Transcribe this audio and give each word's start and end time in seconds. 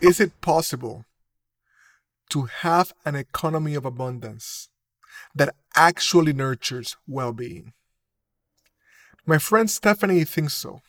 is 0.00 0.20
it 0.20 0.40
possible 0.40 1.04
to 2.30 2.42
have 2.42 2.92
an 3.04 3.14
economy 3.14 3.74
of 3.74 3.84
abundance 3.84 4.68
that 5.34 5.54
actually 5.74 6.32
nurtures 6.32 6.96
well 7.06 7.32
being? 7.32 7.72
My 9.26 9.38
friend 9.38 9.70
Stephanie 9.70 10.24
thinks 10.24 10.54
so. 10.54 10.80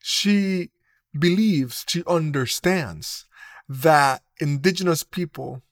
She 0.00 0.70
believes, 1.18 1.84
she 1.88 2.02
understands 2.06 3.26
that 3.68 4.22
indigenous 4.38 5.02
people 5.02 5.62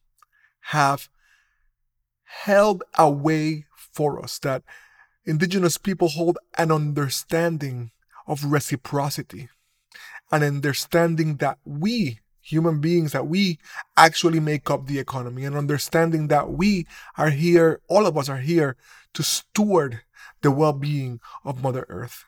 have 0.72 1.08
held 2.24 2.82
a 2.96 3.10
way 3.10 3.66
for 3.74 4.22
us, 4.22 4.38
that 4.38 4.62
indigenous 5.24 5.76
people 5.76 6.08
hold 6.08 6.38
an 6.56 6.70
understanding 6.70 7.90
of 8.26 8.44
reciprocity, 8.44 9.48
an 10.30 10.42
understanding 10.42 11.36
that 11.36 11.58
we, 11.64 12.20
human 12.40 12.80
beings, 12.80 13.12
that 13.12 13.26
we 13.26 13.58
actually 13.96 14.40
make 14.40 14.70
up 14.70 14.86
the 14.86 14.98
economy, 14.98 15.44
and 15.44 15.56
understanding 15.56 16.28
that 16.28 16.52
we 16.52 16.86
are 17.16 17.30
here, 17.30 17.80
all 17.88 18.06
of 18.06 18.16
us 18.16 18.28
are 18.28 18.38
here 18.38 18.76
to 19.14 19.22
steward 19.22 20.00
the 20.42 20.50
well 20.50 20.72
being 20.72 21.20
of 21.44 21.62
Mother 21.62 21.86
Earth. 21.88 22.24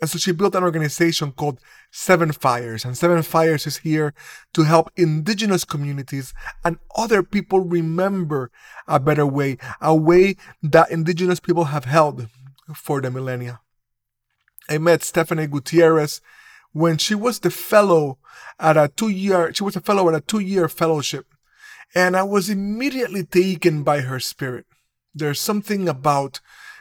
And 0.00 0.10
so 0.10 0.18
she 0.18 0.32
built 0.32 0.54
an 0.54 0.64
organization 0.64 1.32
called 1.32 1.60
Seven 1.90 2.32
Fires. 2.32 2.84
And 2.84 2.96
Seven 2.96 3.22
Fires 3.22 3.66
is 3.66 3.78
here 3.78 4.12
to 4.52 4.64
help 4.64 4.90
indigenous 4.96 5.64
communities 5.64 6.34
and 6.64 6.78
other 6.96 7.22
people 7.22 7.60
remember 7.60 8.50
a 8.86 9.00
better 9.00 9.26
way, 9.26 9.56
a 9.80 9.94
way 9.94 10.36
that 10.62 10.90
indigenous 10.90 11.40
people 11.40 11.64
have 11.64 11.84
held 11.84 12.28
for 12.74 13.00
the 13.00 13.10
millennia. 13.10 13.60
I 14.68 14.78
met 14.78 15.02
Stephanie 15.02 15.46
Gutierrez 15.46 16.20
when 16.74 16.98
she 16.98 17.14
was 17.14 17.38
the 17.38 17.50
fellow 17.50 18.18
at 18.58 18.76
a 18.76 18.88
two 18.94 19.08
year, 19.08 19.54
she 19.54 19.64
was 19.64 19.76
a 19.76 19.80
fellow 19.80 20.08
at 20.08 20.14
a 20.14 20.20
two 20.20 20.40
year 20.40 20.68
fellowship. 20.68 21.26
And 21.94 22.16
I 22.16 22.24
was 22.24 22.50
immediately 22.50 23.24
taken 23.24 23.84
by 23.84 24.00
her 24.00 24.18
spirit. 24.18 24.66
There's 25.14 25.38
something 25.38 25.88
about 25.88 26.40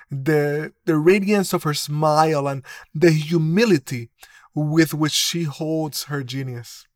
the, 0.10 0.74
the 0.86 0.98
radiance 0.98 1.54
of 1.54 1.64
her 1.64 1.76
smile 1.76 2.48
and 2.48 2.64
the 2.94 3.12
humility 3.12 4.10
with 4.56 4.96
which 4.96 5.12
she 5.12 5.44
holds 5.44 6.06
her 6.06 6.24
genius. 6.24 6.88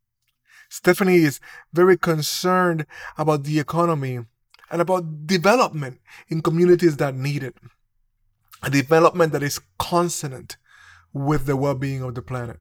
Stephanie 0.67 1.17
is 1.17 1.39
very 1.71 1.97
concerned 1.97 2.87
about 3.15 3.43
the 3.43 3.59
economy 3.59 4.19
and 4.71 4.81
about 4.81 5.27
development 5.27 5.99
in 6.29 6.41
communities 6.41 6.97
that 6.97 7.15
need 7.15 7.43
it. 7.43 7.55
A 8.63 8.71
development 8.71 9.33
that 9.33 9.43
is 9.43 9.61
consonant 9.77 10.57
with 11.13 11.45
the 11.45 11.55
well 11.55 11.75
being 11.75 12.01
of 12.01 12.15
the 12.15 12.23
planet. 12.23 12.59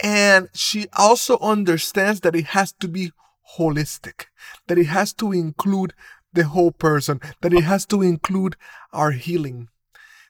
And 0.00 0.48
she 0.54 0.86
also 0.96 1.38
understands 1.38 2.20
that 2.20 2.36
it 2.36 2.46
has 2.46 2.72
to 2.74 2.88
be 2.88 3.12
holistic, 3.56 4.26
that 4.66 4.78
it 4.78 4.86
has 4.86 5.12
to 5.14 5.32
include 5.32 5.94
the 6.32 6.44
whole 6.44 6.70
person, 6.70 7.20
that 7.40 7.52
it 7.52 7.64
has 7.64 7.86
to 7.86 8.02
include 8.02 8.56
our 8.92 9.12
healing. 9.12 9.68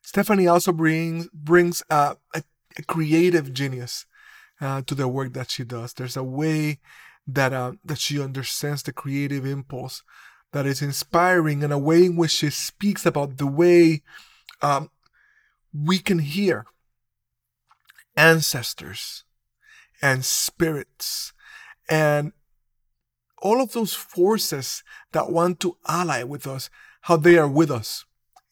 Stephanie 0.03 0.47
also 0.47 0.73
brings 0.73 1.29
brings 1.35 1.83
a, 1.91 2.17
a, 2.35 2.43
a 2.79 2.83
creative 2.85 3.53
genius 3.53 4.07
uh, 4.61 4.81
to 4.83 4.95
the 4.95 5.09
work 5.09 5.35
that 5.35 5.51
she 5.51 5.65
does. 5.65 5.93
There's 5.93 6.17
a 6.17 6.23
way 6.23 6.79
that 7.27 7.53
uh, 7.53 7.73
that 7.85 7.99
she 7.99 8.21
understands 8.21 8.83
the 8.83 8.93
creative 8.93 9.45
impulse 9.45 10.03
that 10.53 10.65
is 10.65 10.81
inspiring, 10.81 11.63
and 11.63 11.73
a 11.73 11.79
way 11.79 12.07
in 12.07 12.17
which 12.17 12.31
she 12.31 12.49
speaks 12.49 13.05
about 13.05 13.37
the 13.37 13.47
way 13.47 14.03
um, 14.63 14.91
we 15.75 15.99
can 15.99 16.21
hear 16.21 16.65
ancestors 18.17 19.25
and 20.01 20.25
spirits 20.25 21.33
and 21.89 22.33
all 23.41 23.63
of 23.63 23.73
those 23.73 23.95
forces 23.95 24.83
that 25.13 25.31
want 25.31 25.61
to 25.61 25.77
ally 25.87 26.23
with 26.23 26.47
us, 26.47 26.71
how 27.03 27.17
they 27.17 27.39
are 27.39 27.49
with 27.49 27.71
us, 27.71 28.05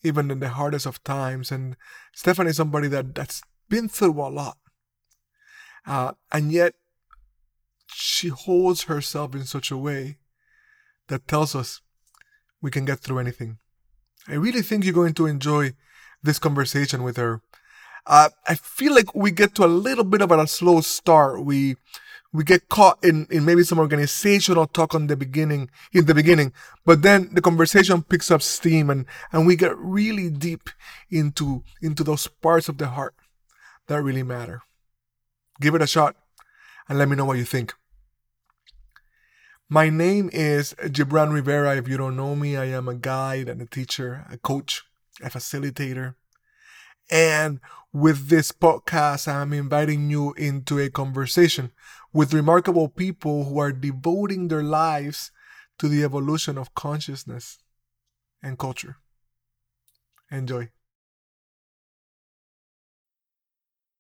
even 0.02 0.30
in 0.30 0.40
the 0.40 0.50
hardest 0.50 0.86
of 0.86 1.02
times. 1.02 1.50
And 1.50 1.76
Stephanie 2.14 2.50
is 2.50 2.56
somebody 2.56 2.88
that, 2.88 3.14
that's 3.14 3.42
been 3.68 3.88
through 3.88 4.20
a 4.20 4.28
lot. 4.28 4.58
Uh, 5.86 6.12
and 6.32 6.52
yet, 6.52 6.74
she 7.88 8.28
holds 8.28 8.84
herself 8.84 9.34
in 9.34 9.44
such 9.44 9.70
a 9.70 9.76
way 9.76 10.18
that 11.08 11.28
tells 11.28 11.54
us 11.54 11.80
we 12.60 12.70
can 12.70 12.84
get 12.84 13.00
through 13.00 13.18
anything. 13.18 13.58
I 14.28 14.34
really 14.34 14.62
think 14.62 14.84
you're 14.84 14.92
going 14.92 15.14
to 15.14 15.26
enjoy 15.26 15.74
this 16.22 16.38
conversation 16.38 17.02
with 17.02 17.16
her. 17.16 17.42
Uh, 18.06 18.28
I 18.46 18.54
feel 18.54 18.94
like 18.94 19.14
we 19.14 19.30
get 19.30 19.54
to 19.56 19.64
a 19.64 19.66
little 19.66 20.04
bit 20.04 20.22
of 20.22 20.30
a 20.30 20.46
slow 20.46 20.80
start. 20.80 21.44
We 21.44 21.76
we 22.32 22.44
get 22.44 22.68
caught 22.68 23.02
in, 23.02 23.26
in 23.30 23.46
maybe 23.46 23.62
some 23.62 23.78
organizational 23.78 24.66
talk 24.66 24.94
on 24.94 25.06
the 25.06 25.16
beginning 25.16 25.70
in 25.92 26.04
the 26.04 26.14
beginning 26.14 26.52
but 26.84 27.00
then 27.00 27.30
the 27.32 27.40
conversation 27.40 28.02
picks 28.02 28.30
up 28.30 28.42
steam 28.42 28.90
and 28.90 29.06
and 29.32 29.46
we 29.46 29.56
get 29.56 29.74
really 29.78 30.28
deep 30.28 30.68
into 31.08 31.62
into 31.80 32.04
those 32.04 32.26
parts 32.26 32.68
of 32.68 32.76
the 32.76 32.88
heart 32.88 33.14
that 33.86 34.02
really 34.02 34.24
matter 34.24 34.60
give 35.62 35.74
it 35.74 35.80
a 35.80 35.86
shot 35.86 36.14
and 36.90 36.98
let 36.98 37.08
me 37.08 37.16
know 37.16 37.24
what 37.24 37.38
you 37.38 37.44
think 37.44 37.72
my 39.68 39.90
name 39.90 40.30
is 40.32 40.74
Gibran 40.78 41.32
Rivera. 41.32 41.76
If 41.76 41.88
you 41.88 41.96
don't 41.96 42.14
know 42.14 42.36
me, 42.36 42.56
I 42.56 42.66
am 42.66 42.86
a 42.86 42.94
guide 42.94 43.48
and 43.48 43.60
a 43.60 43.66
teacher, 43.66 44.24
a 44.30 44.38
coach, 44.38 44.84
a 45.20 45.28
facilitator. 45.28 46.14
And 47.10 47.60
with 47.92 48.28
this 48.28 48.52
podcast, 48.52 49.26
I'm 49.32 49.52
inviting 49.52 50.10
you 50.10 50.34
into 50.34 50.78
a 50.78 50.90
conversation 50.90 51.72
with 52.12 52.34
remarkable 52.34 52.88
people 52.88 53.44
who 53.44 53.58
are 53.58 53.72
devoting 53.72 54.48
their 54.48 54.62
lives 54.62 55.30
to 55.78 55.88
the 55.88 56.02
evolution 56.02 56.58
of 56.58 56.74
consciousness 56.74 57.58
and 58.42 58.58
culture. 58.58 58.96
Enjoy. 60.30 60.68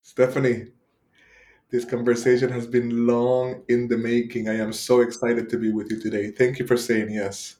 Stephanie, 0.02 0.66
this 1.70 1.84
conversation 1.84 2.50
has 2.50 2.66
been 2.66 3.06
long 3.06 3.62
in 3.68 3.88
the 3.88 3.98
making. 3.98 4.48
I 4.48 4.56
am 4.56 4.72
so 4.72 5.00
excited 5.00 5.48
to 5.50 5.58
be 5.58 5.72
with 5.72 5.90
you 5.90 6.00
today. 6.00 6.30
Thank 6.30 6.58
you 6.58 6.66
for 6.66 6.76
saying 6.76 7.10
yes. 7.10 7.56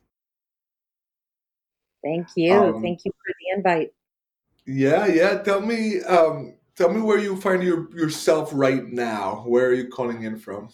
Thank 2.05 2.29
you. 2.37 2.55
Um, 2.55 2.83
Thank 2.83 3.05
you 3.05 3.11
for 3.11 3.33
the 3.41 3.57
invite. 3.57 3.96
Yeah, 4.67 5.07
yeah. 5.07 5.39
Tell 5.39 5.61
me, 5.61 6.03
um, 6.03 6.57
Tell 6.77 6.93
me 6.93 7.01
where 7.01 7.19
you 7.19 7.41
find 7.41 7.63
your, 7.63 7.91
yourself 7.97 8.51
right 8.53 8.87
now. 8.87 9.45
Where 9.47 9.69
are 9.69 9.73
you 9.73 9.89
calling 9.89 10.25
in 10.25 10.39
from? 10.39 10.69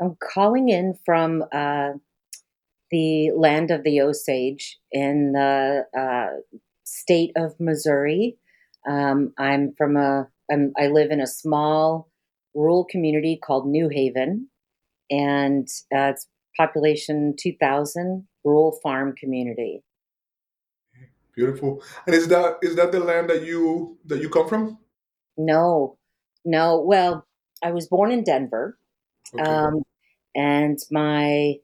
I'm 0.00 0.16
calling 0.32 0.68
in 0.68 0.94
from 1.04 1.42
uh, 1.52 1.94
the 2.92 3.32
land 3.32 3.72
of 3.72 3.82
the 3.82 4.00
Osage 4.00 4.78
in 4.92 5.32
the 5.32 5.86
uh, 5.98 6.60
state 6.84 7.32
of 7.36 7.58
Missouri. 7.58 8.36
Um, 8.88 9.32
I'm 9.38 9.74
from 9.76 9.96
a. 9.96 10.28
I'm, 10.52 10.72
I 10.78 10.86
live 10.86 11.10
in 11.10 11.20
a 11.20 11.26
small 11.26 12.08
rural 12.54 12.84
community 12.84 13.40
called 13.42 13.66
New 13.66 13.88
Haven, 13.88 14.48
and 15.10 15.66
uh, 15.92 16.12
it's 16.14 16.28
population 16.56 17.34
2,000 17.36 18.28
rural 18.44 18.78
farm 18.84 19.14
community. 19.18 19.82
Beautiful. 21.36 21.82
And 22.06 22.14
is 22.14 22.28
that 22.28 22.58
is 22.62 22.76
that 22.76 22.92
the 22.92 23.00
land 23.00 23.28
that 23.28 23.44
you 23.44 23.98
that 24.06 24.20
you 24.22 24.30
come 24.30 24.48
from? 24.48 24.78
No, 25.36 25.98
no. 26.46 26.80
Well, 26.80 27.26
I 27.62 27.72
was 27.72 27.86
born 27.86 28.10
in 28.10 28.24
Denver, 28.24 28.78
okay. 29.34 29.44
um, 29.44 29.82
and 30.34 30.78
my 30.90 31.56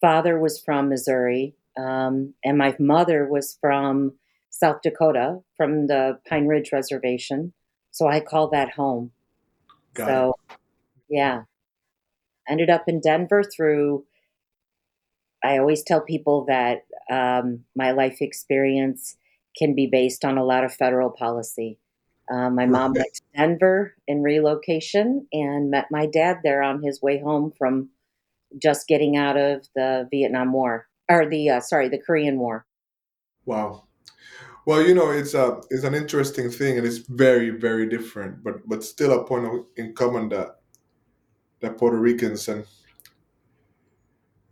father 0.00 0.38
was 0.38 0.58
from 0.58 0.88
Missouri, 0.88 1.54
um, 1.78 2.32
and 2.42 2.56
my 2.56 2.74
mother 2.78 3.28
was 3.28 3.58
from 3.60 4.14
South 4.48 4.80
Dakota, 4.82 5.40
from 5.58 5.88
the 5.88 6.18
Pine 6.26 6.46
Ridge 6.46 6.70
Reservation. 6.72 7.52
So 7.90 8.08
I 8.08 8.20
call 8.20 8.48
that 8.48 8.70
home. 8.70 9.10
Got 9.92 10.06
so, 10.06 10.34
it. 10.48 10.56
yeah, 11.10 11.42
ended 12.48 12.70
up 12.70 12.84
in 12.88 13.00
Denver 13.00 13.44
through 13.44 14.06
I 15.46 15.58
always 15.58 15.84
tell 15.84 16.00
people 16.00 16.44
that 16.46 16.86
um, 17.08 17.60
my 17.76 17.92
life 17.92 18.18
experience 18.20 19.16
can 19.56 19.76
be 19.76 19.86
based 19.86 20.24
on 20.24 20.38
a 20.38 20.44
lot 20.44 20.64
of 20.64 20.74
federal 20.74 21.10
policy. 21.10 21.78
Um, 22.28 22.56
my 22.56 22.66
mom 22.66 22.92
went 22.94 23.14
to 23.14 23.22
Denver 23.36 23.94
in 24.08 24.22
relocation 24.22 25.28
and 25.32 25.70
met 25.70 25.86
my 25.92 26.06
dad 26.06 26.38
there 26.42 26.62
on 26.62 26.82
his 26.82 27.00
way 27.00 27.20
home 27.20 27.52
from 27.56 27.90
just 28.60 28.88
getting 28.88 29.16
out 29.16 29.36
of 29.36 29.68
the 29.76 30.08
Vietnam 30.10 30.52
War 30.52 30.88
or 31.08 31.28
the 31.28 31.50
uh, 31.50 31.60
sorry 31.60 31.88
the 31.88 32.02
Korean 32.04 32.38
War. 32.40 32.66
Wow. 33.44 33.84
Well, 34.66 34.82
you 34.82 34.94
know, 34.94 35.10
it's 35.10 35.34
a 35.34 35.60
it's 35.70 35.84
an 35.84 35.94
interesting 35.94 36.50
thing, 36.50 36.76
and 36.76 36.84
it's 36.84 36.98
very 36.98 37.50
very 37.50 37.88
different, 37.88 38.42
but 38.42 38.68
but 38.68 38.82
still 38.82 39.12
a 39.12 39.24
point 39.24 39.64
in 39.76 39.94
common 39.94 40.28
that 40.30 40.56
that 41.60 41.78
Puerto 41.78 41.98
Ricans 41.98 42.48
and 42.48 42.64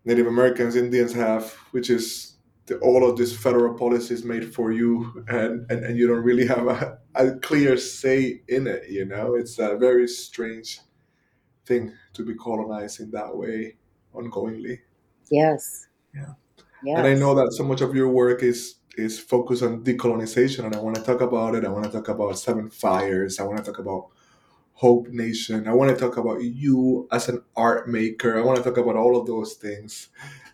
Native 0.04 0.26
Americans, 0.26 0.76
Indians 0.76 1.12
have, 1.14 1.52
which 1.70 1.90
is 1.90 2.36
the, 2.66 2.78
all 2.78 3.08
of 3.08 3.16
these 3.16 3.36
federal 3.36 3.74
policies 3.74 4.24
made 4.24 4.54
for 4.54 4.72
you, 4.72 5.24
and, 5.28 5.70
and, 5.70 5.84
and 5.84 5.98
you 5.98 6.06
don't 6.06 6.22
really 6.22 6.46
have 6.46 6.66
a, 6.66 6.98
a 7.14 7.32
clear 7.38 7.76
say 7.76 8.42
in 8.48 8.66
it. 8.66 8.88
You 8.88 9.04
know, 9.06 9.34
it's 9.34 9.58
a 9.58 9.76
very 9.76 10.08
strange 10.08 10.80
thing 11.66 11.92
to 12.12 12.24
be 12.24 12.34
colonized 12.34 13.00
in 13.00 13.10
that 13.12 13.36
way 13.36 13.76
ongoingly. 14.14 14.80
Yes. 15.30 15.86
Yeah. 16.14 16.34
Yes. 16.84 16.98
And 16.98 17.06
I 17.06 17.14
know 17.14 17.34
that 17.34 17.52
so 17.52 17.64
much 17.64 17.80
of 17.80 17.94
your 17.94 18.08
work 18.08 18.42
is 18.42 18.76
is 18.96 19.18
focused 19.18 19.62
on 19.62 19.82
decolonization, 19.82 20.64
and 20.64 20.76
I 20.76 20.78
want 20.78 20.96
to 20.96 21.02
talk 21.02 21.20
about 21.20 21.54
it. 21.56 21.64
I 21.64 21.68
want 21.68 21.84
to 21.84 21.90
talk 21.90 22.08
about 22.08 22.38
Seven 22.38 22.70
Fires. 22.70 23.40
I 23.40 23.44
want 23.44 23.58
to 23.58 23.64
talk 23.64 23.80
about 23.80 24.10
Hope 24.74 25.08
Nation. 25.08 25.68
I 25.68 25.72
want 25.72 25.90
to 25.90 25.96
talk 25.96 26.16
about 26.16 26.42
you 26.42 27.08
as 27.12 27.28
an 27.28 27.42
art 27.56 27.88
maker. 27.88 28.36
I 28.36 28.42
want 28.42 28.58
to 28.58 28.64
talk 28.64 28.76
about 28.76 28.96
all 28.96 29.16
of 29.16 29.26
those 29.26 29.54
things. 29.54 30.08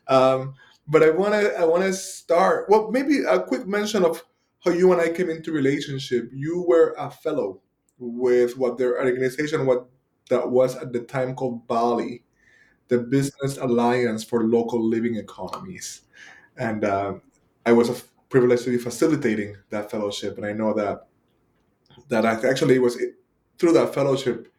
Um, 0.09 0.55
but 0.87 1.03
I 1.03 1.11
want 1.11 1.33
to 1.33 1.57
I 1.59 1.65
want 1.65 1.83
to 1.85 1.93
start. 1.93 2.69
Well, 2.69 2.91
maybe 2.91 3.25
a 3.25 3.41
quick 3.41 3.67
mention 3.67 4.05
of 4.05 4.23
how 4.65 4.73
you 4.73 4.93
and 4.93 5.01
I 5.01 5.11
came 5.11 5.31
into 5.31 5.53
relationship. 5.53 6.31
You 6.33 6.65
were 6.69 6.95
a 6.99 7.11
fellow 7.11 7.61
with 7.99 8.57
what 8.59 8.77
their 8.77 8.99
organization 8.99 9.67
what 9.67 9.89
that 10.29 10.51
was 10.51 10.77
at 10.77 10.93
the 10.93 11.01
time 11.01 11.35
called 11.35 11.67
BALLE, 11.67 12.19
the 12.89 12.99
Business 12.99 13.57
Alliance 13.57 14.23
for 14.23 14.45
Local 14.45 14.83
Living 14.83 15.17
Economies, 15.17 16.03
and 16.57 16.85
uh, 16.85 17.15
I 17.65 17.73
was 17.73 17.89
a 17.89 17.97
privileged 18.29 18.65
to 18.65 18.71
be 18.71 18.79
facilitating 18.79 19.57
that 19.71 19.91
fellowship, 19.91 20.37
and 20.37 20.47
I 20.47 20.53
know 20.53 20.73
that 20.75 21.09
that 22.09 22.27
I 22.27 22.35
actually 22.49 22.79
was 22.79 23.01
through 23.61 23.75
that 23.75 23.95
fellowship 23.95 24.53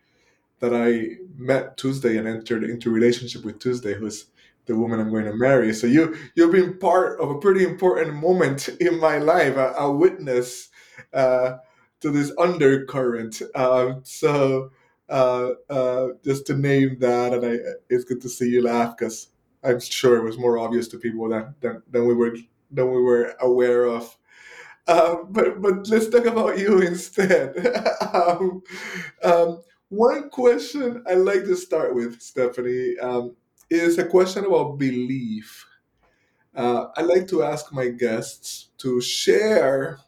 that 0.59 0.73
I 0.73 1.17
met 1.35 1.75
Tuesday 1.75 2.17
and 2.17 2.27
entered 2.27 2.63
into 2.63 2.91
relationship 2.91 3.43
with 3.43 3.59
Tuesday, 3.59 3.95
who's 3.95 4.27
the 4.67 4.75
woman 4.75 4.99
I'm 4.99 5.09
going 5.09 5.25
to 5.25 5.33
marry. 5.33 5.73
So 5.73 5.87
you 5.87 6.15
you've 6.35 6.51
been 6.51 6.77
part 6.77 7.19
of 7.19 7.31
a 7.31 7.39
pretty 7.39 7.63
important 7.63 8.13
moment 8.13 8.69
in 8.79 8.99
my 8.99 9.17
life, 9.17 9.57
a, 9.57 9.73
a 9.73 9.91
witness 9.91 10.69
uh, 11.13 11.57
to 12.01 12.11
this 12.11 12.31
undercurrent. 12.37 13.41
Um, 13.55 14.01
so 14.03 14.71
uh, 15.09 15.49
uh, 15.69 16.07
just 16.23 16.45
to 16.47 16.53
name 16.53 16.97
that, 16.99 17.33
and 17.33 17.45
I, 17.45 17.57
it's 17.89 18.05
good 18.05 18.21
to 18.21 18.29
see 18.29 18.49
you 18.49 18.63
laugh 18.63 18.95
because 18.97 19.29
I'm 19.63 19.79
sure 19.79 20.17
it 20.17 20.23
was 20.23 20.37
more 20.37 20.57
obvious 20.57 20.87
to 20.89 20.97
people 20.97 21.27
than, 21.29 21.55
than, 21.59 21.83
than 21.89 22.07
we 22.07 22.13
were 22.13 22.37
than 22.69 22.89
we 22.91 23.01
were 23.01 23.35
aware 23.41 23.85
of. 23.85 24.15
Um, 24.87 25.27
but 25.29 25.61
but 25.61 25.87
let's 25.89 26.09
talk 26.09 26.25
about 26.25 26.57
you 26.57 26.79
instead. 26.81 27.55
um, 28.13 28.63
um, 29.23 29.61
one 29.89 30.29
question 30.29 31.03
I 31.07 31.13
like 31.13 31.43
to 31.45 31.55
start 31.55 31.93
with, 31.93 32.21
Stephanie, 32.21 32.97
um, 32.99 33.35
is 33.69 33.97
a 33.97 34.05
question 34.05 34.45
about 34.45 34.77
belief. 34.77 35.65
Uh, 36.55 36.87
I 36.97 37.01
like 37.01 37.27
to 37.29 37.43
ask 37.43 37.71
my 37.73 37.89
guests 37.89 38.69
to 38.79 38.99
share 38.99 39.99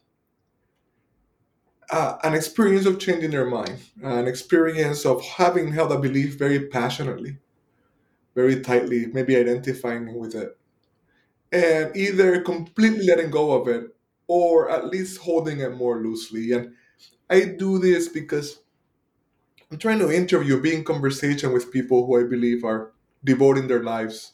uh, 1.90 2.16
an 2.22 2.34
experience 2.34 2.86
of 2.86 2.98
changing 2.98 3.30
their 3.30 3.46
mind, 3.46 3.78
an 4.02 4.26
experience 4.26 5.06
of 5.06 5.24
having 5.24 5.72
held 5.72 5.92
a 5.92 5.98
belief 5.98 6.38
very 6.38 6.66
passionately, 6.68 7.38
very 8.34 8.60
tightly, 8.60 9.06
maybe 9.06 9.36
identifying 9.36 10.14
with 10.18 10.34
it, 10.34 10.58
and 11.52 11.96
either 11.96 12.40
completely 12.42 13.06
letting 13.06 13.30
go 13.30 13.52
of 13.52 13.68
it 13.68 13.93
or 14.26 14.70
at 14.70 14.88
least 14.88 15.20
holding 15.20 15.60
it 15.60 15.76
more 15.76 16.02
loosely. 16.02 16.52
And 16.52 16.74
I 17.28 17.44
do 17.58 17.78
this 17.78 18.08
because 18.08 18.60
I'm 19.70 19.78
trying 19.78 19.98
to 20.00 20.10
interview, 20.10 20.60
be 20.60 20.74
in 20.74 20.84
conversation 20.84 21.52
with 21.52 21.72
people 21.72 22.06
who 22.06 22.20
I 22.20 22.28
believe 22.28 22.64
are 22.64 22.92
devoting 23.24 23.66
their 23.66 23.82
lives 23.82 24.32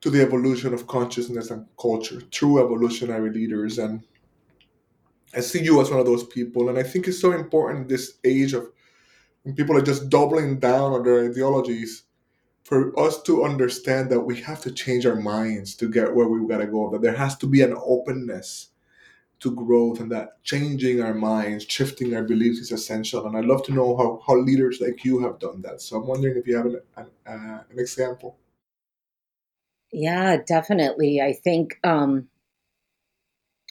to 0.00 0.10
the 0.10 0.22
evolution 0.22 0.72
of 0.72 0.86
consciousness 0.86 1.50
and 1.50 1.66
culture, 1.78 2.20
true 2.30 2.64
evolutionary 2.64 3.30
leaders. 3.30 3.78
And 3.78 4.02
I 5.34 5.40
see 5.40 5.62
you 5.62 5.80
as 5.80 5.90
one 5.90 6.00
of 6.00 6.06
those 6.06 6.24
people. 6.24 6.68
And 6.68 6.78
I 6.78 6.82
think 6.82 7.08
it's 7.08 7.20
so 7.20 7.32
important 7.32 7.82
in 7.82 7.88
this 7.88 8.18
age 8.24 8.54
of 8.54 8.70
when 9.42 9.54
people 9.54 9.76
are 9.76 9.82
just 9.82 10.08
doubling 10.08 10.58
down 10.60 10.92
on 10.92 11.02
their 11.02 11.28
ideologies 11.28 12.04
for 12.64 12.98
us 12.98 13.22
to 13.22 13.44
understand 13.44 14.10
that 14.10 14.20
we 14.20 14.40
have 14.40 14.60
to 14.60 14.70
change 14.70 15.06
our 15.06 15.16
minds 15.16 15.74
to 15.74 15.88
get 15.88 16.14
where 16.14 16.28
we've 16.28 16.48
gotta 16.48 16.66
go, 16.66 16.90
that 16.90 17.02
there 17.02 17.16
has 17.16 17.36
to 17.38 17.46
be 17.46 17.62
an 17.62 17.74
openness 17.76 18.68
to 19.40 19.54
growth 19.54 20.00
and 20.00 20.10
that 20.10 20.42
changing 20.42 21.00
our 21.00 21.14
minds, 21.14 21.64
shifting 21.68 22.14
our 22.14 22.24
beliefs 22.24 22.58
is 22.58 22.72
essential. 22.72 23.26
And 23.26 23.36
I'd 23.36 23.44
love 23.44 23.62
to 23.64 23.72
know 23.72 23.96
how, 23.96 24.20
how 24.26 24.36
leaders 24.40 24.80
like 24.80 25.04
you 25.04 25.20
have 25.20 25.38
done 25.38 25.62
that. 25.62 25.80
So 25.80 25.96
I'm 25.96 26.06
wondering 26.06 26.36
if 26.36 26.46
you 26.46 26.56
have 26.56 26.66
an, 26.66 26.80
an, 26.96 27.06
uh, 27.26 27.62
an 27.70 27.78
example. 27.78 28.36
Yeah, 29.92 30.38
definitely. 30.46 31.20
I 31.20 31.32
think 31.32 31.78
um, 31.84 32.28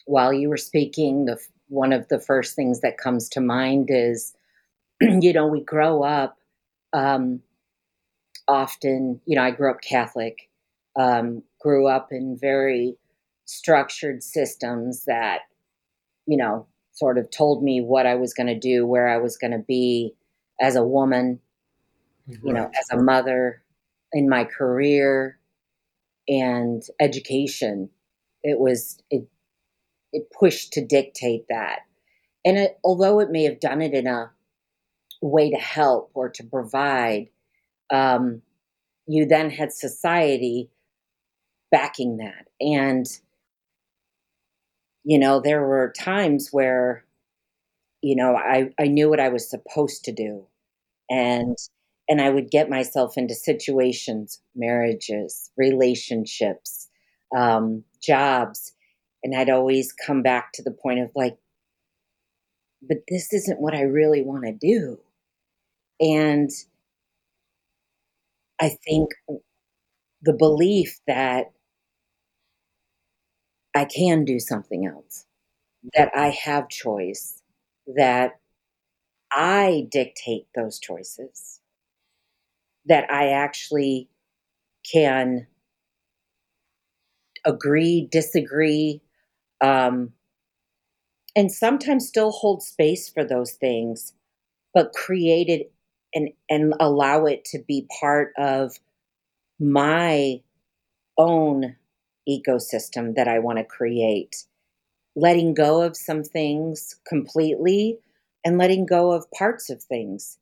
while 0.06 0.32
you 0.32 0.48
were 0.48 0.56
speaking, 0.56 1.26
the 1.26 1.38
one 1.68 1.92
of 1.92 2.08
the 2.08 2.18
first 2.18 2.56
things 2.56 2.80
that 2.80 2.98
comes 2.98 3.28
to 3.28 3.40
mind 3.40 3.88
is, 3.90 4.34
you 5.00 5.32
know, 5.32 5.46
we 5.46 5.62
grow 5.62 6.02
up 6.02 6.38
um, 6.92 7.40
often. 8.48 9.20
You 9.26 9.36
know, 9.36 9.42
I 9.42 9.50
grew 9.50 9.70
up 9.70 9.82
Catholic, 9.82 10.48
um, 10.98 11.42
grew 11.60 11.86
up 11.86 12.08
in 12.10 12.38
very 12.40 12.96
structured 13.44 14.22
systems 14.22 15.04
that, 15.04 15.42
you 16.28 16.36
know, 16.36 16.66
sort 16.92 17.16
of 17.16 17.30
told 17.30 17.64
me 17.64 17.80
what 17.80 18.06
I 18.06 18.14
was 18.14 18.34
going 18.34 18.48
to 18.48 18.58
do, 18.58 18.86
where 18.86 19.08
I 19.08 19.16
was 19.16 19.38
going 19.38 19.52
to 19.52 19.58
be 19.58 20.14
as 20.60 20.76
a 20.76 20.84
woman, 20.84 21.40
right. 22.28 22.38
you 22.44 22.52
know, 22.52 22.70
as 22.78 22.90
a 22.92 23.02
mother, 23.02 23.62
in 24.12 24.28
my 24.28 24.44
career 24.44 25.38
and 26.28 26.82
education. 27.00 27.88
It 28.42 28.60
was 28.60 29.02
it 29.10 29.26
it 30.12 30.30
pushed 30.38 30.74
to 30.74 30.84
dictate 30.84 31.46
that, 31.48 31.80
and 32.44 32.58
it, 32.58 32.78
although 32.84 33.20
it 33.20 33.30
may 33.30 33.44
have 33.44 33.58
done 33.58 33.80
it 33.80 33.94
in 33.94 34.06
a 34.06 34.30
way 35.22 35.50
to 35.50 35.56
help 35.56 36.10
or 36.14 36.28
to 36.28 36.44
provide, 36.44 37.28
um, 37.90 38.42
you 39.06 39.26
then 39.26 39.50
had 39.50 39.72
society 39.72 40.68
backing 41.70 42.18
that, 42.18 42.48
and 42.60 43.06
you 45.04 45.18
know 45.18 45.40
there 45.40 45.62
were 45.66 45.92
times 45.98 46.48
where 46.52 47.04
you 48.02 48.16
know 48.16 48.36
I 48.36 48.70
I 48.80 48.86
knew 48.86 49.08
what 49.10 49.20
I 49.20 49.28
was 49.28 49.48
supposed 49.50 50.04
to 50.06 50.12
do, 50.12 50.46
and 51.10 51.56
and 52.08 52.20
I 52.22 52.30
would 52.30 52.50
get 52.50 52.70
myself 52.70 53.18
into 53.18 53.34
situations, 53.34 54.40
marriages, 54.56 55.50
relationships, 55.56 56.88
um, 57.36 57.84
jobs, 58.02 58.72
and 59.24 59.36
I'd 59.36 59.50
always 59.50 59.92
come 59.92 60.22
back 60.22 60.52
to 60.54 60.62
the 60.64 60.72
point 60.72 61.00
of 61.00 61.10
like, 61.16 61.38
but 62.82 62.98
this 63.08 63.32
isn't 63.32 63.60
what 63.60 63.74
I 63.74 63.82
really 63.82 64.22
want 64.22 64.44
to 64.44 64.52
do. 64.52 64.98
And 66.00 66.50
I 68.60 68.68
think 68.70 69.10
the 70.22 70.32
belief 70.32 71.00
that 71.06 71.52
I 73.78 73.84
can 73.84 74.24
do 74.24 74.40
something 74.40 74.86
else, 74.86 75.24
that 75.94 76.10
I 76.12 76.30
have 76.30 76.68
choice, 76.68 77.40
that 77.96 78.40
I 79.30 79.86
dictate 79.92 80.48
those 80.56 80.80
choices. 80.80 81.60
That 82.86 83.08
I 83.08 83.28
actually 83.28 84.08
can 84.90 85.46
agree, 87.44 88.08
disagree, 88.10 89.00
um, 89.60 90.12
and 91.36 91.52
sometimes 91.52 92.08
still 92.08 92.32
hold 92.32 92.64
space 92.64 93.08
for 93.08 93.22
those 93.22 93.52
things, 93.52 94.12
but 94.74 94.92
create 94.92 95.48
it 95.48 95.72
and, 96.14 96.30
and 96.50 96.74
allow 96.80 97.26
it 97.26 97.44
to 97.44 97.60
be 97.68 97.86
part 98.00 98.32
of 98.38 98.72
my 99.60 100.40
own 101.18 101.76
ecosystem 102.28 103.14
that 103.16 103.28
I 103.28 103.38
want 103.38 103.58
to 103.58 103.64
create. 103.64 104.44
Letting 105.16 105.54
go 105.54 105.82
of 105.82 105.96
some 105.96 106.22
things 106.24 106.96
completely 107.06 107.98
and 108.44 108.58
letting 108.58 108.86
go 108.86 109.12
of 109.12 109.30
parts 109.32 109.70
of 109.70 109.82
things. 109.82 110.38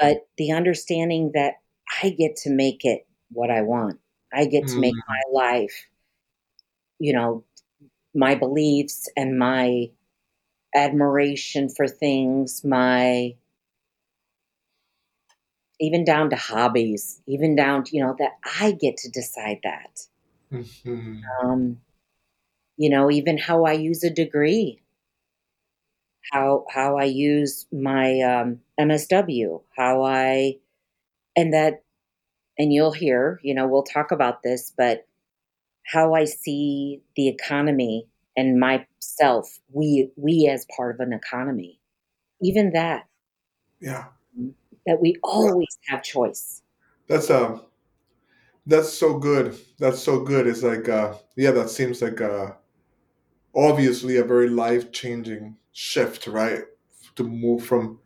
But 0.00 0.28
the 0.38 0.52
understanding 0.52 1.32
that 1.34 1.54
I 2.02 2.10
get 2.10 2.36
to 2.38 2.50
make 2.50 2.84
it 2.84 3.06
what 3.30 3.50
I 3.50 3.62
want. 3.62 4.00
I 4.32 4.46
get 4.46 4.68
to 4.68 4.80
make 4.80 4.98
my 5.08 5.22
Mm. 5.30 5.32
life, 5.32 5.86
you 6.98 7.12
know, 7.12 7.44
my 8.14 8.34
beliefs 8.34 9.08
and 9.16 9.38
my 9.38 9.90
admiration 10.74 11.68
for 11.68 11.88
things, 11.88 12.64
my 12.64 13.34
even 15.80 16.04
down 16.04 16.30
to 16.30 16.36
hobbies, 16.36 17.20
even 17.26 17.56
down 17.56 17.84
to, 17.84 17.96
you 17.96 18.02
know, 18.02 18.14
that 18.18 18.32
I 18.60 18.72
get 18.72 18.96
to 18.98 19.10
decide 19.10 19.58
that. 19.64 20.06
Mhm. 20.52 21.22
Um, 21.42 21.80
you 22.76 22.90
know, 22.90 23.10
even 23.10 23.38
how 23.38 23.64
I 23.64 23.72
use 23.72 24.04
a 24.04 24.10
degree, 24.10 24.82
how 26.32 26.64
how 26.70 26.96
I 26.98 27.04
use 27.04 27.66
my 27.72 28.20
um, 28.20 28.60
MSW, 28.78 29.62
how 29.76 30.02
I 30.04 30.58
and 31.36 31.52
that 31.54 31.82
and 32.58 32.72
you'll 32.72 32.92
hear, 32.92 33.40
you 33.42 33.54
know, 33.54 33.66
we'll 33.66 33.82
talk 33.84 34.12
about 34.12 34.42
this, 34.42 34.72
but 34.76 35.06
how 35.84 36.14
I 36.14 36.24
see 36.26 37.02
the 37.16 37.28
economy 37.28 38.06
and 38.36 38.60
myself, 38.60 39.58
we 39.72 40.10
we 40.16 40.48
as 40.48 40.66
part 40.76 40.94
of 40.94 41.00
an 41.00 41.12
economy, 41.12 41.80
even 42.42 42.72
that. 42.72 43.06
Yeah. 43.80 44.06
that 44.86 45.00
we 45.00 45.16
always 45.22 45.78
have 45.88 46.02
choice. 46.02 46.62
That's 47.08 47.30
um 47.30 47.62
that's 48.66 48.92
so 48.92 49.18
good. 49.18 49.58
That's 49.78 50.02
so 50.02 50.20
good. 50.20 50.46
It's 50.46 50.62
like 50.62 50.88
uh 50.88 51.14
yeah, 51.36 51.50
that 51.52 51.70
seems 51.70 52.02
like 52.02 52.20
uh 52.20 52.52
obviously 53.54 54.16
a 54.16 54.24
very 54.24 54.48
life-changing 54.48 55.56
shift, 55.72 56.26
right? 56.26 56.62
To 57.16 57.24
move 57.24 57.64
from 57.64 57.98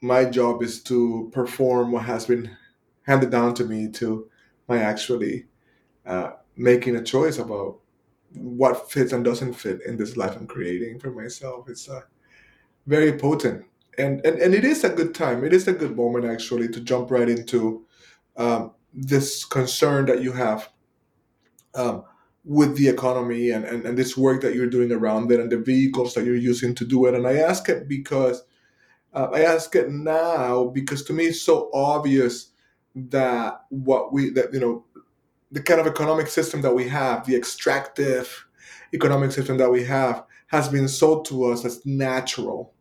my 0.00 0.24
job 0.24 0.62
is 0.62 0.82
to 0.84 1.30
perform 1.32 1.92
what 1.92 2.04
has 2.04 2.26
been 2.26 2.56
handed 3.02 3.30
down 3.30 3.54
to 3.54 3.64
me 3.64 3.88
to 3.90 4.28
my 4.68 4.78
actually 4.78 5.46
uh, 6.04 6.32
making 6.56 6.96
a 6.96 7.02
choice 7.02 7.38
about 7.38 7.78
what 8.34 8.90
fits 8.90 9.12
and 9.12 9.24
doesn't 9.24 9.54
fit 9.54 9.80
in 9.86 9.96
this 9.96 10.16
life 10.16 10.36
I'm 10.36 10.46
creating 10.46 10.98
for 10.98 11.10
myself. 11.10 11.68
It's 11.68 11.88
uh, 11.88 12.02
very 12.86 13.18
potent. 13.18 13.64
And, 13.98 14.24
and, 14.26 14.38
and 14.38 14.54
it 14.54 14.64
is 14.64 14.84
a 14.84 14.90
good 14.90 15.14
time. 15.14 15.44
It 15.44 15.54
is 15.54 15.66
a 15.68 15.72
good 15.72 15.96
moment 15.96 16.26
actually 16.26 16.68
to 16.68 16.80
jump 16.80 17.10
right 17.10 17.28
into 17.28 17.86
um, 18.36 18.72
this 18.96 19.44
concern 19.44 20.06
that 20.06 20.22
you 20.22 20.32
have 20.32 20.70
um, 21.74 22.02
with 22.44 22.76
the 22.76 22.88
economy 22.88 23.50
and, 23.50 23.64
and, 23.64 23.84
and 23.84 23.98
this 23.98 24.16
work 24.16 24.40
that 24.40 24.54
you're 24.54 24.66
doing 24.66 24.90
around 24.90 25.30
it 25.30 25.38
and 25.38 25.52
the 25.52 25.58
vehicles 25.58 26.14
that 26.14 26.24
you're 26.24 26.34
using 26.34 26.74
to 26.74 26.84
do 26.84 27.06
it. 27.06 27.14
And 27.14 27.26
I 27.26 27.36
ask 27.36 27.68
it 27.68 27.86
because 27.86 28.42
uh, 29.12 29.28
I 29.32 29.42
ask 29.42 29.74
it 29.74 29.90
now 29.90 30.64
because 30.64 31.04
to 31.04 31.12
me 31.12 31.26
it's 31.26 31.42
so 31.42 31.70
obvious 31.74 32.52
that 32.94 33.62
what 33.68 34.12
we 34.12 34.30
that 34.30 34.54
you 34.54 34.60
know 34.60 34.84
the 35.52 35.62
kind 35.62 35.80
of 35.80 35.86
economic 35.86 36.28
system 36.28 36.62
that 36.62 36.74
we 36.74 36.88
have, 36.88 37.26
the 37.26 37.36
extractive 37.36 38.46
economic 38.94 39.32
system 39.32 39.58
that 39.58 39.70
we 39.70 39.84
have, 39.84 40.24
has 40.48 40.68
been 40.68 40.88
sold 40.88 41.24
to 41.26 41.44
us 41.44 41.64
as 41.64 41.84
natural, 41.84 42.72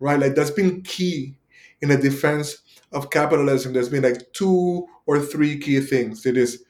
right? 0.00 0.18
Like 0.18 0.34
that's 0.34 0.50
been 0.50 0.82
key 0.82 1.36
in 1.80 1.88
the 1.88 1.96
defense 1.96 2.58
of 2.92 3.10
capitalism. 3.10 3.72
There's 3.72 3.88
been 3.88 4.02
like 4.02 4.32
two 4.32 4.86
or 5.06 5.20
three 5.20 5.58
key 5.58 5.80
things. 5.80 6.26
It 6.26 6.36
is 6.36 6.64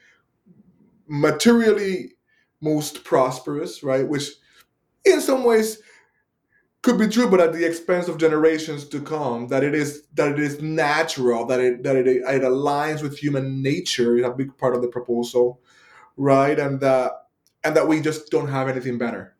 materially 1.06 2.14
most 2.60 3.04
prosperous, 3.04 3.82
right? 3.82 4.06
Which 4.06 4.30
in 5.04 5.20
some 5.20 5.44
ways 5.44 5.80
could 6.82 6.98
be 6.98 7.08
true, 7.08 7.28
but 7.28 7.40
at 7.40 7.52
the 7.52 7.66
expense 7.66 8.08
of 8.08 8.18
generations 8.18 8.88
to 8.88 9.00
come. 9.00 9.48
That 9.48 9.64
it 9.64 9.74
is 9.74 10.04
that 10.14 10.32
it 10.32 10.38
is 10.38 10.60
natural, 10.60 11.44
that 11.46 11.60
it 11.60 11.82
that 11.82 11.96
it, 11.96 12.06
it 12.06 12.42
aligns 12.42 13.02
with 13.02 13.18
human 13.18 13.62
nature 13.62 14.16
is 14.16 14.24
a 14.24 14.30
big 14.30 14.56
part 14.58 14.74
of 14.74 14.82
the 14.82 14.88
proposal, 14.88 15.60
right? 16.16 16.58
And 16.58 16.80
that 16.80 17.12
and 17.64 17.76
that 17.76 17.88
we 17.88 18.00
just 18.00 18.30
don't 18.30 18.48
have 18.48 18.68
anything 18.68 18.98
better. 18.98 19.34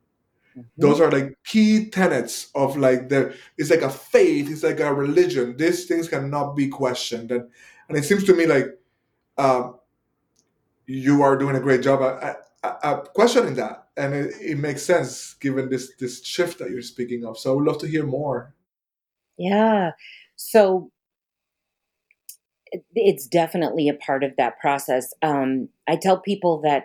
Mm-hmm. 0.58 0.82
Those 0.82 1.00
are 1.00 1.10
like 1.10 1.38
key 1.44 1.88
tenets 1.90 2.50
of 2.54 2.76
like 2.76 3.08
the 3.08 3.34
it's 3.56 3.70
like 3.70 3.82
a 3.82 3.90
faith, 3.90 4.50
it's 4.50 4.62
like 4.62 4.80
a 4.80 4.92
religion. 4.92 5.56
These 5.56 5.86
things 5.86 6.08
cannot 6.08 6.54
be 6.54 6.68
questioned, 6.68 7.30
and 7.30 7.48
and 7.88 7.96
it 7.96 8.04
seems 8.04 8.24
to 8.24 8.34
me 8.34 8.46
like 8.46 8.66
um, 9.38 9.76
you 10.86 11.22
are 11.22 11.36
doing 11.36 11.54
a 11.54 11.60
great 11.60 11.82
job 11.82 12.02
at, 12.02 12.42
at, 12.64 12.78
at 12.82 13.14
questioning 13.14 13.54
that. 13.54 13.88
And 13.96 14.14
it, 14.14 14.34
it, 14.40 14.58
makes 14.58 14.82
sense 14.82 15.34
given 15.34 15.68
this 15.68 15.92
this 15.98 16.24
shift 16.24 16.58
that 16.58 16.70
you're 16.70 16.82
speaking 16.82 17.24
of. 17.24 17.38
So 17.38 17.52
i 17.52 17.56
would 17.56 17.64
love 17.64 17.78
to 17.78 17.86
hear 17.86 18.04
more. 18.04 18.54
Yeah. 19.36 19.92
So 20.36 20.90
it's 22.94 23.26
definitely 23.26 23.88
a 23.88 23.94
part 23.94 24.22
of 24.24 24.36
that 24.36 24.58
process. 24.58 25.12
Um, 25.22 25.68
i 25.88 25.96
tell 25.96 26.20
people 26.20 26.60
that 26.62 26.84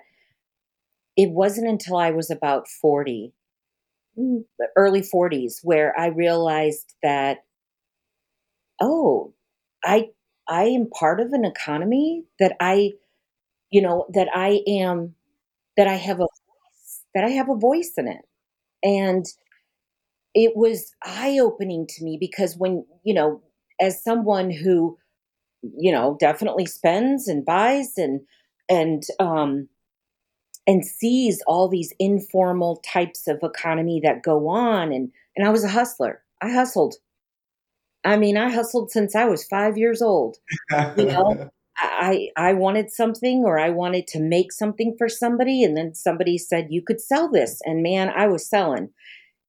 it 1.15 1.29
wasn't 1.29 1.67
until 1.67 1.97
i 1.97 2.09
was 2.09 2.31
about 2.31 2.67
40 2.67 3.31
mm, 3.31 3.42
early 4.77 5.01
40s 5.01 5.59
where 5.63 5.97
i 5.99 6.07
realized 6.07 6.93
that 7.03 7.39
oh 8.81 9.33
i 9.85 10.09
i 10.47 10.63
am 10.65 10.89
part 10.89 11.19
of 11.19 11.31
an 11.33 11.45
economy 11.45 12.23
that 12.39 12.55
i 12.59 12.91
you 13.71 13.81
know 13.81 14.07
that 14.13 14.29
i 14.35 14.61
am 14.67 15.15
that 15.77 15.87
i 15.87 15.95
have 15.95 16.17
a 16.17 16.27
voice, 16.27 17.03
that 17.15 17.23
I 17.25 17.29
have 17.29 17.49
a 17.49 17.55
voice 17.55 17.93
in 17.97 18.07
it. 18.07 18.21
And 18.83 19.25
it 20.33 20.55
was 20.55 20.93
eye 21.03 21.37
opening 21.39 21.85
to 21.87 22.03
me 22.03 22.17
because 22.19 22.55
when, 22.57 22.85
you 23.03 23.13
know, 23.13 23.41
as 23.79 24.03
someone 24.03 24.49
who, 24.49 24.97
you 25.61 25.91
know, 25.91 26.17
definitely 26.19 26.65
spends 26.65 27.27
and 27.27 27.45
buys 27.45 27.93
and, 27.97 28.21
and, 28.69 29.03
um, 29.19 29.69
and 30.65 30.85
sees 30.85 31.41
all 31.47 31.67
these 31.67 31.93
informal 31.99 32.77
types 32.77 33.27
of 33.27 33.39
economy 33.43 33.99
that 34.03 34.23
go 34.23 34.47
on 34.47 34.91
and 34.91 35.11
and 35.35 35.47
I 35.47 35.49
was 35.49 35.63
a 35.63 35.69
hustler. 35.69 36.21
I 36.41 36.51
hustled. 36.51 36.95
I 38.05 38.17
mean, 38.17 38.37
I 38.37 38.51
hustled 38.51 38.91
since 38.91 39.15
I 39.15 39.25
was 39.25 39.45
5 39.45 39.77
years 39.77 40.01
old. 40.01 40.37
You 40.97 41.05
know, 41.05 41.49
I 41.77 42.29
I 42.37 42.53
wanted 42.53 42.91
something 42.91 43.43
or 43.45 43.59
I 43.59 43.69
wanted 43.69 44.07
to 44.07 44.19
make 44.19 44.51
something 44.51 44.95
for 44.97 45.09
somebody 45.09 45.63
and 45.63 45.75
then 45.75 45.93
somebody 45.93 46.37
said 46.37 46.67
you 46.69 46.81
could 46.81 47.01
sell 47.01 47.29
this 47.31 47.59
and 47.65 47.81
man 47.81 48.09
I 48.09 48.27
was 48.27 48.47
selling 48.47 48.89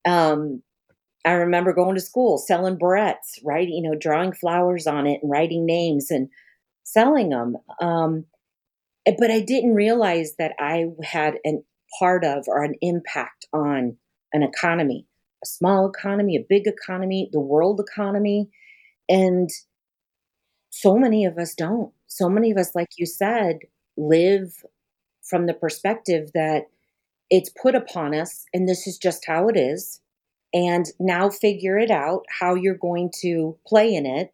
um 0.07 0.61
I 1.23 1.31
remember 1.33 1.73
going 1.73 1.95
to 1.95 2.01
school 2.01 2.37
selling 2.37 2.77
barrettes 2.77 3.39
right 3.43 3.67
you 3.67 3.81
know 3.81 3.95
drawing 3.95 4.33
flowers 4.33 4.87
on 4.87 5.05
it 5.05 5.19
and 5.21 5.31
writing 5.31 5.65
names 5.65 6.09
and 6.09 6.29
selling 6.83 7.29
them 7.29 7.57
um 7.81 8.25
but 9.05 9.31
I 9.31 9.39
didn't 9.39 9.75
realize 9.75 10.35
that 10.37 10.53
I 10.59 10.85
had 11.03 11.35
an 11.43 11.63
part 11.99 12.25
of 12.25 12.45
or 12.47 12.63
an 12.63 12.75
impact 12.81 13.45
on 13.53 13.95
an 14.33 14.43
economy 14.43 15.05
a 15.43 15.45
small 15.45 15.87
economy 15.87 16.35
a 16.35 16.45
big 16.49 16.67
economy 16.67 17.29
the 17.31 17.39
world 17.39 17.79
economy 17.79 18.49
and 19.07 19.49
so 20.71 20.97
many 20.97 21.23
of 21.23 21.37
us 21.37 21.53
don't 21.55 21.93
so 22.15 22.29
many 22.29 22.51
of 22.51 22.57
us, 22.57 22.73
like 22.75 22.91
you 22.97 23.05
said, 23.05 23.59
live 23.97 24.63
from 25.21 25.47
the 25.47 25.53
perspective 25.53 26.31
that 26.33 26.63
it's 27.29 27.49
put 27.61 27.75
upon 27.75 28.13
us 28.13 28.45
and 28.53 28.69
this 28.69 28.87
is 28.87 28.97
just 28.97 29.25
how 29.25 29.49
it 29.49 29.57
is. 29.57 29.99
And 30.53 30.85
now 30.97 31.29
figure 31.29 31.77
it 31.77 31.91
out 31.91 32.23
how 32.29 32.55
you're 32.55 32.77
going 32.77 33.11
to 33.21 33.57
play 33.67 33.93
in 33.93 34.05
it. 34.05 34.33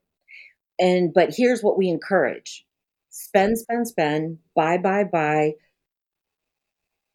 And 0.80 1.12
but 1.14 1.34
here's 1.36 1.64
what 1.64 1.78
we 1.78 1.88
encourage 1.90 2.66
spend, 3.12 3.60
spend, 3.60 3.88
spend, 3.88 4.40
buy, 4.56 4.78
buy, 4.78 5.04
buy. 5.04 5.54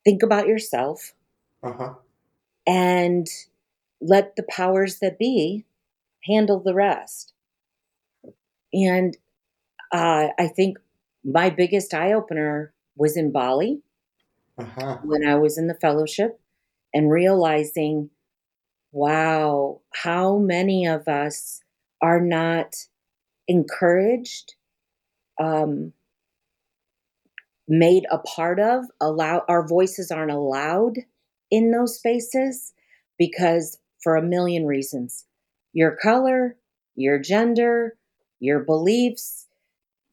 Think 0.04 0.22
about 0.22 0.46
yourself. 0.46 1.14
Uh-huh. 1.62 1.94
And 2.66 3.26
let 4.00 4.36
the 4.36 4.44
powers 4.44 5.00
that 5.00 5.18
be 5.18 5.64
handle 6.24 6.60
the 6.60 6.74
rest. 6.74 7.32
And 8.72 9.16
uh, 9.92 10.28
I 10.38 10.48
think 10.48 10.78
my 11.24 11.50
biggest 11.50 11.94
eye 11.94 12.12
opener 12.12 12.72
was 12.96 13.16
in 13.16 13.32
BALLE 13.32 13.78
uh-huh. 14.58 14.98
when 15.02 15.26
I 15.26 15.36
was 15.36 15.58
in 15.58 15.66
the 15.66 15.74
fellowship 15.74 16.40
and 16.92 17.10
realizing, 17.10 18.10
wow, 18.92 19.80
how 19.94 20.38
many 20.38 20.86
of 20.86 21.08
us 21.08 21.62
are 22.02 22.20
not 22.20 22.74
encouraged, 23.48 24.55
um, 25.40 25.92
made 27.68 28.04
a 28.10 28.18
part 28.18 28.60
of, 28.60 28.84
allow 29.00 29.42
our 29.48 29.66
voices 29.66 30.10
aren't 30.10 30.30
allowed 30.30 30.98
in 31.50 31.70
those 31.70 31.96
spaces 31.96 32.72
because 33.18 33.78
for 34.02 34.16
a 34.16 34.22
million 34.22 34.66
reasons 34.66 35.26
your 35.72 35.96
color, 35.96 36.56
your 36.94 37.18
gender, 37.18 37.96
your 38.40 38.60
beliefs, 38.60 39.46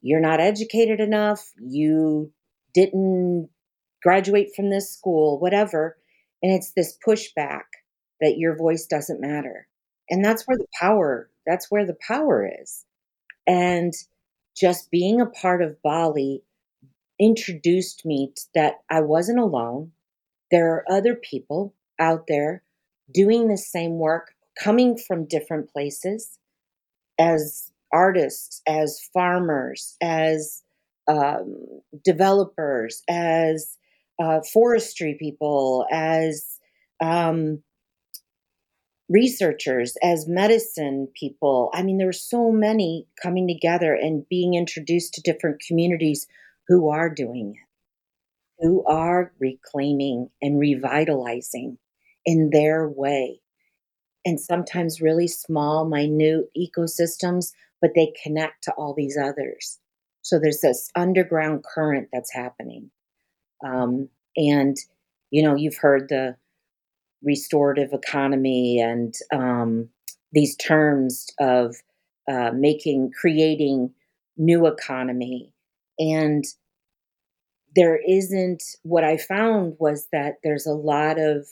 you're 0.02 0.20
not 0.20 0.42
educated 0.42 1.00
enough, 1.00 1.54
you 1.58 2.32
didn't 2.74 3.50
graduate 4.02 4.50
from 4.56 4.70
this 4.70 4.92
school, 4.92 5.40
whatever. 5.40 5.98
And 6.42 6.52
it's 6.52 6.74
this 6.74 6.98
pushback 7.08 7.64
that 8.20 8.38
your 8.38 8.58
voice 8.58 8.86
doesn't 8.86 9.22
matter. 9.22 9.68
And 10.10 10.24
that's 10.24 10.44
where 10.46 10.58
the 10.58 10.68
power, 10.80 11.30
that's 11.48 11.72
where 11.72 11.86
the 11.86 11.98
power 12.06 12.50
is. 12.62 12.86
And 13.48 13.94
just 14.56 14.92
being 14.92 15.20
a 15.20 15.26
part 15.26 15.62
of 15.62 15.82
BALLE 15.82 16.40
introduced 17.20 18.06
me 18.06 18.32
to 18.36 18.42
that 18.56 18.76
I 18.90 19.02
wasn't 19.02 19.40
alone. 19.40 19.92
There 20.52 20.72
are 20.72 20.92
other 20.92 21.16
people 21.16 21.74
out 22.00 22.26
there 22.28 22.64
doing 23.14 23.48
the 23.48 23.58
same 23.58 23.98
work, 23.98 24.34
coming 24.62 24.98
from 24.98 25.28
different 25.28 25.72
places 25.72 26.38
as 27.20 27.72
artists, 27.92 28.62
as 28.68 29.00
farmers, 29.14 29.96
as 30.02 30.64
um, 31.08 31.56
developers, 32.04 33.04
as 33.08 33.78
uh, 34.20 34.42
forestry 34.42 35.16
people, 35.20 35.86
as 35.92 36.60
um, 37.02 37.62
researchers, 39.10 39.96
as 40.02 40.28
medicine 40.28 41.08
people. 41.14 41.70
I 41.74 41.84
mean, 41.84 41.98
there 41.98 42.10
are 42.10 42.14
so 42.14 42.52
many 42.52 43.08
coming 43.22 43.48
together 43.48 43.94
and 43.94 44.28
being 44.30 44.54
introduced 44.54 45.14
to 45.14 45.22
different 45.22 45.62
communities 45.68 46.28
who 46.68 46.90
are 46.90 47.10
doing 47.10 47.56
it, 47.56 48.64
who 48.66 48.84
are 48.86 49.34
reclaiming 49.40 50.30
and 50.42 50.60
revitalizing 50.60 51.78
in 52.26 52.50
their 52.52 52.88
way. 52.88 53.42
And 54.26 54.40
sometimes 54.40 55.02
really 55.02 55.28
small, 55.28 55.86
minute 55.86 56.46
ecosystems 56.58 57.52
but 57.84 57.92
they 57.96 58.14
connect 58.24 58.64
to 58.64 58.72
all 58.78 58.94
these 58.94 59.18
others. 59.22 59.78
So 60.22 60.40
there's 60.40 60.62
this 60.62 60.90
underground 60.96 61.66
current 61.66 62.08
that's 62.14 62.34
happening. 62.34 62.90
Um, 63.64 64.08
and, 64.38 64.78
you 65.32 65.44
know, 65.44 65.56
you've 65.56 65.76
heard 65.76 66.08
the 66.08 66.38
restorative 67.24 67.94
economy 67.94 68.80
and 68.80 69.16
um, 69.34 69.90
these 70.32 70.56
terms 70.58 71.28
of 71.40 71.76
uh, 72.32 72.52
making, 72.54 73.12
creating 73.20 73.92
new 74.38 74.66
economy. 74.68 75.52
And 76.00 76.44
there 77.76 78.00
isn't, 78.08 78.64
what 78.84 79.04
I 79.04 79.18
found 79.18 79.76
was 79.80 80.08
that 80.12 80.36
there's 80.44 80.66
a 80.66 80.74
lot 80.74 81.20
of 81.20 81.48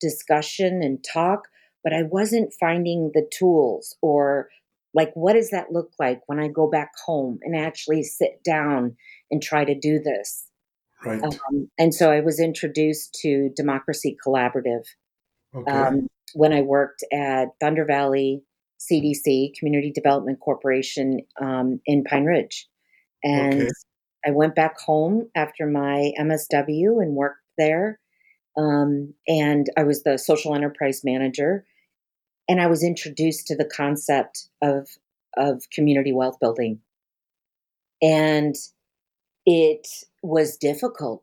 discussion 0.00 0.82
and 0.82 1.04
talk, 1.12 1.48
but 1.82 1.92
I 1.92 2.02
wasn't 2.02 2.54
finding 2.58 3.10
the 3.14 3.28
tools 3.32 3.96
or 4.02 4.48
like 4.94 5.12
what 5.14 5.32
does 5.34 5.50
that 5.50 5.72
look 5.72 5.90
like 5.98 6.20
when 6.26 6.38
I 6.38 6.48
go 6.48 6.70
back 6.70 6.92
home 7.04 7.40
and 7.42 7.56
actually 7.56 8.04
sit 8.04 8.42
down 8.44 8.96
and 9.30 9.42
try 9.42 9.64
to 9.64 9.74
do 9.74 9.98
this. 9.98 10.46
Right. 11.04 11.22
Um, 11.22 11.68
and 11.78 11.92
so 11.92 12.10
I 12.10 12.20
was 12.20 12.40
introduced 12.40 13.18
to 13.22 13.50
Democracy 13.56 14.16
Collaborative 14.24 14.84
Okay. 15.54 15.70
um, 15.70 16.08
when 16.34 16.52
I 16.52 16.62
worked 16.62 17.04
at 17.12 17.48
Thunder 17.60 17.84
Valley 17.84 18.42
CDC, 18.80 19.54
Community 19.58 19.92
Development 19.92 20.38
Corporation 20.40 21.20
um, 21.40 21.80
in 21.86 22.04
Pine 22.04 22.24
Ridge. 22.24 22.68
And 23.22 23.62
Okay. 23.62 23.70
I 24.26 24.30
went 24.30 24.54
back 24.54 24.78
home 24.80 25.28
after 25.34 25.66
my 25.66 26.12
MSW 26.18 27.02
and 27.02 27.14
worked 27.14 27.42
there. 27.58 28.00
Um, 28.56 29.14
and 29.28 29.66
I 29.76 29.84
was 29.84 30.02
the 30.02 30.18
social 30.18 30.54
enterprise 30.54 31.02
manager. 31.04 31.64
And 32.48 32.60
I 32.60 32.66
was 32.66 32.84
introduced 32.84 33.46
to 33.48 33.56
the 33.56 33.64
concept 33.64 34.48
of, 34.62 34.88
of 35.36 35.68
community 35.70 36.12
wealth 36.12 36.38
building. 36.40 36.80
And 38.02 38.54
it 39.46 39.86
was 40.22 40.56
difficult. 40.56 41.22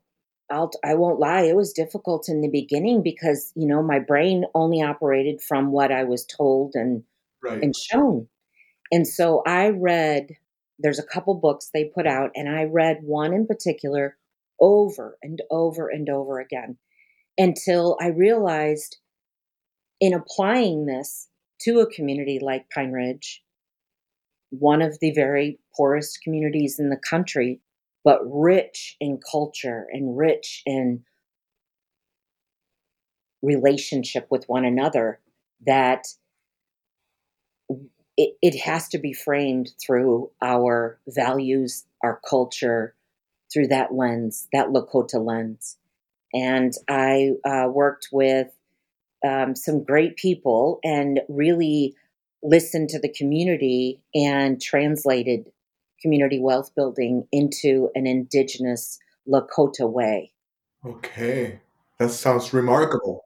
I'll, 0.52 0.70
I 0.84 0.94
won't 0.94 1.20
lie, 1.20 1.42
it 1.42 1.56
was 1.56 1.72
difficult 1.72 2.28
in 2.28 2.42
the 2.42 2.50
beginning 2.50 3.02
because, 3.02 3.52
you 3.56 3.66
know, 3.66 3.82
my 3.82 3.98
brain 3.98 4.44
only 4.54 4.82
operated 4.82 5.40
from 5.42 5.72
what 5.72 5.90
I 5.92 6.04
was 6.04 6.26
told 6.26 6.74
and, 6.74 7.04
Right. 7.42 7.62
and 7.62 7.74
shown. 7.74 8.28
And 8.92 9.08
so 9.08 9.42
I 9.46 9.70
read, 9.70 10.36
there's 10.78 10.98
a 11.00 11.04
couple 11.14 11.34
books 11.34 11.70
they 11.72 11.86
put 11.86 12.06
out, 12.06 12.30
and 12.36 12.48
I 12.48 12.64
read 12.64 12.98
one 13.02 13.32
in 13.34 13.46
particular 13.46 14.18
over 14.60 15.18
and 15.22 15.42
over 15.50 15.88
and 15.88 16.08
over 16.10 16.40
again 16.40 16.76
until 17.38 17.96
I 18.00 18.08
realized 18.08 18.98
in 20.00 20.12
applying 20.12 20.86
this 20.86 21.28
to 21.62 21.80
a 21.80 21.90
community 21.90 22.38
like 22.40 22.68
Pine 22.70 22.92
Ridge, 22.92 23.42
one 24.50 24.82
of 24.82 24.98
the 25.00 25.12
very 25.12 25.58
poorest 25.74 26.20
communities 26.22 26.78
in 26.78 26.90
the 26.90 26.98
country, 26.98 27.61
but 28.04 28.20
rich 28.24 28.96
in 29.00 29.18
culture 29.30 29.86
and 29.92 30.16
rich 30.16 30.62
in 30.66 31.04
relationship 33.42 34.26
with 34.30 34.48
one 34.48 34.64
another, 34.64 35.20
that 35.66 36.06
it, 38.16 38.36
it 38.42 38.60
has 38.60 38.88
to 38.88 38.98
be 38.98 39.12
framed 39.12 39.70
through 39.84 40.30
our 40.40 40.98
values, 41.08 41.84
our 42.02 42.20
culture, 42.28 42.94
through 43.52 43.68
that 43.68 43.94
lens, 43.94 44.48
that 44.52 44.68
Lakota 44.68 45.24
lens. 45.24 45.76
And 46.32 46.72
I 46.88 47.32
uh, 47.44 47.68
worked 47.68 48.08
with 48.12 48.48
um, 49.26 49.54
some 49.54 49.84
great 49.84 50.16
people 50.16 50.80
and 50.82 51.20
really 51.28 51.94
listened 52.42 52.88
to 52.90 52.98
the 52.98 53.12
community 53.12 54.00
and 54.14 54.60
translated 54.60 55.50
community 56.02 56.40
wealth 56.40 56.70
building 56.74 57.26
into 57.32 57.90
an 57.94 58.06
indigenous 58.06 58.98
Lakota 59.28 59.90
way. 59.90 60.32
Okay. 60.84 61.60
That 61.98 62.10
sounds 62.10 62.52
remarkable. 62.52 63.24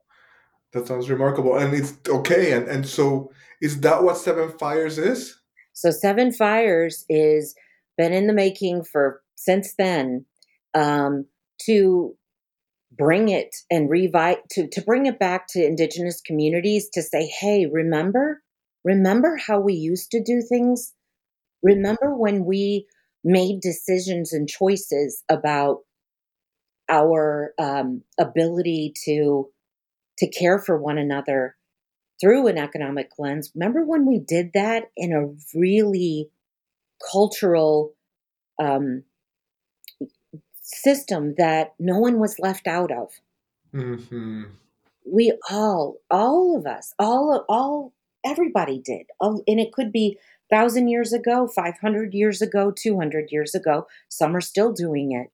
That 0.73 0.87
sounds 0.87 1.09
remarkable. 1.09 1.57
And 1.57 1.75
it's 1.75 1.95
okay. 2.09 2.53
And 2.53 2.69
and 2.69 2.87
so 2.87 3.31
is 3.63 3.81
that 3.81 4.03
what 4.03 4.19
Seven 4.19 4.51
Fires 4.59 4.99
is? 4.99 5.39
So 5.73 5.91
Seven 5.91 6.33
Fires 6.33 7.05
is 7.09 7.55
been 7.97 8.13
in 8.13 8.27
the 8.27 8.33
making 8.33 8.85
for 8.85 9.23
since 9.37 9.75
then 9.79 10.27
um, 10.75 11.27
to 11.63 12.15
bring 12.93 13.29
it 13.29 13.55
and 13.71 13.91
revive 13.91 14.39
to 14.51 14.69
to 14.69 14.83
bring 14.83 15.07
it 15.07 15.19
back 15.19 15.47
to 15.49 15.65
indigenous 15.65 16.21
communities 16.21 16.89
to 16.93 17.03
say, 17.03 17.27
hey, 17.27 17.67
remember, 17.67 18.43
remember 18.85 19.37
how 19.37 19.61
we 19.61 19.75
used 19.75 20.11
to 20.11 20.23
do 20.23 20.43
things. 20.43 20.93
Remember 21.63 22.15
when 22.15 22.45
we 22.45 22.87
made 23.25 23.61
decisions 23.61 24.33
and 24.33 24.49
choices 24.49 25.23
about 25.29 25.81
our 26.89 27.53
um, 27.59 28.03
ability 28.19 28.95
to 29.05 29.51
to 30.19 30.29
care 30.29 30.59
for 30.59 30.79
one 30.79 30.99
another 30.99 31.57
through 32.21 32.47
an 32.49 32.59
economic 32.59 33.11
lens. 33.19 33.53
Remember 33.55 33.85
when 33.85 34.07
we 34.07 34.19
did 34.19 34.53
that 34.55 34.91
in 34.97 35.13
a 35.13 35.59
really 35.59 36.31
cultural 37.13 37.95
um, 38.61 39.05
system 40.63 41.35
that 41.39 41.75
no 41.79 41.99
one 41.99 42.19
was 42.19 42.39
left 42.39 42.67
out 42.67 42.91
of. 42.93 43.11
hmm 43.73 44.45
We 45.11 45.39
all, 45.51 45.99
all 46.11 46.57
of 46.57 46.67
us, 46.67 46.93
all, 46.99 47.45
all, 47.49 47.93
everybody 48.25 48.81
did, 48.81 49.07
All- 49.21 49.43
and 49.47 49.61
it 49.61 49.73
could 49.73 49.93
be 49.93 50.19
thousand 50.51 50.89
years 50.89 51.13
ago, 51.13 51.49
five 51.49 51.75
hundred 51.81 52.15
years 52.15 52.43
ago, 52.43 52.71
two 52.71 52.99
hundred 52.99 53.29
years 53.31 53.55
ago. 53.55 53.87
Some 54.09 54.37
are 54.37 54.41
still 54.41 54.73
doing 54.73 55.13
it, 55.13 55.31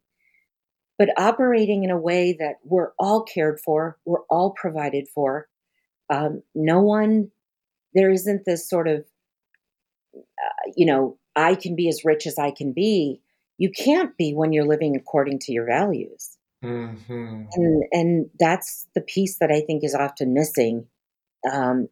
but 0.98 1.10
operating 1.20 1.84
in 1.84 1.90
a 1.90 1.98
way 1.98 2.36
that 2.38 2.56
we're 2.64 2.92
all 2.98 3.22
cared 3.22 3.60
for, 3.60 3.98
we're 4.04 4.24
all 4.30 4.50
provided 4.52 5.08
for. 5.08 5.48
Um, 6.10 6.42
no 6.54 6.80
one, 6.80 7.30
there 7.94 8.10
isn't 8.10 8.44
this 8.44 8.68
sort 8.68 8.88
of 8.88 9.04
you 10.76 10.86
know, 10.86 11.18
I 11.36 11.54
can 11.54 11.76
be 11.76 11.88
as 11.88 12.04
rich 12.04 12.26
as 12.26 12.38
I 12.38 12.50
can 12.50 12.72
be. 12.72 13.20
You 13.58 13.70
can't 13.70 14.16
be 14.16 14.32
when 14.34 14.52
you're 14.52 14.66
living 14.66 14.96
according 14.96 15.38
to 15.40 15.52
your 15.52 15.66
values. 15.66 16.36
hmm 16.62 17.44
And 17.54 17.84
and 17.92 18.30
that's 18.38 18.86
the 18.94 19.00
piece 19.00 19.38
that 19.38 19.50
I 19.50 19.60
think 19.60 19.84
is 19.84 19.94
often 19.94 20.34
missing 20.34 20.86
um, 21.50 21.88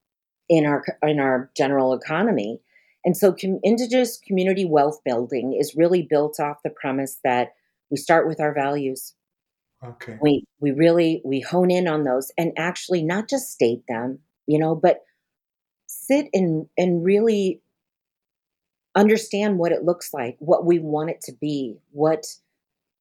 in 0.48 0.66
our 0.66 0.84
in 1.02 1.20
our 1.20 1.50
general 1.56 1.92
economy. 1.92 2.60
And 3.04 3.16
so, 3.16 3.32
com- 3.32 3.60
indigenous 3.62 4.18
community 4.18 4.64
wealth 4.64 5.00
building 5.04 5.56
is 5.58 5.74
really 5.76 6.02
built 6.02 6.38
off 6.38 6.62
the 6.62 6.70
premise 6.70 7.18
that 7.24 7.54
we 7.90 7.96
start 7.96 8.28
with 8.28 8.40
our 8.40 8.54
values. 8.54 9.14
Okay. 9.84 10.18
We 10.20 10.44
we 10.60 10.72
really 10.72 11.22
we 11.24 11.40
hone 11.40 11.70
in 11.70 11.88
on 11.88 12.04
those 12.04 12.30
and 12.36 12.52
actually 12.58 13.02
not 13.02 13.28
just 13.28 13.50
state 13.50 13.82
them, 13.88 14.18
you 14.46 14.58
know, 14.58 14.74
but 14.74 15.00
sit 15.86 16.28
and 16.34 16.66
and 16.76 17.04
really 17.04 17.62
understand 18.94 19.58
what 19.58 19.72
it 19.72 19.84
looks 19.84 20.12
like, 20.12 20.36
what 20.38 20.66
we 20.66 20.78
want 20.78 21.10
it 21.10 21.20
to 21.22 21.32
be, 21.32 21.78
what 21.92 22.26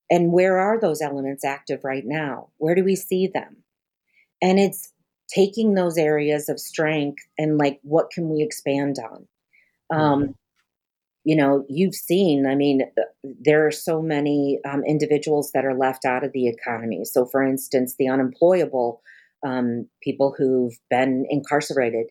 and 0.09 0.31
where 0.31 0.57
are 0.57 0.79
those 0.79 1.01
elements 1.01 1.43
active 1.43 1.83
right 1.83 2.05
now? 2.05 2.49
Where 2.57 2.75
do 2.75 2.83
we 2.83 2.95
see 2.95 3.27
them? 3.27 3.57
And 4.41 4.57
it's 4.57 4.93
taking 5.27 5.73
those 5.73 5.97
areas 5.97 6.49
of 6.49 6.59
strength 6.59 7.23
and 7.37 7.57
like 7.57 7.79
what 7.83 8.09
can 8.09 8.29
we 8.29 8.41
expand 8.41 8.97
on? 8.99 9.27
Um, 9.91 10.35
you 11.25 11.35
know, 11.35 11.65
you've 11.69 11.95
seen, 11.95 12.45
I 12.47 12.55
mean, 12.55 12.83
uh, 12.97 13.01
there 13.41 13.67
are 13.67 13.71
so 13.71 14.01
many 14.01 14.59
um, 14.65 14.83
individuals 14.85 15.51
that 15.53 15.65
are 15.65 15.75
left 15.77 16.05
out 16.05 16.23
of 16.23 16.31
the 16.31 16.47
economy. 16.47 17.05
So, 17.05 17.25
for 17.25 17.43
instance, 17.43 17.95
the 17.99 18.07
unemployable, 18.09 19.01
um, 19.45 19.87
people 20.01 20.33
who've 20.37 20.73
been 20.89 21.25
incarcerated, 21.29 22.07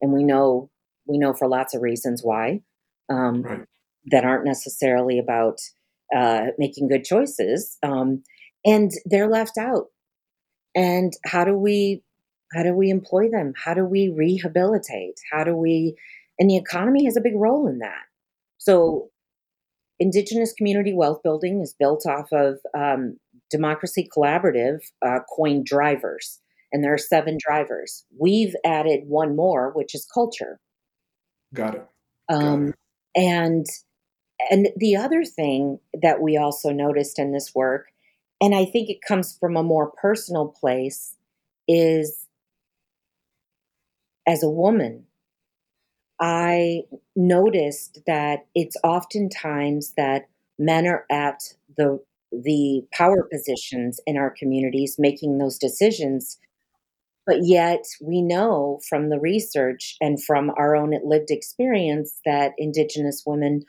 and 0.00 0.12
we 0.12 0.24
know 0.24 0.70
we 1.06 1.18
know 1.18 1.32
for 1.34 1.48
lots 1.48 1.74
of 1.74 1.82
reasons 1.82 2.22
why 2.22 2.60
um, 3.10 3.42
Right. 3.42 3.66
that 4.10 4.24
aren't 4.24 4.44
necessarily 4.44 5.18
about 5.18 5.58
uh, 6.14 6.48
making 6.58 6.88
good 6.88 7.04
choices, 7.04 7.78
um, 7.82 8.22
and 8.64 8.90
they're 9.06 9.28
left 9.28 9.58
out. 9.58 9.86
And 10.74 11.12
how 11.24 11.44
do 11.44 11.54
we 11.56 12.02
how 12.52 12.62
do 12.64 12.74
we 12.74 12.90
employ 12.90 13.30
them? 13.30 13.52
How 13.56 13.74
do 13.74 13.84
we 13.84 14.08
rehabilitate? 14.08 15.20
How 15.32 15.44
do 15.44 15.54
we 15.54 15.96
and 16.40 16.50
the 16.50 16.56
economy 16.56 17.04
has 17.04 17.16
a 17.16 17.20
big 17.20 17.36
role 17.36 17.68
in 17.68 17.78
that. 17.78 18.02
So 18.58 19.10
Indigenous 20.00 20.52
community 20.54 20.94
wealth 20.94 21.20
building 21.22 21.60
is 21.60 21.74
built 21.78 22.06
off 22.06 22.32
of 22.32 22.58
um, 22.76 23.18
Democracy 23.50 24.08
Collaborative 24.16 24.78
uh, 25.06 25.18
coined 25.36 25.66
drivers, 25.66 26.40
and 26.72 26.82
there 26.82 26.94
are 26.94 26.98
seven 26.98 27.36
drivers. 27.38 28.06
We've 28.18 28.56
added 28.64 29.00
one 29.06 29.36
more, 29.36 29.70
which 29.74 29.94
is 29.94 30.06
culture. 30.12 30.58
Got 31.52 31.74
it. 31.74 31.86
Got 32.30 32.42
Um, 32.42 32.68
it. 32.68 32.74
and 33.14 33.66
and 34.50 34.68
the 34.76 34.96
other 34.96 35.22
thing 35.24 35.80
that 36.00 36.22
we 36.22 36.38
also 36.38 36.70
noticed 36.70 37.18
in 37.18 37.32
this 37.32 37.52
work, 37.54 37.88
and 38.40 38.54
I 38.54 38.64
think 38.64 38.88
it 38.88 39.02
comes 39.06 39.36
from 39.38 39.54
a 39.54 39.62
more 39.62 39.90
personal 40.00 40.48
place, 40.58 41.14
is 41.68 42.26
as 44.26 44.42
a 44.42 44.48
woman, 44.48 45.04
I 46.20 46.82
noticed 47.16 48.00
that 48.06 48.46
it's 48.54 48.76
oftentimes 48.84 49.94
that 49.96 50.28
men 50.58 50.86
are 50.86 51.06
at 51.10 51.42
the 51.76 52.02
the 52.32 52.82
power 52.92 53.24
positions 53.32 53.98
in 54.06 54.16
our 54.16 54.30
communities 54.30 54.96
making 54.98 55.38
those 55.38 55.58
decisions, 55.58 56.38
but 57.26 57.38
yet 57.42 57.84
we 58.00 58.22
know 58.22 58.80
from 58.88 59.08
the 59.10 59.18
research 59.18 59.96
and 60.00 60.22
from 60.22 60.50
our 60.56 60.76
own 60.76 60.94
lived 61.04 61.30
experience 61.30 62.20
that 62.24 62.52
Indigenous 62.58 63.24
women 63.26 63.64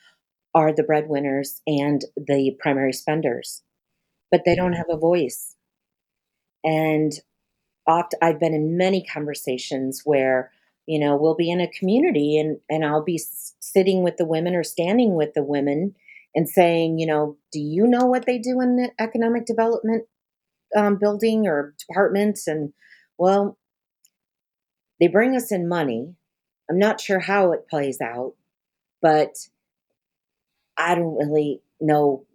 are 0.53 0.73
the 0.73 0.83
breadwinners 0.83 1.61
and 1.67 2.05
the 2.17 2.55
primary 2.59 2.93
spenders, 2.93 3.63
but 4.31 4.43
they 4.45 4.55
don't 4.55 4.73
have 4.73 4.89
a 4.89 4.97
voice. 4.97 5.55
And 6.63 7.13
oft 7.87 8.15
I've 8.21 8.39
been 8.39 8.53
in 8.53 8.77
many 8.77 9.03
conversations 9.03 10.01
where, 10.05 10.51
you 10.87 10.99
know, 10.99 11.15
we'll 11.15 11.35
be 11.35 11.51
in 11.51 11.61
a 11.61 11.67
community 11.67 12.37
and 12.37 12.59
and 12.69 12.85
I'll 12.85 13.03
be 13.03 13.21
sitting 13.59 14.03
with 14.03 14.17
the 14.17 14.25
women 14.25 14.55
or 14.55 14.63
standing 14.63 15.15
with 15.15 15.33
the 15.33 15.43
women 15.43 15.95
and 16.33 16.49
saying, 16.49 16.99
you 16.99 17.05
know, 17.05 17.37
do 17.51 17.59
you 17.59 17.87
know 17.87 18.05
what 18.05 18.25
they 18.25 18.37
do 18.37 18.61
in 18.61 18.77
the 18.77 18.91
economic 18.99 19.45
development 19.45 20.05
um, 20.75 20.97
building 20.97 21.47
or 21.47 21.75
departments? 21.87 22.47
And 22.47 22.73
well, 23.17 23.57
they 24.99 25.07
bring 25.07 25.35
us 25.35 25.51
in 25.51 25.67
money. 25.67 26.15
I'm 26.69 26.79
not 26.79 27.01
sure 27.01 27.19
how 27.19 27.51
it 27.51 27.67
plays 27.69 27.99
out, 28.01 28.33
but 29.01 29.35
I 30.77 30.95
don't 30.95 31.17
really 31.17 31.61
know. 31.79 32.25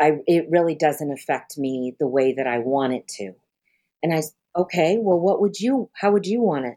I 0.00 0.18
it 0.26 0.46
really 0.50 0.74
doesn't 0.74 1.12
affect 1.12 1.58
me 1.58 1.94
the 1.98 2.08
way 2.08 2.32
that 2.34 2.46
I 2.46 2.58
want 2.58 2.94
it 2.94 3.08
to. 3.18 3.32
And 4.02 4.14
I 4.14 4.22
okay, 4.56 4.98
well, 4.98 5.18
what 5.18 5.40
would 5.40 5.60
you? 5.60 5.90
How 5.94 6.12
would 6.12 6.26
you 6.26 6.40
want 6.40 6.66
it? 6.66 6.76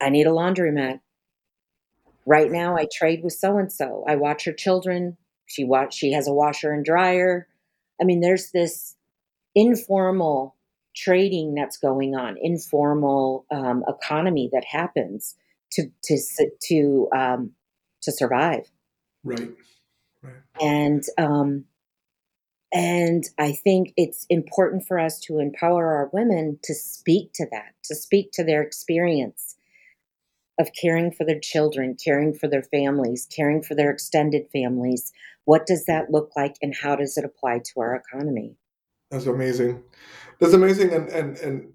I 0.00 0.10
need 0.10 0.26
a 0.26 0.30
laundromat. 0.30 1.00
Right 2.26 2.50
Right. 2.50 2.50
now, 2.50 2.76
I 2.76 2.86
trade 2.92 3.22
with 3.22 3.34
so 3.34 3.58
and 3.58 3.70
so. 3.72 4.04
I 4.08 4.16
watch 4.16 4.44
her 4.44 4.52
children. 4.52 5.16
She 5.46 5.64
watch. 5.64 5.94
She 5.94 6.12
has 6.12 6.26
a 6.28 6.32
washer 6.32 6.72
and 6.72 6.84
dryer. 6.84 7.48
I 8.00 8.04
mean, 8.04 8.20
there's 8.20 8.50
this 8.52 8.96
informal 9.54 10.56
trading 10.96 11.54
that's 11.54 11.76
going 11.78 12.14
on, 12.14 12.36
informal 12.40 13.46
um, 13.50 13.84
economy 13.88 14.50
that 14.52 14.64
happens 14.64 15.36
to 15.72 15.88
to 16.04 16.18
to 16.68 17.08
um, 17.16 17.52
to 18.02 18.12
survive. 18.12 18.70
Right. 19.24 19.50
Right. 20.22 20.34
And 20.60 21.04
um, 21.18 21.66
and 22.72 23.24
I 23.38 23.52
think 23.52 23.92
it's 23.96 24.26
important 24.30 24.86
for 24.86 24.98
us 24.98 25.20
to 25.22 25.38
empower 25.38 25.94
our 25.94 26.10
women 26.12 26.58
to 26.64 26.74
speak 26.74 27.32
to 27.34 27.46
that, 27.52 27.74
to 27.84 27.94
speak 27.94 28.32
to 28.32 28.44
their 28.44 28.62
experience 28.62 29.53
of 30.58 30.70
caring 30.80 31.10
for 31.10 31.24
their 31.24 31.40
children, 31.40 31.96
caring 32.02 32.32
for 32.32 32.48
their 32.48 32.62
families, 32.62 33.26
caring 33.34 33.62
for 33.62 33.74
their 33.74 33.90
extended 33.90 34.46
families. 34.52 35.12
What 35.44 35.66
does 35.66 35.84
that 35.86 36.10
look 36.10 36.30
like 36.36 36.56
and 36.62 36.74
how 36.74 36.96
does 36.96 37.16
it 37.16 37.24
apply 37.24 37.60
to 37.64 37.80
our 37.80 37.94
economy? 37.94 38.56
That's 39.10 39.26
amazing. 39.26 39.82
That's 40.40 40.54
amazing, 40.54 40.92
and 40.92 41.08
and 41.08 41.36
and 41.38 41.72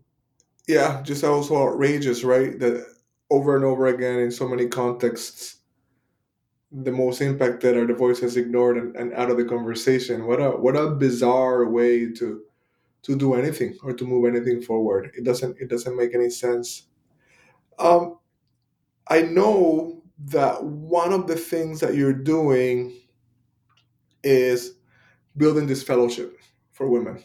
yeah, 0.67 1.01
just 1.03 1.23
also 1.23 1.55
outrageous, 1.55 2.23
right? 2.23 2.59
That 2.59 2.85
over 3.29 3.55
and 3.55 3.65
over 3.65 3.87
again 3.87 4.19
in 4.19 4.31
so 4.31 4.47
many 4.47 4.67
contexts, 4.67 5.57
the 6.71 6.91
most 6.91 7.21
impacted 7.21 7.77
are 7.77 7.87
the 7.87 7.93
voices 7.93 8.37
ignored 8.37 8.77
and, 8.77 8.95
and 8.95 9.13
out 9.13 9.31
of 9.31 9.37
the 9.37 9.45
conversation. 9.45 10.25
What 10.25 10.41
a 10.41 10.51
what 10.51 10.75
a 10.75 10.91
bizarre 10.91 11.69
way 11.69 12.11
to 12.13 12.41
to 13.03 13.15
do 13.15 13.33
anything 13.33 13.77
or 13.83 13.93
to 13.93 14.05
move 14.05 14.25
anything 14.25 14.61
forward. 14.61 15.11
It 15.15 15.23
doesn't 15.23 15.57
it 15.59 15.69
doesn't 15.69 15.95
make 15.95 16.13
any 16.13 16.29
sense. 16.29 16.87
Um, 17.79 18.18
I 19.09 19.23
know 19.23 20.03
that 20.25 20.63
one 20.63 21.13
of 21.13 21.27
the 21.27 21.35
things 21.35 21.79
that 21.79 21.95
you're 21.95 22.13
doing 22.13 22.93
is 24.23 24.75
building 25.37 25.67
this 25.67 25.83
fellowship 25.83 26.37
for 26.71 26.89
women, 26.89 27.23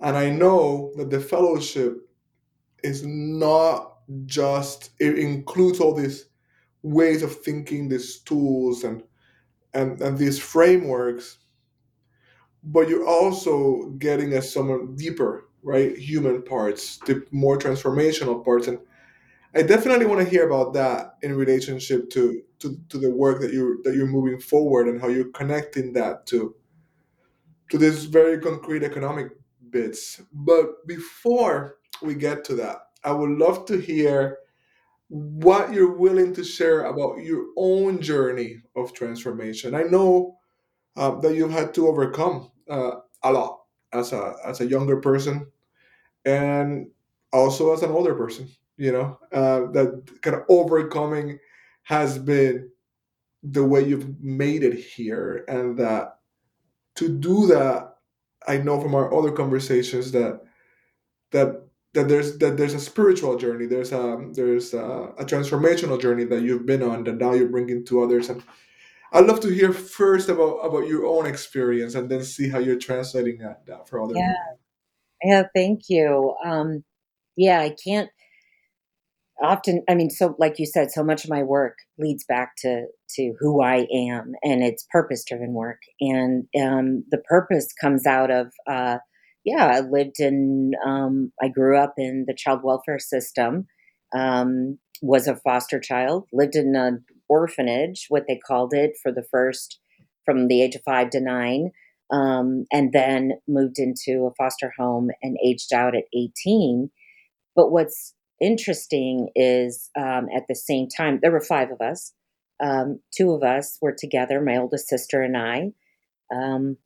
and 0.00 0.16
I 0.16 0.30
know 0.30 0.92
that 0.96 1.10
the 1.10 1.20
fellowship 1.20 2.08
is 2.84 3.04
not 3.04 3.94
just 4.26 4.90
it 5.00 5.18
includes 5.18 5.80
all 5.80 5.94
these 5.94 6.26
ways 6.82 7.22
of 7.22 7.34
thinking, 7.42 7.88
these 7.88 8.20
tools 8.20 8.84
and 8.84 9.02
and, 9.74 10.00
and 10.00 10.16
these 10.16 10.38
frameworks, 10.38 11.38
but 12.62 12.88
you're 12.88 13.06
also 13.06 13.90
getting 13.98 14.32
at 14.32 14.44
some 14.44 14.94
deeper, 14.96 15.48
right, 15.62 15.96
human 15.96 16.42
parts, 16.42 16.98
the 17.06 17.24
more 17.30 17.58
transformational 17.58 18.44
parts. 18.44 18.66
And 18.66 18.78
I 19.54 19.62
definitely 19.62 20.06
want 20.06 20.20
to 20.20 20.28
hear 20.28 20.46
about 20.46 20.74
that 20.74 21.16
in 21.22 21.34
relationship 21.34 22.10
to, 22.10 22.42
to, 22.58 22.78
to 22.90 22.98
the 22.98 23.10
work 23.10 23.40
that 23.40 23.52
you're 23.52 23.76
that 23.84 23.94
you're 23.94 24.06
moving 24.06 24.38
forward 24.38 24.88
and 24.88 25.00
how 25.00 25.08
you're 25.08 25.32
connecting 25.32 25.92
that 25.94 26.26
to 26.26 26.54
to 27.70 27.78
this 27.78 28.04
very 28.04 28.38
concrete 28.38 28.82
economic 28.82 29.28
bits. 29.70 30.20
But 30.32 30.86
before 30.86 31.76
we 32.02 32.14
get 32.14 32.44
to 32.44 32.54
that, 32.56 32.78
I 33.04 33.12
would 33.12 33.30
love 33.30 33.66
to 33.66 33.78
hear 33.78 34.38
what 35.08 35.72
you're 35.72 35.96
willing 35.96 36.34
to 36.34 36.44
share 36.44 36.84
about 36.84 37.18
your 37.18 37.46
own 37.56 38.00
journey 38.00 38.62
of 38.76 38.92
transformation. 38.92 39.74
I 39.74 39.82
know 39.82 40.36
uh, 40.96 41.18
that 41.20 41.34
you've 41.34 41.52
had 41.52 41.72
to 41.74 41.88
overcome 41.88 42.50
uh, 42.68 42.96
a 43.22 43.32
lot 43.32 43.60
as 43.92 44.12
a 44.12 44.34
as 44.44 44.60
a 44.60 44.66
younger 44.66 45.00
person 45.00 45.46
and 46.24 46.90
also 47.32 47.72
as 47.72 47.82
an 47.82 47.90
older 47.90 48.14
person. 48.14 48.48
You 48.78 48.92
know 48.92 49.18
uh, 49.32 49.70
that 49.72 50.20
kind 50.22 50.36
of 50.36 50.44
overcoming 50.48 51.38
has 51.82 52.18
been 52.18 52.70
the 53.42 53.64
way 53.64 53.84
you've 53.84 54.20
made 54.20 54.62
it 54.62 54.78
here, 54.78 55.44
and 55.48 55.76
that 55.78 56.18
to 56.96 57.08
do 57.08 57.46
that, 57.48 57.96
I 58.46 58.58
know 58.58 58.80
from 58.80 58.94
our 58.94 59.12
other 59.12 59.32
conversations 59.32 60.12
that 60.12 60.40
that 61.32 61.62
that 61.94 62.08
there's 62.08 62.38
that 62.38 62.56
there's 62.56 62.74
a 62.74 62.80
spiritual 62.80 63.36
journey. 63.36 63.66
There's 63.66 63.92
a 63.92 64.28
there's 64.32 64.74
a, 64.74 65.12
a 65.18 65.24
transformational 65.24 66.00
journey 66.00 66.24
that 66.24 66.42
you've 66.42 66.66
been 66.66 66.82
on 66.82 67.04
that 67.04 67.16
now 67.16 67.32
you're 67.32 67.48
bringing 67.48 67.84
to 67.86 68.02
others. 68.02 68.28
And 68.28 68.42
i'd 69.12 69.24
love 69.24 69.40
to 69.40 69.48
hear 69.48 69.72
first 69.72 70.28
about 70.28 70.58
about 70.58 70.86
your 70.86 71.06
own 71.06 71.24
experience 71.24 71.94
and 71.94 72.10
then 72.10 72.22
see 72.22 72.46
how 72.48 72.58
you're 72.58 72.78
translating 72.78 73.38
that, 73.38 73.64
that 73.64 73.88
for 73.88 74.02
other 74.02 74.14
Yeah, 74.14 74.34
yeah, 75.24 75.42
thank 75.54 75.88
you. 75.88 76.34
Um, 76.44 76.84
yeah, 77.36 77.60
I 77.60 77.74
can't 77.82 78.10
often 79.42 79.82
i 79.88 79.94
mean 79.94 80.10
so 80.10 80.34
like 80.38 80.58
you 80.58 80.66
said 80.66 80.90
so 80.90 81.02
much 81.02 81.24
of 81.24 81.30
my 81.30 81.42
work 81.42 81.78
leads 81.98 82.24
back 82.24 82.52
to 82.56 82.86
to 83.08 83.34
who 83.38 83.62
i 83.62 83.86
am 83.92 84.32
and 84.42 84.62
it's 84.62 84.86
purpose 84.90 85.24
driven 85.26 85.52
work. 85.52 85.80
And 86.00 86.44
um 86.60 87.04
the 87.10 87.22
purpose 87.28 87.68
comes 87.80 88.06
out 88.06 88.30
of 88.30 88.48
uh 88.66 88.98
yeah 89.44 89.66
i 89.66 89.80
lived 89.80 90.18
in 90.18 90.72
um 90.86 91.32
i 91.42 91.48
grew 91.48 91.78
up 91.78 91.94
in 91.98 92.24
the 92.26 92.34
child 92.34 92.60
welfare 92.62 92.98
system 92.98 93.66
um 94.16 94.78
was 95.02 95.28
a 95.28 95.36
foster 95.36 95.78
child 95.78 96.26
lived 96.32 96.56
in 96.56 96.74
an 96.74 97.04
orphanage 97.28 98.06
what 98.08 98.24
they 98.26 98.38
called 98.46 98.72
it 98.74 98.92
for 99.02 99.12
the 99.12 99.24
first 99.30 99.78
from 100.24 100.48
the 100.48 100.62
age 100.62 100.74
of 100.74 100.82
five 100.84 101.10
to 101.10 101.20
nine 101.20 101.70
um, 102.10 102.64
and 102.72 102.94
then 102.94 103.32
moved 103.46 103.78
into 103.78 104.24
a 104.24 104.34
foster 104.34 104.72
home 104.78 105.10
and 105.22 105.36
aged 105.44 105.72
out 105.72 105.94
at 105.94 106.04
18 106.14 106.90
but 107.54 107.70
what's 107.70 108.14
interesting 108.40 109.30
is 109.34 109.90
um, 109.96 110.28
at 110.34 110.46
the 110.48 110.54
same 110.54 110.88
time, 110.88 111.18
there 111.22 111.32
were 111.32 111.40
five 111.40 111.70
of 111.70 111.80
us. 111.80 112.12
Um, 112.60 113.00
two 113.16 113.32
of 113.32 113.42
us 113.42 113.78
were 113.80 113.94
together, 113.96 114.40
my 114.40 114.56
oldest 114.56 114.88
sister 114.88 115.22
and 115.22 115.36
I. 115.36 115.72
Um, 116.34 116.76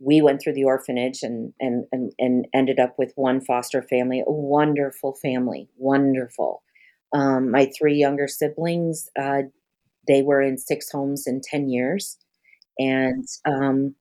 we 0.00 0.22
went 0.22 0.40
through 0.40 0.54
the 0.54 0.64
orphanage 0.64 1.22
and, 1.22 1.52
and, 1.60 1.84
and, 1.90 2.12
and 2.18 2.46
ended 2.54 2.78
up 2.78 2.94
with 2.98 3.12
one 3.16 3.40
foster 3.40 3.82
family, 3.82 4.20
a 4.20 4.30
wonderful 4.30 5.14
family, 5.14 5.68
wonderful. 5.76 6.62
Um, 7.12 7.50
my 7.50 7.70
three 7.76 7.96
younger 7.96 8.28
siblings, 8.28 9.08
uh, 9.20 9.42
they 10.06 10.22
were 10.22 10.40
in 10.40 10.56
six 10.56 10.90
homes 10.90 11.26
in 11.26 11.40
10 11.42 11.68
years. 11.68 12.16
And 12.78 13.26
um, 13.44 13.94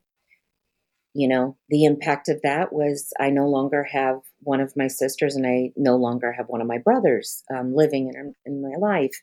you 1.18 1.28
know, 1.28 1.58
the 1.70 1.84
impact 1.84 2.30
of 2.30 2.40
that 2.44 2.72
was 2.72 3.12
I 3.20 3.32
no 3.32 3.48
longer 3.48 3.84
have 3.86 4.20
one 4.42 4.62
of 4.62 4.78
my 4.78 4.88
sisters 4.88 5.36
and 5.36 5.48
I 5.48 5.72
no 5.76 5.96
longer 5.96 6.32
have 6.32 6.46
one 6.48 6.62
of 6.62 6.68
my 6.68 6.78
brothers 6.78 7.44
um, 7.52 7.74
living 7.74 8.12
in, 8.14 8.36
in 8.46 8.62
my 8.62 8.78
life. 8.78 9.16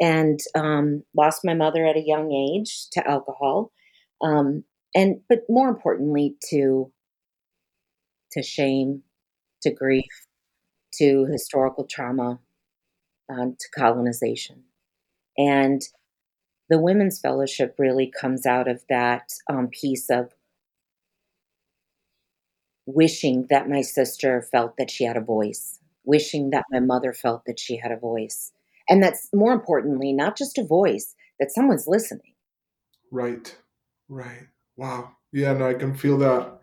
And 0.00 0.40
um, 0.56 1.04
lost 1.16 1.44
my 1.44 1.54
mother 1.54 1.86
at 1.86 1.94
a 1.94 2.04
young 2.04 2.32
age 2.32 2.88
to 2.94 3.08
alcohol. 3.08 3.70
Um, 4.20 4.64
and, 4.92 5.20
but 5.28 5.42
more 5.48 5.68
importantly, 5.68 6.34
to, 6.50 6.90
to 8.32 8.42
shame, 8.42 9.04
to 9.62 9.72
grief, 9.72 10.10
to 10.94 11.26
historical 11.30 11.84
trauma, 11.84 12.40
um, 13.28 13.56
to 13.60 13.68
colonization. 13.72 14.64
And 15.38 15.80
the 16.68 16.80
Women's 16.80 17.20
Fellowship 17.20 17.76
really 17.78 18.12
comes 18.20 18.46
out 18.46 18.66
of 18.66 18.82
that 18.88 19.30
um, 19.48 19.68
piece 19.68 20.10
of 20.10 20.32
wishing 22.94 23.46
that 23.50 23.68
my 23.68 23.82
sister 23.82 24.42
felt 24.52 24.76
that 24.78 24.90
she 24.90 25.04
had 25.04 25.16
a 25.16 25.20
voice, 25.20 25.78
wishing 26.04 26.50
that 26.50 26.64
my 26.70 26.80
mother 26.80 27.12
felt 27.12 27.44
that 27.46 27.58
she 27.60 27.76
had 27.76 27.92
a 27.92 27.96
voice. 27.96 28.52
and 28.88 29.02
that's 29.02 29.28
more 29.32 29.52
importantly 29.52 30.12
not 30.12 30.36
just 30.36 30.58
a 30.58 30.64
voice 30.64 31.14
that 31.38 31.52
someone's 31.52 31.86
listening. 31.86 32.32
Right 33.10 33.56
right. 34.08 34.46
Wow. 34.76 35.12
Yeah 35.32 35.52
no 35.54 35.68
i 35.68 35.74
can 35.74 35.94
feel 35.94 36.18
that. 36.18 36.60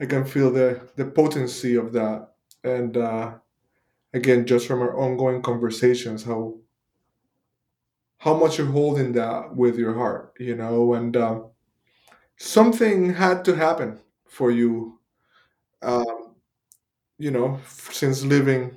I 0.00 0.06
can 0.06 0.24
feel 0.24 0.50
the 0.52 0.88
the 0.96 1.06
potency 1.06 1.76
of 1.76 1.92
that. 1.94 2.30
And 2.64 2.96
uh 2.96 3.34
again 4.14 4.46
just 4.46 4.66
from 4.68 4.80
our 4.82 4.96
ongoing 4.96 5.42
conversations 5.42 6.24
how 6.24 6.58
how 8.18 8.34
much 8.34 8.58
you're 8.58 8.66
holding 8.66 9.12
that 9.12 9.56
with 9.56 9.78
your 9.78 9.94
heart 9.94 10.34
you 10.38 10.54
know? 10.54 10.94
And 10.94 11.16
um, 11.16 11.50
something 12.38 13.14
had 13.14 13.44
to 13.46 13.56
happen 13.56 14.00
for 14.28 14.50
you 14.52 14.99
um, 15.82 16.34
you 17.18 17.30
know 17.30 17.58
since 17.90 18.24
living 18.24 18.76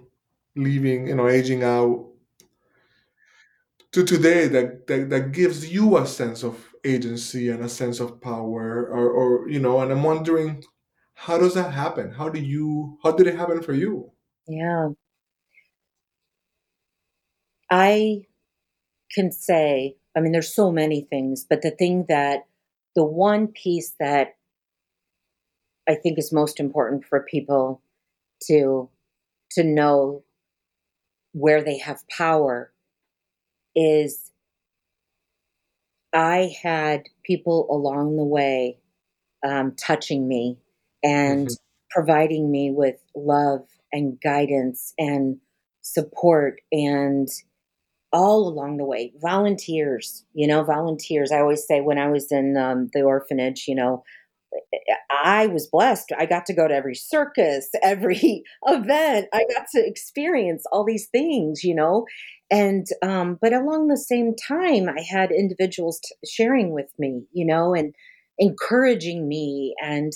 leaving 0.56 1.08
you 1.08 1.16
know 1.16 1.28
aging 1.28 1.64
out 1.64 2.10
to 3.92 4.04
today 4.04 4.48
that, 4.48 4.88
that 4.88 5.10
that 5.10 5.32
gives 5.32 5.72
you 5.72 5.98
a 5.98 6.06
sense 6.06 6.44
of 6.44 6.74
agency 6.84 7.50
and 7.50 7.64
a 7.64 7.70
sense 7.70 8.00
of 8.00 8.20
power 8.20 8.88
or, 8.88 9.10
or 9.10 9.50
you 9.50 9.60
know 9.60 9.80
and 9.82 9.92
i'm 9.92 10.04
wondering 10.04 10.64
how 11.16 11.38
does 11.38 11.54
that 11.54 11.72
happen? 11.74 12.12
How 12.12 12.30
do 12.30 12.40
you 12.40 12.98
how 13.04 13.12
did 13.12 13.28
it 13.28 13.36
happen 13.36 13.62
for 13.62 13.74
you? 13.74 14.12
Yeah. 14.48 14.90
I 17.70 18.24
can 19.14 19.32
say 19.32 19.96
i 20.16 20.20
mean 20.20 20.32
there's 20.32 20.56
so 20.56 20.72
many 20.72 21.02
things 21.02 21.46
but 21.48 21.62
the 21.62 21.70
thing 21.70 22.06
that 22.10 22.48
the 22.96 23.04
one 23.04 23.48
piece 23.48 23.94
that 24.00 24.36
i 25.88 25.96
think 25.96 26.18
is 26.18 26.32
most 26.34 26.60
important 26.60 27.06
for 27.06 27.22
people 27.22 27.82
to 28.42 28.90
to 29.52 29.64
know 29.64 30.24
where 31.34 31.64
they 31.64 31.78
have 31.78 32.08
power 32.10 32.72
is 33.76 34.32
I 36.14 36.56
had 36.62 37.04
people 37.24 37.68
along 37.72 38.18
the 38.18 38.24
way 38.24 38.78
um, 39.46 39.74
touching 39.76 40.28
me 40.28 40.58
and 41.04 41.50
hmm 41.50 41.54
providing 41.90 42.52
me 42.52 42.72
with 42.72 42.96
love 43.16 43.68
and 43.92 44.20
guidance 44.22 44.94
and 44.98 45.38
support 45.82 46.62
and 46.72 47.28
all 48.12 48.48
along 48.48 48.78
the 48.78 48.86
way 48.86 49.12
volunteers 49.22 50.26
you 50.34 50.48
know 50.48 50.64
volunteers. 50.64 51.32
I 51.32 51.40
always 51.40 51.66
say 51.66 51.82
when 51.82 51.98
i 51.98 52.10
was 52.10 52.32
in 52.32 52.58
um, 52.58 52.90
the 52.94 53.02
orphanage 53.02 53.66
you 53.68 53.76
know 53.76 54.04
I 55.24 55.48
was 55.48 55.68
blessed. 55.68 56.12
I 56.18 56.26
got 56.26 56.46
to 56.48 56.54
go 56.54 56.68
to 56.68 56.74
every 56.74 56.96
circus, 56.96 57.70
every 57.82 58.44
event. 58.66 59.28
I 59.34 59.46
got 59.54 59.68
to 59.74 59.86
experience 59.86 60.64
all 60.72 60.84
these 60.84 61.08
things, 61.08 61.64
you 61.64 61.76
know. 61.76 62.06
And 62.52 62.86
um, 63.02 63.38
but 63.42 63.54
along 63.54 63.88
the 63.88 63.98
same 63.98 64.36
time, 64.36 64.90
I 64.90 65.02
had 65.02 65.32
individuals 65.32 66.00
t- 66.00 66.28
sharing 66.30 66.72
with 66.72 66.92
me, 67.00 67.24
you 67.32 67.46
know, 67.46 67.74
and 67.74 67.96
encouraging 68.38 69.28
me. 69.28 69.74
And 69.82 70.14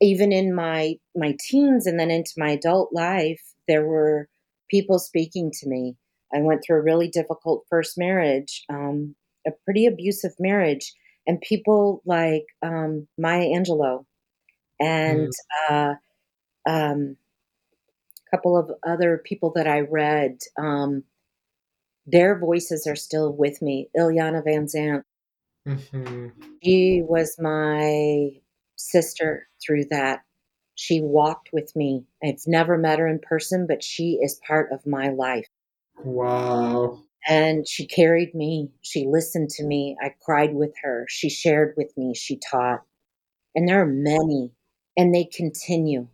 even 0.00 0.32
in 0.32 0.54
my 0.54 0.94
my 1.14 1.36
teens 1.40 1.86
and 1.86 1.98
then 1.98 2.10
into 2.10 2.32
my 2.36 2.50
adult 2.50 2.92
life, 2.92 3.42
there 3.68 3.84
were 3.84 4.28
people 4.70 4.98
speaking 4.98 5.50
to 5.60 5.68
me. 5.68 5.96
I 6.34 6.40
went 6.40 6.62
through 6.64 6.78
a 6.78 6.82
really 6.82 7.08
difficult 7.08 7.64
first 7.70 7.96
marriage, 7.96 8.64
um, 8.68 9.14
a 9.46 9.50
pretty 9.64 9.86
abusive 9.86 10.32
marriage, 10.38 10.92
and 11.26 11.40
people 11.40 12.02
like 12.04 12.46
um, 12.62 13.06
Maya 13.18 13.46
Angelou 13.46 14.04
and 14.80 15.28
mm 15.28 15.32
uh, 15.70 15.94
um, 16.68 17.16
a 18.26 18.36
couple 18.36 18.56
of 18.56 18.70
other 18.86 19.22
people 19.24 19.52
that 19.54 19.68
I 19.68 19.80
read, 19.80 20.38
um, 20.58 21.04
their 22.06 22.38
voices 22.38 22.86
are 22.86 22.96
still 22.96 23.32
with 23.32 23.62
me. 23.62 23.88
Iyanla 23.96 24.44
Vanzant, 24.44 25.02
hmm 25.64 26.28
she 26.62 27.02
was 27.06 27.36
my 27.38 28.30
sister 28.76 29.48
through 29.64 29.86
that. 29.90 30.24
She 30.74 31.00
walked 31.00 31.50
with 31.52 31.74
me. 31.74 32.04
I've 32.22 32.46
never 32.46 32.76
met 32.76 32.98
her 32.98 33.08
in 33.08 33.20
person, 33.20 33.66
but 33.66 33.82
she 33.82 34.18
is 34.22 34.40
part 34.46 34.72
of 34.72 34.86
my 34.86 35.08
life. 35.08 35.48
wow 36.04 37.00
And 37.28 37.66
she 37.66 37.86
carried 37.86 38.34
me. 38.34 38.70
She 38.82 39.06
listened 39.06 39.50
to 39.50 39.64
me. 39.64 39.96
I 40.00 40.14
cried 40.24 40.54
with 40.54 40.72
her. 40.82 41.06
She 41.08 41.28
shared 41.28 41.74
with 41.76 41.92
me. 41.96 42.14
She 42.14 42.38
taught. 42.38 42.82
And 43.54 43.68
there 43.68 43.80
are 43.82 43.86
many, 43.86 44.52
and 44.96 45.14
they 45.14 45.24
continue. 45.24 46.08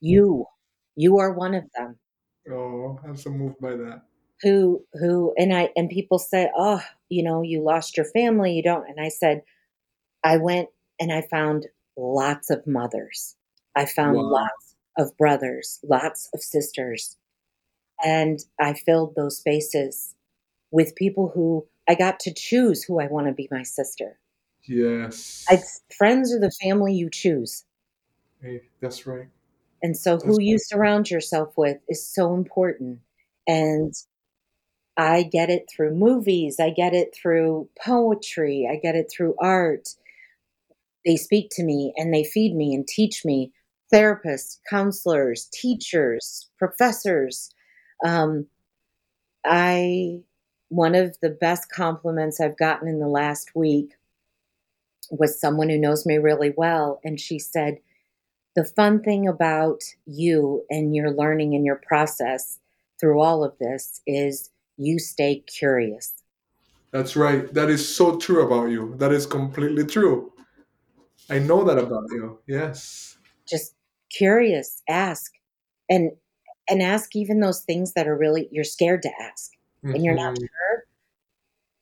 You, 0.00 0.46
you 0.96 1.18
are 1.18 1.32
one 1.32 1.54
of 1.54 1.64
them. 1.76 1.98
oh 2.50 2.98
i'm 3.04 3.16
so 3.16 3.30
moved 3.30 3.60
by 3.60 3.76
that 3.76 4.02
who 4.42 4.84
who 4.94 5.32
and 5.38 5.54
I 5.54 5.70
and 5.76 5.88
people 5.88 6.18
say, 6.18 6.50
"Oh, 6.56 6.82
you 7.08 7.22
know, 7.22 7.42
you 7.42 7.62
lost 7.62 7.96
your 7.96 8.06
family, 8.06 8.52
you 8.52 8.62
don't." 8.62 8.88
And 8.88 9.00
I 9.00 9.08
said, 9.08 9.42
I 10.24 10.36
went 10.36 10.68
and 11.00 11.12
I 11.12 11.22
found 11.30 11.66
lots 11.96 12.50
of 12.50 12.66
mothers. 12.66 13.36
I 13.76 13.86
found 13.86 14.16
wow 14.16 14.30
lots 14.30 14.74
of 14.98 15.16
brothers, 15.16 15.78
lots 15.88 16.28
of 16.34 16.42
sisters, 16.42 17.16
and 18.04 18.40
I 18.60 18.74
filled 18.74 19.14
those 19.14 19.38
spaces 19.38 20.14
with 20.72 20.96
people 20.96 21.30
who 21.32 21.66
I 21.88 21.94
got 21.94 22.18
to 22.20 22.34
choose 22.34 22.82
who 22.82 23.00
I 23.00 23.06
want 23.06 23.28
to 23.28 23.32
be 23.32 23.48
my 23.52 23.62
sister. 23.62 24.18
yes 24.64 25.44
It's 25.48 25.82
friends 25.96 26.34
are 26.34 26.40
the 26.40 26.52
family 26.62 26.94
you 26.94 27.10
choose. 27.10 27.64
hey, 28.40 28.62
that's 28.80 29.06
right 29.06 29.28
And 29.82 29.96
so 29.96 30.12
that's 30.12 30.24
who 30.24 30.40
you 30.40 30.58
surround 30.58 31.10
yourself 31.10 31.52
with 31.56 31.78
is 31.88 32.08
so 32.08 32.34
important. 32.34 33.00
And 33.46 33.92
I 34.96 35.24
get 35.24 35.50
it 35.50 35.68
through 35.74 35.94
movies, 35.94 36.56
I 36.60 36.70
get 36.70 36.94
it 36.94 37.14
through 37.14 37.68
poetry, 37.84 38.68
I 38.70 38.76
get 38.76 38.94
it 38.94 39.10
through 39.14 39.34
art. 39.40 39.88
They 41.04 41.16
speak 41.16 41.48
to 41.52 41.64
me 41.64 41.92
and 41.96 42.14
they 42.14 42.24
feed 42.24 42.54
me 42.54 42.74
and 42.74 42.86
teach 42.86 43.24
me. 43.24 43.52
Therapists, 43.92 44.58
counselors, 44.70 45.50
teachers, 45.52 46.48
professors. 46.58 47.50
Um, 48.06 48.46
I 49.44 50.20
one 50.72 50.94
of 50.94 51.14
the 51.20 51.28
best 51.28 51.70
compliments 51.70 52.40
I've 52.40 52.56
gotten 52.56 52.88
in 52.88 52.98
the 52.98 53.06
last 53.06 53.54
week 53.54 53.92
was 55.10 55.38
someone 55.38 55.68
who 55.68 55.76
knows 55.76 56.06
me 56.06 56.16
really 56.16 56.54
well, 56.56 56.98
and 57.04 57.20
she 57.20 57.38
said, 57.38 57.78
"The 58.56 58.64
fun 58.64 59.02
thing 59.02 59.28
about 59.28 59.82
you 60.06 60.64
and 60.70 60.96
your 60.96 61.10
learning 61.10 61.54
and 61.54 61.66
your 61.66 61.76
process 61.76 62.58
through 62.98 63.20
all 63.20 63.44
of 63.44 63.58
this 63.58 64.00
is 64.06 64.48
you 64.78 64.98
stay 64.98 65.40
curious." 65.40 66.14
that's 66.90 67.16
right. 67.16 67.52
That 67.54 67.70
is 67.70 67.96
so 67.96 68.18
true 68.18 68.46
about 68.46 68.70
you. 68.70 68.94
That 68.96 69.12
is 69.12 69.24
completely 69.26 69.86
true. 69.86 70.32
I 71.30 71.38
know 71.38 71.64
that 71.64 71.78
about 71.78 72.04
you. 72.10 72.38
Yes. 72.46 73.16
Just 73.46 73.74
curious 74.10 74.82
ask. 74.88 75.32
And 75.88 76.12
and 76.68 76.82
ask 76.82 77.16
even 77.16 77.40
those 77.40 77.60
things 77.60 77.92
that 77.94 78.06
are 78.06 78.16
really 78.16 78.48
you're 78.50 78.64
scared 78.64 79.02
to 79.02 79.10
ask 79.20 79.52
and 79.84 80.04
you're 80.04 80.14
not 80.14 80.34
hmm 80.34 80.44
sure 80.44 80.84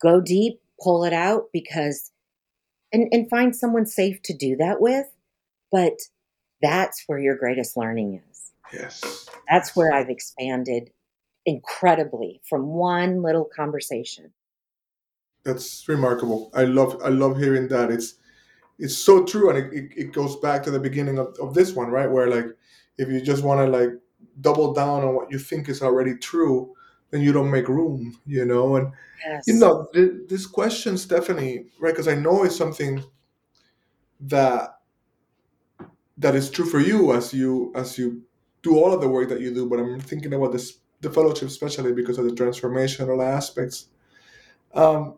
go 0.01 0.21
deep 0.21 0.61
pull 0.81 1.03
it 1.03 1.13
out 1.13 1.45
because 1.53 2.11
and 2.91 3.07
and 3.11 3.29
find 3.29 3.55
someone 3.55 3.85
safe 3.85 4.21
to 4.23 4.33
do 4.35 4.55
that 4.55 4.81
with 4.81 5.07
but 5.71 5.99
that's 6.61 7.03
where 7.07 7.19
your 7.19 7.35
greatest 7.35 7.77
learning 7.77 8.21
is 8.29 8.51
yes 8.73 9.27
that's 9.49 9.75
where 9.75 9.93
i've 9.93 10.09
expanded 10.09 10.91
incredibly 11.45 12.41
from 12.47 12.67
one 12.67 13.21
little 13.21 13.45
conversation 13.45 14.33
That's 15.43 15.87
remarkable. 15.87 16.51
I 16.53 16.65
love 16.65 17.01
I 17.03 17.09
love 17.09 17.37
hearing 17.37 17.67
that. 17.69 17.89
It's 17.91 18.15
it's 18.79 18.97
so 18.97 19.25
true, 19.25 19.49
and 19.49 19.57
it, 19.57 19.73
it, 19.73 19.91
it 19.97 20.13
goes 20.13 20.35
back 20.37 20.63
to 20.63 20.71
the 20.71 20.79
beginning 20.79 21.19
of, 21.19 21.35
of 21.41 21.53
this 21.53 21.73
one, 21.73 21.89
right? 21.89 22.09
Where 22.09 22.29
like 22.29 22.47
if 22.97 23.09
you 23.09 23.21
just 23.21 23.43
want 23.43 23.59
to 23.61 23.67
like 23.67 23.91
double 24.41 24.73
down 24.73 25.03
on 25.03 25.15
what 25.15 25.31
you 25.31 25.39
think 25.39 25.69
is 25.69 25.81
already 25.81 26.15
true, 26.17 26.75
then 27.11 27.21
you 27.21 27.31
don't 27.31 27.51
make 27.51 27.67
room, 27.67 28.17
you 28.25 28.45
know. 28.45 28.77
And 28.77 28.91
you 29.45 29.55
know 29.55 29.87
th- 29.93 30.27
this 30.27 30.45
question, 30.47 30.97
Stephanie, 30.97 31.65
right? 31.79 31.91
Because 31.91 32.07
I 32.07 32.15
know 32.15 32.43
it's 32.43 32.55
something 32.55 33.03
that 34.21 34.79
that 36.17 36.35
is 36.35 36.49
true 36.49 36.65
for 36.65 36.79
you 36.79 37.13
as 37.13 37.33
you 37.33 37.71
as 37.75 37.97
you 37.97 38.23
do 38.63 38.77
all 38.77 38.93
of 38.93 39.01
the 39.01 39.07
work 39.07 39.29
that 39.29 39.41
you 39.41 39.53
do. 39.53 39.67
But 39.67 39.79
I'm 39.79 39.99
thinking 39.99 40.33
about 40.33 40.53
this 40.53 40.79
the 41.01 41.09
fellowship, 41.09 41.49
especially 41.49 41.93
because 41.93 42.17
of 42.17 42.25
the 42.25 42.31
transformational 42.31 43.23
aspects. 43.25 43.87
Um, 44.73 45.17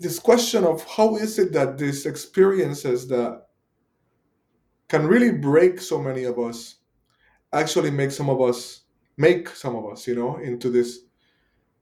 this 0.00 0.18
question 0.18 0.64
of 0.64 0.84
how 0.84 1.16
is 1.16 1.38
it 1.38 1.52
that 1.52 1.78
these 1.78 2.06
experiences 2.06 3.08
that 3.08 3.46
can 4.88 5.06
really 5.06 5.32
break 5.32 5.80
so 5.80 6.00
many 6.00 6.24
of 6.24 6.38
us 6.38 6.76
actually 7.52 7.90
make 7.90 8.10
some 8.10 8.28
of 8.28 8.40
us 8.40 8.82
make 9.18 9.48
some 9.50 9.76
of 9.76 9.84
us 9.86 10.06
you 10.06 10.14
know 10.14 10.38
into 10.38 10.70
this 10.70 11.00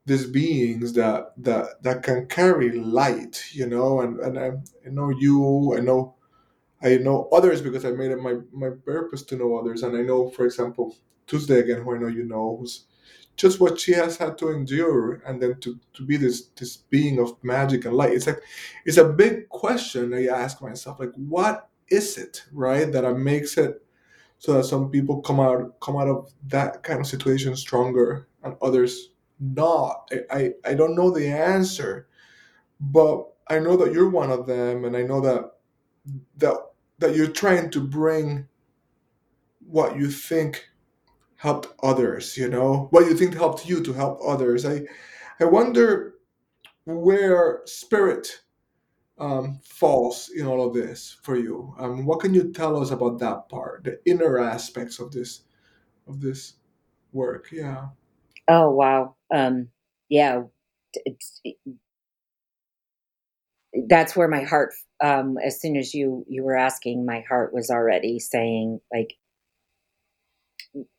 these 0.07 0.27
beings 0.27 0.93
that 0.95 1.33
that 1.37 1.83
that 1.83 2.03
can 2.03 2.27
carry 2.27 2.73
light 2.73 3.45
you 3.53 3.67
know 3.67 4.01
and 4.01 4.19
and 4.21 4.39
I, 4.39 4.49
I 4.87 4.91
know 4.91 5.11
you 5.11 5.75
i 5.77 5.81
know 5.81 6.17
i 6.83 6.97
know 6.97 7.29
others 7.33 7.61
because 7.61 7.85
i 7.85 7.91
made 7.91 8.11
it 8.11 8.19
my 8.21 8.37
my 8.53 8.71
purpose 8.85 9.23
to 9.25 9.37
know 9.37 9.57
others. 9.57 9.83
And 9.83 9.97
i 9.97 10.03
know 10.03 10.31
for 10.31 10.45
example 10.47 10.97
tuesday 11.27 11.61
again 11.61 11.83
who 11.83 11.95
i 11.95 11.99
know 11.99 12.09
you 12.09 12.25
know 12.25 12.57
who's 12.59 12.87
just 13.37 13.61
what 13.61 13.79
she 13.79 13.93
has 13.93 14.17
had 14.17 14.39
to 14.39 14.49
endure 14.49 15.23
and 15.27 15.43
then 15.43 15.61
to, 15.61 15.79
to 15.93 16.07
be 16.07 16.17
this 16.17 16.47
this 16.59 16.79
being 16.79 17.19
of 17.19 17.37
magic 17.43 17.85
and 17.85 17.95
light. 17.95 18.15
It's 18.15 18.27
like 18.27 18.41
it's 18.87 18.97
a 18.97 19.05
big 19.05 19.49
question 19.51 20.15
i 20.15 20.27
ask 20.27 20.63
myself 20.63 20.99
like 21.01 21.13
what 21.17 21.69
is 21.89 22.17
it 22.17 22.45
right 22.53 22.91
that 22.93 23.05
makes 23.19 23.59
it 23.59 23.86
so 24.39 24.53
that 24.55 24.65
some 24.65 24.91
people 24.91 25.21
come 25.23 25.41
out 25.41 25.79
come 25.81 25.97
out 25.97 26.09
of 26.09 26.33
that 26.47 26.83
kind 26.83 27.01
of 27.01 27.07
situation 27.07 27.57
stronger 27.57 28.29
and 28.43 28.57
others 28.63 29.11
not. 29.41 30.11
I 30.13 30.21
i, 30.31 30.71
I 30.71 30.75
don't 30.75 30.97
know 30.97 31.11
the 31.11 31.29
answer 31.29 32.09
but 32.81 33.27
i 33.49 33.59
know 33.59 33.77
that 33.77 33.93
you're 33.93 34.09
one 34.11 34.31
of 34.31 34.47
them 34.47 34.85
and 34.85 34.97
i 34.97 35.03
know 35.03 35.21
that 35.21 35.53
that 36.39 36.57
that 36.99 37.15
you're 37.15 37.27
trying 37.27 37.71
to 37.71 37.81
bring 37.81 38.47
what 39.67 39.97
you 39.97 40.11
think 40.11 40.69
helped 41.37 41.69
others 41.83 42.37
you 42.37 42.49
know? 42.49 42.89
What 42.91 43.07
you 43.07 43.15
think 43.17 43.35
helped 43.35 43.67
you 43.69 43.83
to 43.83 43.93
help 43.93 44.21
others. 44.27 44.65
I 44.65 44.83
i 45.41 45.45
wonder 45.45 46.15
where 46.85 47.63
spirit 47.67 48.41
um, 49.19 49.59
falls 49.65 50.31
in 50.37 50.47
all 50.47 50.67
of 50.67 50.75
this 50.75 51.17
for 51.23 51.37
you 51.37 51.75
um, 51.79 52.05
what 52.05 52.21
can 52.21 52.35
you 52.35 52.53
tell 52.53 52.81
us 52.81 52.91
about 52.91 53.19
that 53.19 53.49
part 53.49 53.85
the 53.85 53.99
inner 54.05 54.39
aspects 54.39 54.99
of 54.99 55.11
this 55.11 55.43
of 56.07 56.21
this 56.21 56.55
work 57.13 57.49
yeah 57.51 57.89
Oh, 58.49 58.71
wow. 58.71 59.17
Um, 59.33 59.69
yeah, 60.09 60.43
it's 61.05 61.41
that's 63.89 64.17
where 64.17 64.29
my 64.29 64.43
heart 64.43 64.73
um, 65.03 65.37
as 65.45 65.61
soon 65.61 65.77
as 65.77 65.93
you 65.93 66.25
you 66.29 66.43
were 66.45 66.57
asking, 66.57 67.05
my 67.05 67.21
heart 67.29 67.53
was 67.53 67.71
already 67.71 68.19
saying, 68.19 68.81
like 68.93 69.15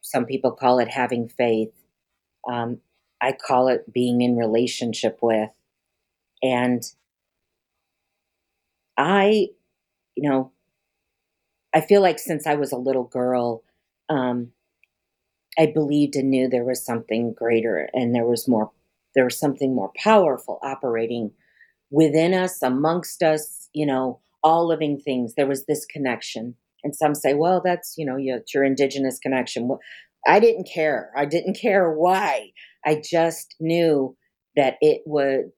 some 0.02 0.26
people 0.26 0.52
call 0.52 0.80
it 0.80 0.90
having 0.90 1.30
faith. 1.30 1.72
Um, 2.50 2.80
I 3.22 3.32
call 3.32 3.70
it 3.70 3.92
being 3.92 4.22
in 4.22 4.36
relationship 4.36 5.20
with. 5.22 5.50
And 6.44 6.84
I, 8.98 9.48
you 10.16 10.30
know, 10.30 10.52
I 11.74 11.82
feel 11.82 12.02
like 12.02 12.20
since 12.20 12.48
I 12.48 12.56
was 12.56 12.72
a 12.72 12.78
little 12.78 13.04
girl, 13.04 13.64
um, 14.10 14.52
I 15.60 15.68
believed 15.68 16.16
and 16.16 16.30
knew 16.30 16.48
there 16.48 16.66
was 16.66 16.86
something 16.86 17.34
greater 17.34 17.90
and 17.94 18.14
there 18.14 18.26
was 18.26 18.48
more, 18.48 18.72
there 19.16 19.26
was 19.26 19.40
something 19.40 19.76
more 19.76 19.92
powerful 19.98 20.60
operating 20.62 21.32
within 21.90 22.34
us, 22.34 22.62
amongst 22.62 23.24
us, 23.24 23.70
you 23.74 23.86
know, 23.86 24.20
all 24.44 24.68
living 24.68 25.00
things. 25.00 25.34
There 25.36 25.48
was 25.48 25.66
this 25.66 25.86
connection. 25.86 26.56
And 26.84 26.96
some 26.96 27.16
say, 27.16 27.34
well, 27.34 27.62
that's, 27.64 27.96
you 27.98 28.06
know, 28.06 28.18
your, 28.18 28.42
your 28.54 28.64
indigenous 28.64 29.20
connection. 29.20 29.70
I 30.28 30.40
didn't 30.40 30.70
care. 30.72 31.12
I 31.18 31.26
didn't 31.26 31.58
care 31.62 31.92
why. 31.92 32.52
I 32.86 33.02
just 33.04 33.56
knew 33.60 34.16
that 34.56 34.76
it 34.82 35.02
would, 35.06 35.52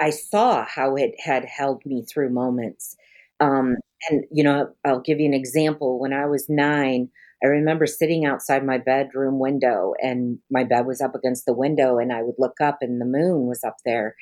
I 0.00 0.10
saw 0.10 0.64
how 0.64 0.96
it 0.96 1.14
had 1.20 1.44
held 1.44 1.84
me 1.86 2.04
through 2.04 2.30
moments. 2.30 2.96
Um, 3.40 3.76
and, 4.10 4.24
you 4.32 4.42
know, 4.44 4.70
I'll 4.84 5.00
give 5.00 5.20
you 5.20 5.26
an 5.26 5.34
example. 5.34 5.98
When 6.00 6.12
I 6.12 6.26
was 6.26 6.48
nine, 6.48 7.10
I 7.44 7.48
remember 7.48 7.86
sitting 7.86 8.24
outside 8.26 8.64
my 8.64 8.78
bedroom 8.78 9.38
window 9.38 9.94
and 10.02 10.38
my 10.50 10.64
bed 10.64 10.86
was 10.86 11.00
up 11.00 11.14
against 11.14 11.46
the 11.46 11.54
window 11.54 11.98
and 11.98 12.12
I 12.12 12.22
would 12.22 12.36
look 12.38 12.60
up 12.60 12.78
and 12.80 13.00
the 13.00 13.04
moon 13.06 13.46
was 13.46 13.64
up 13.64 13.76
there. 13.84 14.16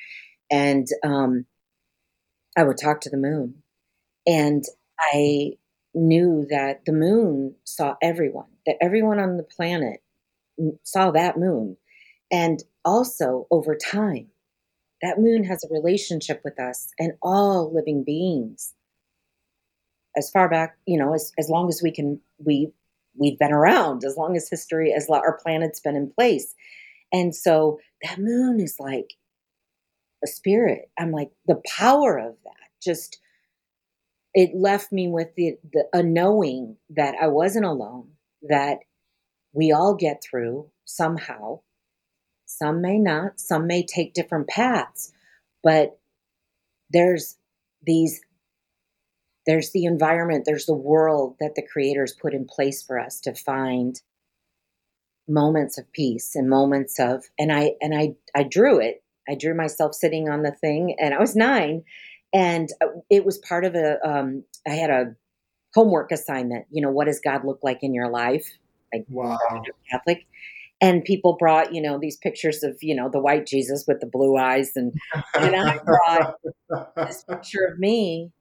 And 0.51 0.87
um, 1.05 1.45
I 2.57 2.63
would 2.63 2.77
talk 2.77 3.01
to 3.01 3.09
the 3.09 3.17
moon. 3.17 3.63
And 4.27 4.65
I 5.13 5.57
knew 5.95 6.47
that 6.49 6.85
the 6.85 6.93
moon 6.93 7.55
saw 7.65 7.95
everyone, 8.01 8.49
that 8.67 8.77
everyone 8.81 9.19
on 9.19 9.37
the 9.37 9.43
planet 9.43 10.01
saw 10.83 11.11
that 11.11 11.37
moon. 11.37 11.77
And 12.31 12.63
also 12.85 13.47
over 13.51 13.75
time, 13.75 14.29
that 15.01 15.19
moon 15.19 15.43
has 15.45 15.63
a 15.63 15.73
relationship 15.73 16.41
with 16.43 16.59
us 16.59 16.89
and 16.99 17.13
all 17.21 17.73
living 17.73 18.03
beings 18.03 18.73
as 20.17 20.29
far 20.29 20.49
back, 20.49 20.77
you 20.85 20.97
know, 20.97 21.13
as, 21.13 21.31
as 21.37 21.49
long 21.49 21.69
as 21.69 21.81
we 21.81 21.91
can, 21.91 22.19
we, 22.43 22.71
we've 23.15 23.39
been 23.39 23.53
around, 23.53 24.03
as 24.03 24.17
long 24.17 24.35
as 24.35 24.49
history, 24.49 24.93
as 24.93 25.09
our 25.09 25.39
planet's 25.41 25.79
been 25.79 25.95
in 25.95 26.11
place. 26.11 26.55
And 27.11 27.33
so 27.33 27.79
that 28.03 28.19
moon 28.19 28.59
is 28.59 28.75
like 28.79 29.13
a 30.23 30.27
spirit. 30.27 30.89
I'm 30.97 31.11
like, 31.11 31.31
the 31.47 31.61
power 31.65 32.17
of 32.17 32.35
that 32.43 32.69
just, 32.83 33.19
it 34.33 34.51
left 34.55 34.91
me 34.91 35.07
with 35.07 35.29
the, 35.35 35.57
the 35.73 35.85
a 35.93 36.03
knowing 36.03 36.77
that 36.91 37.15
I 37.21 37.27
wasn't 37.27 37.65
alone, 37.65 38.09
that 38.43 38.79
we 39.53 39.71
all 39.71 39.95
get 39.95 40.21
through 40.23 40.69
somehow. 40.85 41.61
Some 42.49 42.81
may 42.81 42.97
not, 42.97 43.39
some 43.39 43.67
may 43.67 43.85
take 43.85 44.15
different 44.15 44.47
paths, 44.47 45.13
but 45.63 45.99
there's 46.89 47.37
these 47.85 48.21
there's 49.45 49.71
the 49.71 49.85
environment, 49.85 50.45
there's 50.45 50.65
the 50.65 50.73
world 50.73 51.35
that 51.39 51.53
the 51.55 51.61
creators 51.61 52.11
put 52.11 52.33
in 52.33 52.45
place 52.45 52.81
for 52.81 52.99
us 52.99 53.19
to 53.21 53.35
find 53.35 54.01
moments 55.27 55.77
of 55.77 55.91
peace 55.91 56.35
and 56.35 56.49
moments 56.49 56.99
of 56.99 57.23
and 57.37 57.51
I 57.51 57.73
and 57.81 57.95
I 57.95 58.15
I 58.35 58.43
drew 58.43 58.79
it. 58.79 59.03
I 59.29 59.35
drew 59.35 59.53
myself 59.53 59.93
sitting 59.93 60.27
on 60.27 60.41
the 60.41 60.51
thing 60.51 60.95
and 60.99 61.13
I 61.13 61.19
was 61.19 61.35
9 61.35 61.83
and 62.33 62.69
uh, 62.81 62.87
it 63.11 63.25
was 63.25 63.37
part 63.37 63.63
of 63.63 63.75
a 63.75 63.99
um 64.03 64.43
I 64.67 64.71
had 64.71 64.89
a 64.89 65.15
homework 65.75 66.11
assignment, 66.11 66.65
you 66.71 66.81
know, 66.81 66.89
what 66.89 67.05
does 67.05 67.21
God 67.23 67.45
look 67.45 67.59
like 67.61 67.83
in 67.83 67.93
your 67.93 68.09
life? 68.09 68.47
Like 68.91 69.05
wow 69.07 69.37
Catholic. 69.91 70.25
And 70.81 71.03
people 71.03 71.35
brought, 71.37 71.73
you 71.73 71.81
know, 71.81 71.99
these 71.99 72.15
pictures 72.17 72.63
of, 72.63 72.77
you 72.81 72.95
know, 72.95 73.09
the 73.09 73.19
white 73.19 73.45
Jesus 73.45 73.83
with 73.87 73.99
the 73.99 74.07
blue 74.07 74.37
eyes 74.37 74.71
and 74.75 74.93
and 75.35 75.55
I 75.55 75.79
brought 75.79 76.35
this 76.95 77.23
picture 77.23 77.65
of 77.65 77.79
me 77.79 78.31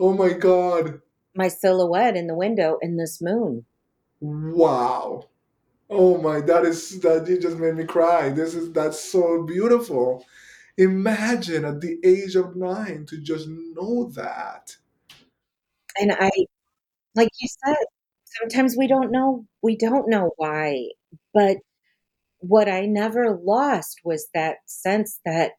oh 0.00 0.14
my 0.14 0.32
god 0.32 1.00
my 1.34 1.48
silhouette 1.48 2.16
in 2.16 2.26
the 2.26 2.34
window 2.34 2.78
in 2.82 2.96
this 2.96 3.20
moon. 3.20 3.64
wow 4.20 5.28
oh 5.88 6.18
my 6.18 6.40
that 6.40 6.64
is 6.64 7.00
that 7.00 7.26
you 7.28 7.38
just 7.38 7.58
made 7.58 7.74
me 7.74 7.84
cry 7.84 8.30
this 8.30 8.54
is 8.54 8.72
that's 8.72 8.98
so 8.98 9.42
beautiful 9.42 10.24
imagine 10.78 11.64
at 11.64 11.80
the 11.80 11.98
age 12.04 12.34
of 12.36 12.56
nine 12.56 13.04
to 13.06 13.18
just 13.20 13.46
know 13.48 14.10
that 14.14 14.76
And 15.98 16.12
I, 16.12 16.30
like 17.14 17.28
you 17.40 17.48
said, 17.64 17.76
sometimes 18.24 18.76
we 18.76 18.86
don't 18.86 19.10
know, 19.10 19.44
we 19.60 19.76
don't 19.76 20.08
know 20.08 20.30
why. 20.36 20.90
But 21.34 21.58
what 22.40 22.68
I 22.68 22.86
never 22.86 23.38
lost 23.42 24.00
was 24.04 24.28
that 24.34 24.56
sense 24.66 25.20
that 25.24 25.52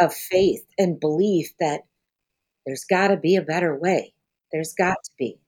of 0.00 0.14
faith 0.14 0.64
and 0.78 1.00
belief 1.00 1.52
that 1.60 1.82
there's 2.66 2.84
got 2.84 3.08
to 3.08 3.16
be 3.16 3.36
a 3.36 3.42
better 3.42 3.78
way. 3.78 4.14
There's 4.52 4.74
got 4.74 4.96
to 5.04 5.10
be. 5.18 5.38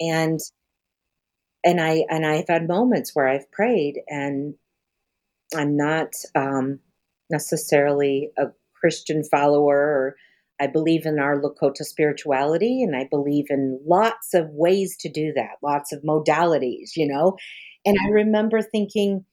And 0.00 0.40
and 1.64 1.80
I 1.80 2.04
and 2.08 2.26
I've 2.26 2.48
had 2.48 2.66
moments 2.68 3.14
where 3.14 3.28
I've 3.28 3.50
prayed 3.52 4.00
and 4.08 4.54
I'm 5.54 5.76
not 5.76 6.12
um, 6.34 6.80
necessarily 7.30 8.30
a 8.38 8.46
Christian 8.74 9.24
follower 9.24 9.76
or 9.76 10.16
I 10.60 10.66
believe 10.66 11.06
in 11.06 11.18
our 11.18 11.40
Lakota 11.40 11.84
spirituality 11.84 12.82
and 12.82 12.94
I 12.94 13.08
believe 13.10 13.46
in 13.48 13.80
lots 13.86 14.34
of 14.34 14.50
ways 14.50 14.96
to 15.00 15.08
do 15.08 15.32
that, 15.34 15.56
lots 15.62 15.92
of 15.92 16.02
modalities, 16.02 16.90
you 16.96 17.06
know. 17.06 17.36
And 17.84 17.96
I 18.04 18.10
remember 18.10 18.60
thinking, 18.62 19.24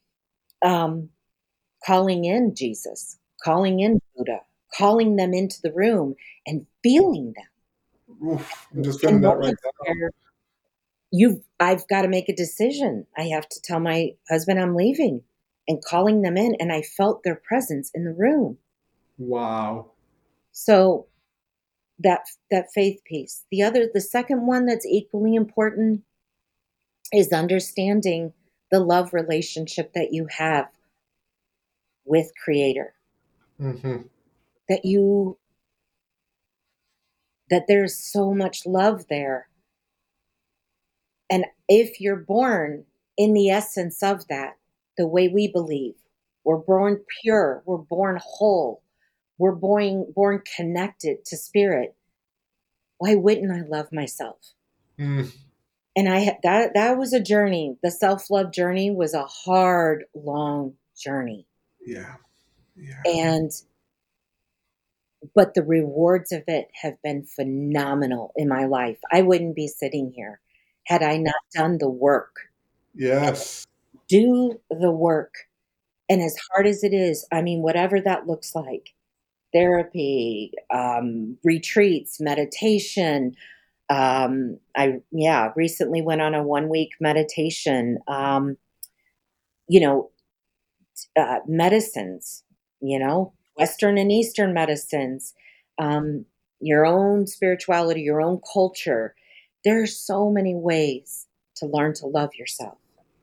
um, 0.64 1.10
calling 1.86 2.26
in 2.26 2.56
Jesus, 2.56 3.18
calling 3.44 3.80
in 3.80 4.00
Buddha, 4.16 4.42
calling 4.78 5.16
them 5.16 5.34
into 5.34 5.58
the 5.62 5.74
room 5.74 6.16
and 6.46 6.66
feeling 6.84 7.34
them. 7.36 8.30
Oof, 8.30 8.68
I'm 8.76 8.84
just 8.84 9.02
In 9.04 9.22
feeling 9.22 9.22
that 9.22 9.38
right 9.38 9.56
you've 11.12 11.42
I've 11.60 11.88
got 11.88 12.02
to 12.04 12.08
make 12.08 12.30
a 12.30 12.36
decision. 12.36 13.06
I 13.18 13.24
have 13.24 13.48
to 13.50 13.62
tell 13.62 13.80
my 13.80 14.12
husband 14.30 14.60
I'm 14.60 14.76
leaving 14.76 15.24
and 15.68 15.84
calling 15.84 16.22
them 16.22 16.38
in 16.38 16.56
and 16.60 16.72
I 16.72 16.82
felt 16.82 17.24
their 17.24 17.36
presence 17.48 17.92
in 17.94 18.06
the 18.06 18.14
room. 18.14 18.58
wow 19.18 19.92
So 20.52 21.08
that 22.00 22.22
that 22.52 22.68
faith 22.74 23.00
piece. 23.06 23.46
The 23.52 23.64
other 23.64 23.90
the 23.94 24.02
second 24.02 24.46
one 24.48 24.66
that's 24.66 24.86
equally 24.86 25.36
important 25.36 26.04
is 27.14 27.32
understanding 27.32 28.34
the 28.72 28.80
love 28.80 29.14
relationship 29.14 29.94
that 29.94 30.10
you 30.12 30.28
have 30.38 30.68
with 32.06 32.32
creator. 32.44 32.94
hmm 33.60 34.02
That 34.70 34.84
you 34.84 35.38
that 37.50 37.66
there's 37.68 37.96
so 37.96 38.34
much 38.34 38.66
love 38.66 39.06
there. 39.10 39.48
And 41.30 41.46
if 41.70 42.02
you're 42.02 42.18
born 42.18 42.86
in 43.18 43.34
the 43.34 43.50
essence 43.50 44.04
of 44.04 44.28
that, 44.28 44.58
the 44.98 45.08
way 45.08 45.28
we 45.28 45.48
believe, 45.48 45.96
we're 46.44 46.58
born 46.58 47.02
pure, 47.22 47.64
we're 47.66 47.78
born 47.78 48.20
whole, 48.22 48.82
we're 49.38 49.56
born 49.56 50.12
born 50.14 50.42
connected 50.56 51.26
to 51.26 51.38
spirit. 51.38 51.96
Why 52.98 53.16
wouldn't 53.16 53.52
I 53.52 53.62
love 53.62 53.92
myself? 53.92 54.38
Mm, 55.00 55.32
And 55.98 56.08
I 56.08 56.20
had 56.20 56.38
that 56.44 56.76
that 56.76 56.98
was 57.00 57.12
a 57.12 57.20
journey. 57.20 57.76
The 57.82 57.90
self-love 57.90 58.54
journey 58.54 58.92
was 58.92 59.16
a 59.16 59.26
hard, 59.26 60.04
long 60.14 60.76
journey. 60.96 61.48
Yeah. 61.84 62.18
Yeah. 62.76 63.02
And 63.04 63.52
but 65.34 65.56
the 65.56 65.64
rewards 65.64 66.32
of 66.32 66.44
it 66.48 66.68
have 66.84 67.02
been 67.02 67.26
phenomenal 67.26 68.32
in 68.36 68.48
my 68.48 68.66
life. 68.66 69.00
I 69.12 69.24
wouldn't 69.24 69.56
be 69.56 69.68
sitting 69.68 70.12
here 70.16 70.40
had 70.86 71.02
I 71.02 71.18
not 71.18 71.34
done 71.56 71.80
the 71.80 71.90
work. 71.90 72.36
Yes. 72.94 73.66
Do 74.08 74.62
the 74.70 74.92
work. 74.92 75.34
And 76.08 76.22
as 76.22 76.38
hard 76.52 76.68
as 76.68 76.84
it 76.84 76.94
is, 76.94 77.26
I 77.32 77.42
mean, 77.42 77.64
whatever 77.64 78.00
that 78.02 78.28
looks 78.28 78.54
like 78.54 78.94
therapy, 79.52 80.52
um, 80.72 81.40
retreats, 81.44 82.22
meditation. 82.22 83.36
Um, 83.90 84.60
I, 84.76 85.02
yeah, 85.12 85.52
recently 85.56 86.02
went 86.02 86.22
on 86.22 86.34
a 86.34 86.44
one 86.44 86.70
week 86.70 86.92
meditation. 87.00 88.00
Um, 88.08 88.58
you 89.68 89.80
know, 89.80 90.12
uh, 91.20 91.40
medicines, 91.48 92.44
you 92.82 93.00
know, 93.00 93.34
Western 93.56 93.98
and 93.98 94.12
Eastern 94.12 94.54
medicines, 94.54 95.34
um, 95.78 96.26
your 96.60 96.86
own 96.86 97.28
spirituality, 97.28 98.02
your 98.02 98.22
own 98.22 98.40
culture. 98.54 99.16
There 99.64 99.82
are 99.82 99.88
so 99.88 100.30
many 100.30 100.56
ways 100.56 101.28
to 101.58 101.66
learn 101.66 101.94
to 101.96 102.08
love 102.08 102.30
yourself. 102.36 102.78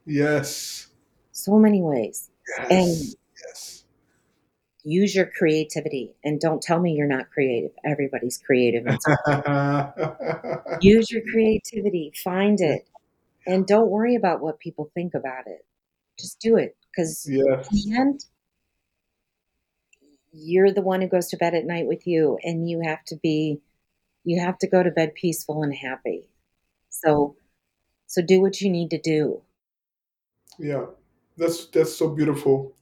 Yes. 0.06 0.88
So 1.32 1.58
many 1.58 1.82
ways. 1.82 2.30
Yes. 2.58 2.70
And 2.70 3.16
yes. 3.46 3.83
Use 4.84 5.14
your 5.14 5.26
creativity. 5.26 6.14
And 6.22 6.38
don't 6.38 6.62
tell 6.62 6.78
me 6.78 6.92
you're 6.92 7.08
not 7.08 7.30
creative. 7.30 7.72
Everybody's 7.84 8.38
creative. 8.38 8.84
use 10.80 11.10
your 11.10 11.22
creativity, 11.30 12.12
find 12.22 12.60
it, 12.60 12.86
and 13.46 13.66
don't 13.66 13.90
worry 13.90 14.14
about 14.14 14.40
what 14.40 14.60
people 14.60 14.90
think 14.94 15.14
about 15.14 15.46
it. 15.46 15.64
Just 16.18 16.38
do 16.40 16.56
it 16.56 16.76
because 16.90 17.26
yes. 17.28 17.68
in 17.72 17.90
the 17.90 17.98
end, 17.98 18.24
you're 20.32 20.72
the 20.72 20.82
one 20.82 21.00
who 21.00 21.08
goes 21.08 21.28
to 21.28 21.36
bed 21.36 21.54
at 21.54 21.64
night 21.64 21.86
with 21.86 22.06
you, 22.06 22.38
and 22.42 22.68
you 22.68 22.80
have 22.84 23.04
to 23.06 23.16
be, 23.16 23.60
you 24.24 24.40
have 24.40 24.58
to 24.58 24.68
go 24.68 24.82
to 24.82 24.90
bed 24.90 25.14
peaceful 25.14 25.62
and 25.62 25.74
happy. 25.74 26.28
So, 26.90 27.36
so 28.06 28.22
do 28.22 28.40
what 28.40 28.60
you 28.60 28.70
need 28.70 28.90
to 28.90 29.00
do. 29.00 29.42
Yeah, 30.58 30.86
that's 31.36 31.66
that's 31.66 31.94
so 31.94 32.08
beautiful. 32.08 32.74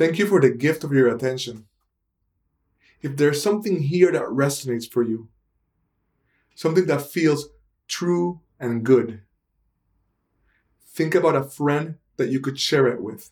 Thank 0.00 0.18
you 0.18 0.26
for 0.26 0.40
the 0.40 0.48
gift 0.48 0.82
of 0.82 0.94
your 0.94 1.14
attention. 1.14 1.66
If 3.02 3.18
there's 3.18 3.42
something 3.42 3.82
here 3.82 4.10
that 4.10 4.22
resonates 4.22 4.90
for 4.90 5.02
you, 5.02 5.28
something 6.54 6.86
that 6.86 7.02
feels 7.02 7.50
true 7.86 8.40
and 8.58 8.82
good, 8.82 9.20
think 10.86 11.14
about 11.14 11.36
a 11.36 11.44
friend 11.44 11.96
that 12.16 12.30
you 12.30 12.40
could 12.40 12.58
share 12.58 12.86
it 12.86 13.02
with. 13.02 13.30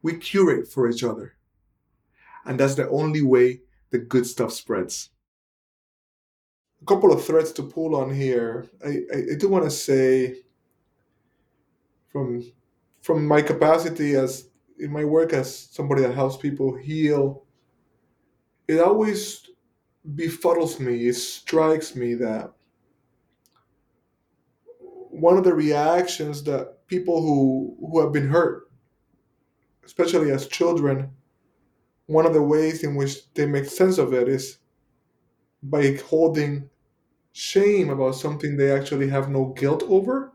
We 0.00 0.16
curate 0.16 0.66
for 0.66 0.88
each 0.88 1.04
other. 1.04 1.34
And 2.46 2.58
that's 2.58 2.76
the 2.76 2.88
only 2.88 3.20
way 3.20 3.60
the 3.90 3.98
good 3.98 4.24
stuff 4.24 4.54
spreads. 4.54 5.10
A 6.80 6.86
couple 6.86 7.12
of 7.12 7.22
threads 7.22 7.52
to 7.52 7.62
pull 7.62 7.94
on 7.94 8.10
here. 8.14 8.70
I, 8.82 8.88
I, 8.88 9.18
I 9.32 9.34
do 9.38 9.50
want 9.50 9.64
to 9.64 9.70
say 9.70 10.36
from 12.10 12.42
from 13.02 13.26
my 13.26 13.42
capacity 13.42 14.14
as 14.14 14.49
in 14.80 14.90
my 14.90 15.04
work 15.04 15.32
as 15.32 15.54
somebody 15.54 16.02
that 16.02 16.14
helps 16.14 16.36
people 16.36 16.74
heal, 16.74 17.44
it 18.66 18.80
always 18.80 19.48
befuddles 20.14 20.80
me, 20.80 21.08
it 21.08 21.14
strikes 21.14 21.94
me 21.94 22.14
that 22.14 22.52
one 25.10 25.36
of 25.36 25.44
the 25.44 25.54
reactions 25.54 26.42
that 26.44 26.86
people 26.86 27.20
who 27.20 27.76
who 27.80 28.00
have 28.00 28.12
been 28.12 28.28
hurt, 28.28 28.70
especially 29.84 30.30
as 30.30 30.46
children, 30.46 31.10
one 32.06 32.26
of 32.26 32.32
the 32.32 32.42
ways 32.42 32.82
in 32.82 32.94
which 32.94 33.32
they 33.34 33.46
make 33.46 33.66
sense 33.66 33.98
of 33.98 34.12
it 34.14 34.28
is 34.28 34.58
by 35.62 35.96
holding 36.08 36.68
shame 37.32 37.90
about 37.90 38.14
something 38.14 38.56
they 38.56 38.70
actually 38.72 39.08
have 39.08 39.28
no 39.28 39.46
guilt 39.56 39.82
over. 39.88 40.32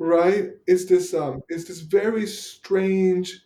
Right? 0.00 0.52
It's 0.66 0.86
this 0.86 1.14
um 1.14 1.42
it's 1.48 1.66
this 1.66 1.80
very 1.80 2.26
strange 2.26 3.44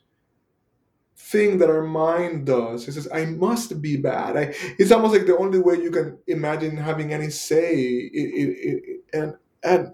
thing 1.17 1.59
that 1.59 1.71
our 1.71 1.83
mind 1.83 2.47
does. 2.47 2.87
It 2.89 2.93
says, 2.93 3.09
I 3.13 3.25
must 3.25 3.81
be 3.81 3.97
bad. 3.97 4.37
I, 4.37 4.55
it's 4.79 4.93
almost 4.93 5.15
like 5.15 5.27
the 5.27 5.39
only 5.39 5.59
way 5.59 5.77
you 5.77 5.91
can 5.91 6.19
imagine 6.27 6.77
having 6.77 7.13
any 7.13 7.31
say. 7.31 7.75
It, 7.75 8.11
it, 8.13 8.57
it, 8.59 9.01
and 9.13 9.35
and 9.63 9.93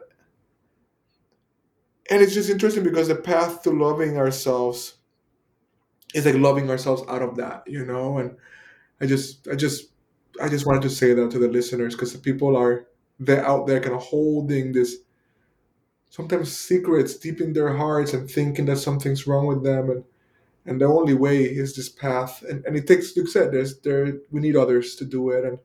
and 2.11 2.21
it's 2.23 2.35
just 2.35 2.51
interesting 2.51 2.85
because 2.85 3.09
the 3.09 3.15
path 3.17 3.63
to 3.63 3.71
loving 3.71 4.17
ourselves 4.19 4.99
is 6.15 6.27
like 6.27 6.35
loving 6.37 6.71
ourselves 6.71 7.03
out 7.09 7.23
of 7.23 7.37
that 7.37 7.63
you 7.67 7.85
know 7.85 8.19
and 8.19 8.37
i 9.01 9.07
just 9.07 9.49
i 9.49 9.57
just 9.57 9.91
i 10.43 10.49
just 10.49 10.67
wanted 10.67 10.83
to 10.83 10.91
say 10.91 11.15
that 11.15 11.31
to 11.31 11.39
the 11.39 11.49
listeners 11.49 11.95
because 11.95 12.13
the 12.13 12.19
people 12.19 12.57
are 12.57 12.87
they're 13.21 13.47
out 13.47 13.67
there 13.67 13.81
kind 13.81 13.95
of 13.95 14.03
holding 14.03 14.73
this 14.73 14.97
sometimes 16.11 16.57
secrets 16.57 17.17
deep 17.17 17.41
in 17.41 17.53
their 17.53 17.75
hearts 17.75 18.13
and 18.13 18.31
thinking 18.31 18.67
that 18.67 18.77
something's 18.77 19.27
wrong 19.27 19.47
with 19.47 19.65
them 19.65 19.91
and 19.91 20.05
and 20.67 20.81
the 20.81 20.85
only 20.85 21.15
way 21.15 21.43
is 21.45 21.75
this 21.75 21.89
path 21.89 22.45
and, 22.49 22.65
and 22.67 22.77
it 22.77 22.87
takes 22.87 23.17
like 23.17 23.29
said 23.29 23.51
there's 23.53 23.81
there 23.81 24.19
we 24.31 24.41
need 24.41 24.57
others 24.57 24.95
to 24.97 25.05
do 25.07 25.31
it 25.31 25.45
and 25.45 25.59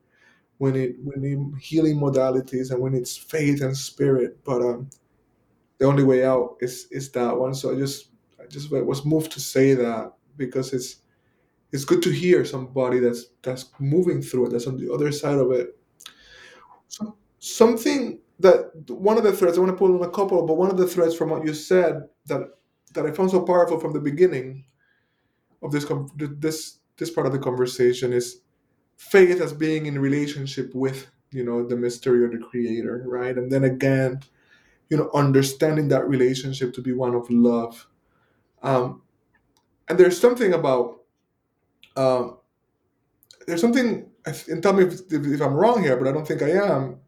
we 0.59 0.71
need 0.71 0.95
we 1.03 1.15
need 1.17 1.39
healing 1.59 1.97
modalities 1.97 2.71
and 2.71 2.81
we 2.81 2.89
need 2.89 3.07
faith 3.07 3.61
and 3.61 3.75
spirit 3.75 4.37
but 4.45 4.61
um 4.61 4.89
the 5.77 5.85
only 5.85 6.03
way 6.03 6.25
out 6.25 6.57
is 6.61 6.87
is 6.91 7.11
that 7.11 7.37
one. 7.37 7.53
So 7.53 7.73
I 7.73 7.77
just 7.77 8.09
I 8.41 8.47
just 8.47 8.71
was 8.71 9.05
moved 9.05 9.31
to 9.33 9.39
say 9.39 9.73
that 9.73 10.13
because 10.37 10.73
it's 10.73 10.97
it's 11.71 11.85
good 11.85 12.01
to 12.03 12.11
hear 12.11 12.45
somebody 12.45 12.99
that's 12.99 13.27
that's 13.41 13.71
moving 13.79 14.21
through 14.21 14.47
it, 14.47 14.51
that's 14.51 14.67
on 14.67 14.77
the 14.77 14.93
other 14.93 15.11
side 15.11 15.37
of 15.37 15.51
it. 15.51 15.77
So, 16.87 17.15
something 17.39 18.19
that 18.39 18.89
one 18.89 19.17
of 19.17 19.23
the 19.23 19.31
threads 19.31 19.57
I 19.57 19.61
want 19.61 19.71
to 19.71 19.77
pull 19.77 19.95
on 19.95 20.07
a 20.07 20.11
couple, 20.11 20.45
but 20.45 20.57
one 20.57 20.69
of 20.69 20.77
the 20.77 20.87
threads 20.87 21.15
from 21.15 21.29
what 21.29 21.45
you 21.45 21.53
said 21.53 22.03
that 22.25 22.41
that 22.93 23.05
I 23.05 23.11
found 23.11 23.31
so 23.31 23.41
powerful 23.41 23.79
from 23.79 23.93
the 23.93 23.99
beginning 23.99 24.65
of 25.63 25.71
this 25.71 25.85
this 26.17 26.79
this 26.97 27.11
part 27.11 27.27
of 27.27 27.33
the 27.33 27.39
conversation 27.39 28.13
is 28.13 28.41
faith 28.97 29.41
as 29.41 29.53
being 29.53 29.85
in 29.85 29.99
relationship 29.99 30.73
with 30.73 31.07
you 31.31 31.43
know 31.43 31.65
the 31.65 31.75
mystery 31.75 32.23
or 32.23 32.29
the 32.29 32.37
creator 32.37 33.03
right 33.05 33.37
and 33.37 33.51
then 33.51 33.65
again 33.65 34.21
you 34.89 34.97
know, 34.97 35.09
understanding 35.13 35.87
that 35.89 36.07
relationship 36.07 36.73
to 36.73 36.81
be 36.81 36.93
one 36.93 37.15
of 37.15 37.29
love. 37.29 37.87
Um, 38.61 39.01
and 39.87 39.97
there's 39.97 40.19
something 40.19 40.53
about, 40.53 41.01
um, 41.95 42.37
there's 43.47 43.61
something, 43.61 44.09
and 44.25 44.61
tell 44.61 44.73
me 44.73 44.83
if, 44.85 45.01
if 45.09 45.41
I'm 45.41 45.53
wrong 45.53 45.83
here, 45.83 45.97
but 45.97 46.07
I 46.07 46.11
don't 46.11 46.27
think 46.27 46.41
I 46.41 46.51
am, 46.51 46.99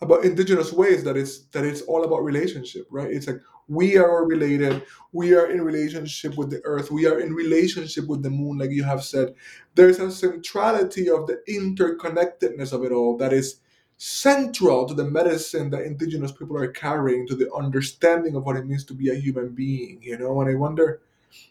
about 0.00 0.24
indigenous 0.24 0.72
ways 0.72 1.04
that 1.04 1.16
it's 1.16 1.44
that 1.46 1.64
it's 1.64 1.82
all 1.82 2.04
about 2.04 2.24
relationship, 2.24 2.86
right? 2.90 3.10
It's 3.10 3.26
like 3.26 3.40
we 3.68 3.96
are 3.96 4.24
related, 4.24 4.84
we 5.12 5.34
are 5.34 5.50
in 5.50 5.62
relationship 5.62 6.36
with 6.36 6.50
the 6.50 6.60
earth, 6.64 6.90
we 6.90 7.06
are 7.06 7.18
in 7.18 7.34
relationship 7.34 8.06
with 8.06 8.22
the 8.22 8.30
moon, 8.30 8.58
like 8.58 8.70
you 8.70 8.84
have 8.84 9.02
said. 9.02 9.34
There's 9.74 9.98
a 9.98 10.10
centrality 10.10 11.10
of 11.10 11.26
the 11.26 11.42
interconnectedness 11.48 12.72
of 12.72 12.84
it 12.84 12.92
all 12.92 13.16
that 13.16 13.32
is 13.32 13.60
central 13.98 14.86
to 14.86 14.94
the 14.94 15.04
medicine 15.04 15.70
that 15.70 15.82
indigenous 15.82 16.30
people 16.30 16.56
are 16.56 16.70
carrying 16.70 17.26
to 17.26 17.34
the 17.34 17.52
understanding 17.54 18.36
of 18.36 18.44
what 18.44 18.56
it 18.56 18.66
means 18.66 18.84
to 18.84 18.92
be 18.92 19.08
a 19.08 19.14
human 19.14 19.48
being 19.48 19.98
you 20.02 20.18
know 20.18 20.38
and 20.42 20.50
i 20.50 20.54
wonder 20.54 21.00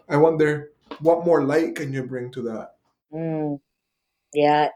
i 0.10 0.16
wonder 0.16 0.72
what 1.00 1.26
more 1.26 1.44
light 1.44 1.76
can 1.76 1.92
you 1.92 2.04
bring 2.04 2.32
to 2.32 2.44
that 2.44 2.76
mm, 3.12 3.60
yeah 4.36 4.70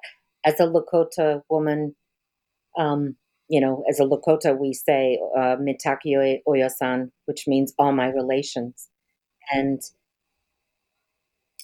as 0.46 0.60
a 0.60 0.66
lakota 0.66 1.44
woman 1.48 1.96
um 2.76 3.16
you 3.50 3.60
know 3.60 3.84
as 3.90 4.00
a 4.00 4.04
lakota 4.04 4.58
we 4.58 4.74
say 4.74 5.20
uh, 5.38 5.56
mitakuye 5.58 6.42
oyasin 6.48 7.12
which 7.26 7.48
means 7.48 7.74
all 7.78 7.92
my 7.92 8.08
relations 8.08 8.88
and 9.52 9.82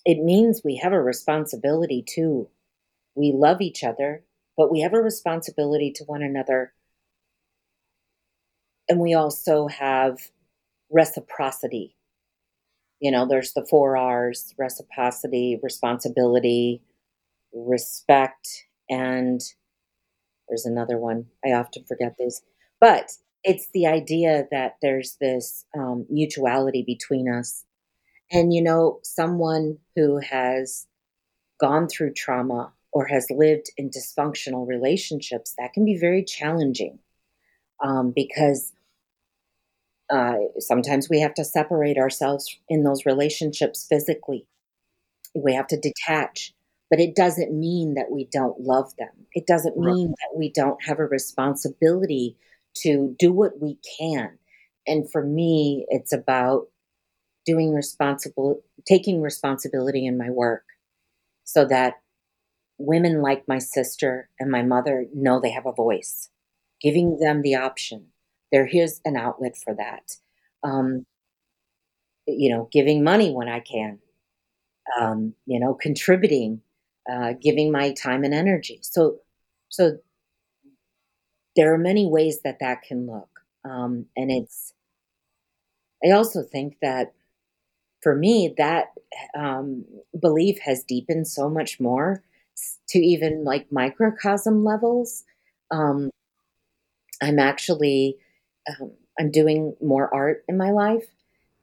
it 0.06 0.24
means 0.24 0.62
we 0.64 0.76
have 0.76 0.94
a 0.94 1.02
responsibility 1.02 2.04
too 2.08 2.48
we 3.16 3.32
love 3.32 3.62
each 3.62 3.84
other 3.84 4.24
but 4.58 4.72
we 4.72 4.82
have 4.82 4.94
a 4.94 5.02
responsibility 5.02 5.92
to 5.92 6.04
one 6.06 6.24
another. 6.24 6.74
And 8.88 9.00
we 9.00 9.14
also 9.14 9.68
have 9.68 10.20
reciprocity. 10.90 11.96
You 13.00 13.12
know, 13.12 13.28
there's 13.28 13.54
the 13.54 13.66
four 13.66 13.98
R's 13.98 14.54
reciprocity, 14.58 15.60
responsibility, 15.62 16.82
respect, 17.54 18.48
and 18.90 19.42
there's 20.48 20.66
another 20.66 20.98
one. 20.98 21.28
I 21.46 21.52
often 21.52 21.84
forget 21.86 22.16
these. 22.18 22.42
But 22.80 23.12
it's 23.44 23.68
the 23.74 23.88
idea 23.88 24.48
that 24.52 24.78
there's 24.82 25.18
this 25.20 25.66
um, 25.78 26.06
mutuality 26.10 26.84
between 26.84 27.30
us. 27.30 27.64
And, 28.32 28.54
you 28.54 28.62
know, 28.62 29.00
someone 29.04 29.78
who 29.96 30.20
has 30.20 30.88
gone 31.60 31.88
through 31.88 32.14
trauma 32.14 32.74
or 32.92 33.06
has 33.08 33.28
lived 33.30 33.72
in 33.78 33.90
dysfunctional 33.90 34.68
relationships, 34.68 35.54
that 35.58 35.74
can 35.74 35.86
be 35.86 35.98
very 35.98 36.24
challenging 36.24 37.00
um, 37.84 38.14
because 38.16 38.74
Uh, 40.10 40.38
sometimes 40.60 41.10
we 41.10 41.20
have 41.20 41.34
to 41.34 41.44
separate 41.44 41.98
ourselves 41.98 42.60
in 42.70 42.84
those 42.84 43.08
relationships 43.08 43.88
physically. 43.90 44.46
We 45.34 45.56
have 45.56 45.68
to 45.68 45.78
detach, 45.78 46.54
but 46.96 47.02
it 47.02 47.14
doesn't 47.14 47.52
mean 47.52 47.96
that 47.96 48.10
we 48.10 48.24
don't 48.32 48.62
love 48.62 48.96
them. 48.98 49.10
It 49.34 49.46
doesn't 49.46 49.76
Right. 49.76 49.94
mean 49.94 50.12
that 50.12 50.38
we 50.38 50.50
don't 50.50 50.82
have 50.86 50.98
a 50.98 51.06
responsibility 51.06 52.38
to 52.84 53.14
do 53.20 53.34
what 53.34 53.60
we 53.62 53.78
can. 54.00 54.40
And 54.88 55.12
for 55.12 55.22
me, 55.22 55.86
it's 55.90 56.14
about 56.14 56.70
doing 57.46 57.74
responsible, 57.74 58.62
taking 58.88 59.22
responsibility 59.22 60.06
in 60.06 60.18
my 60.18 60.30
work 60.30 60.64
so 61.44 61.66
that 61.66 61.96
women 62.78 63.22
like 63.22 63.46
my 63.46 63.60
sister 63.60 64.30
and 64.40 64.50
my 64.50 64.64
mother 64.64 65.06
know 65.14 65.42
they 65.42 65.52
have 65.52 65.66
a 65.66 65.74
voice, 65.74 66.30
giving 66.82 67.20
them 67.20 67.42
the 67.42 67.56
option. 67.56 68.08
There, 68.54 68.68
here's 68.68 69.02
an 69.04 69.18
outlet 69.18 69.58
for 69.58 69.76
that. 69.76 70.16
Um, 70.64 71.06
you 72.28 72.50
know, 72.56 72.70
giving 72.72 73.04
money 73.04 73.34
when 73.34 73.50
I 73.50 73.60
can, 73.60 74.00
um, 75.00 75.34
you 75.46 75.60
know, 75.60 75.74
contributing, 75.74 76.62
uh, 77.12 77.34
giving 77.42 77.72
my 77.72 77.92
time 77.92 78.24
and 78.24 78.34
energy. 78.34 78.80
So, 78.82 79.20
so 79.70 80.00
there 81.56 81.74
are 81.74 81.78
many 81.78 82.08
ways 82.08 82.42
that 82.44 82.60
that 82.60 82.82
can 82.84 83.08
look, 83.08 83.42
um, 83.64 84.06
and 84.16 84.32
it's. 84.32 84.74
I 86.06 86.12
also 86.12 86.44
think 86.44 86.78
that 86.82 87.14
for 88.02 88.16
me, 88.16 88.54
that 88.58 88.94
um, 89.36 89.86
belief 90.20 90.60
has 90.60 90.84
deepened 90.84 91.28
so 91.28 91.50
much 91.50 91.80
more 91.80 92.24
to 92.90 93.00
even 93.00 93.44
like 93.44 93.72
microcosm 93.72 94.64
levels. 94.64 95.24
Um, 95.72 96.12
I'm 97.22 97.40
actually 97.40 98.18
um, 98.70 98.92
I'm 99.20 99.32
doing 99.32 99.76
more 99.82 100.14
art 100.14 100.44
in 100.48 100.58
my 100.58 100.72
life, 100.72 101.08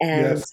and 0.00 0.38
Yes. 0.38 0.52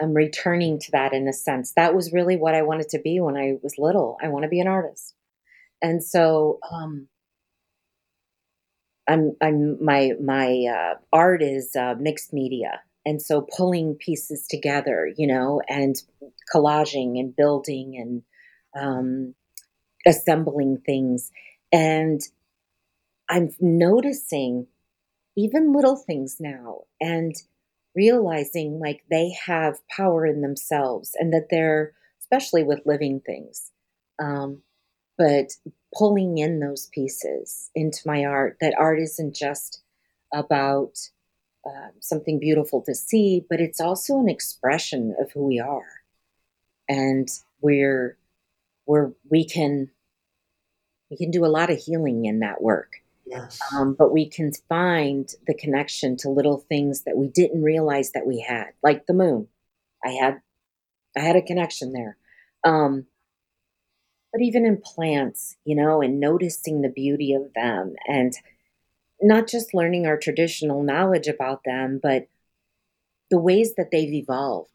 I'm 0.00 0.14
returning 0.14 0.78
to 0.80 0.90
that 0.92 1.12
in 1.12 1.26
a 1.28 1.32
sense. 1.32 1.72
That 1.74 1.94
was 1.94 2.12
really 2.12 2.36
what 2.36 2.54
I 2.54 2.62
wanted 2.62 2.88
to 2.90 3.00
be 3.00 3.20
when 3.20 3.36
I 3.36 3.54
was 3.62 3.74
little. 3.78 4.16
I 4.22 4.28
want 4.28 4.44
to 4.44 4.48
be 4.48 4.60
an 4.60 4.68
artist, 4.68 5.14
and 5.82 6.02
so 6.02 6.60
um, 6.70 7.08
I'm 9.08 9.36
I'm 9.40 9.82
my 9.84 10.12
my 10.22 10.64
uh, 10.70 10.94
art 11.12 11.42
is 11.42 11.74
uh, 11.74 11.94
mixed 11.98 12.32
media, 12.32 12.82
and 13.04 13.20
so 13.20 13.46
pulling 13.56 13.94
pieces 13.94 14.46
together, 14.48 15.10
you 15.16 15.26
know, 15.26 15.60
and 15.68 15.96
collaging 16.54 17.18
and 17.18 17.34
building 17.34 17.96
and 17.96 18.22
um, 18.80 19.34
assembling 20.06 20.78
things, 20.86 21.30
and 21.72 22.20
I'm 23.28 23.50
noticing 23.60 24.66
even 25.36 25.72
little 25.72 25.96
things 25.96 26.38
now 26.40 26.82
and 27.00 27.34
realizing 27.94 28.78
like 28.78 29.02
they 29.10 29.32
have 29.46 29.86
power 29.88 30.26
in 30.26 30.40
themselves 30.40 31.12
and 31.18 31.32
that 31.32 31.48
they're 31.50 31.92
especially 32.20 32.62
with 32.62 32.80
living 32.84 33.20
things 33.24 33.70
um, 34.20 34.62
but 35.16 35.52
pulling 35.96 36.38
in 36.38 36.60
those 36.60 36.88
pieces 36.92 37.70
into 37.74 38.00
my 38.06 38.24
art 38.24 38.56
that 38.60 38.74
art 38.78 38.98
isn't 38.98 39.34
just 39.34 39.82
about 40.32 40.98
uh, 41.66 41.88
something 42.00 42.38
beautiful 42.38 42.82
to 42.82 42.94
see 42.94 43.44
but 43.48 43.60
it's 43.60 43.80
also 43.80 44.18
an 44.18 44.28
expression 44.28 45.14
of 45.20 45.30
who 45.32 45.46
we 45.46 45.60
are. 45.60 46.02
And 46.88 47.28
we're 47.60 48.16
we're 48.86 49.12
we 49.30 49.44
can 49.46 49.90
we 51.10 51.16
can 51.16 51.30
do 51.30 51.44
a 51.44 51.46
lot 51.46 51.70
of 51.70 51.78
healing 51.78 52.24
in 52.24 52.40
that 52.40 52.62
work 52.62 52.92
Yes. 53.30 53.58
um, 53.72 53.94
but 53.98 54.12
we 54.12 54.28
can 54.28 54.52
find 54.68 55.28
the 55.46 55.54
connection 55.54 56.16
to 56.18 56.30
little 56.30 56.58
things 56.68 57.02
that 57.04 57.16
we 57.16 57.28
didn't 57.28 57.62
realize 57.62 58.12
that 58.12 58.26
we 58.26 58.40
had, 58.40 58.68
like 58.82 59.06
the 59.06 59.14
moon. 59.14 59.48
I 60.04 60.10
had 60.10 60.40
I 61.16 61.20
had 61.20 61.36
a 61.36 61.42
connection 61.42 61.92
there. 61.92 62.16
Um, 62.64 63.06
but 64.32 64.42
even 64.42 64.66
in 64.66 64.80
plants, 64.82 65.56
you 65.64 65.74
know, 65.74 66.02
and 66.02 66.20
noticing 66.20 66.82
the 66.82 66.90
beauty 66.90 67.32
of 67.34 67.52
them, 67.54 67.94
and 68.06 68.34
not 69.20 69.48
just 69.48 69.74
learning 69.74 70.06
our 70.06 70.18
traditional 70.18 70.82
knowledge 70.82 71.28
about 71.28 71.62
them, 71.64 72.00
but 72.02 72.28
the 73.30 73.38
ways 73.38 73.74
that 73.76 73.90
they've 73.90 74.12
evolved 74.12 74.70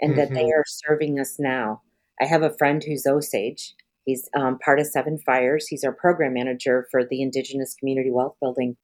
and 0.00 0.16
that 0.16 0.34
they 0.34 0.42
hmm 0.42 0.50
are 0.50 0.64
serving 0.66 1.18
us 1.18 1.38
now. 1.38 1.82
I 2.20 2.26
have 2.26 2.42
a 2.42 2.56
friend 2.56 2.82
who's 2.82 3.06
Osage. 3.06 3.74
He's 4.06 4.28
um, 4.36 4.58
part 4.58 4.80
of 4.80 4.86
Seven 4.86 5.18
Fires. 5.24 5.66
He's 5.68 5.84
our 5.84 5.92
program 5.92 6.34
manager 6.34 6.86
for 6.90 7.04
the 7.04 7.22
Indigenous 7.22 7.74
Community 7.74 8.10
Wealth 8.10 8.36
Building 8.40 8.76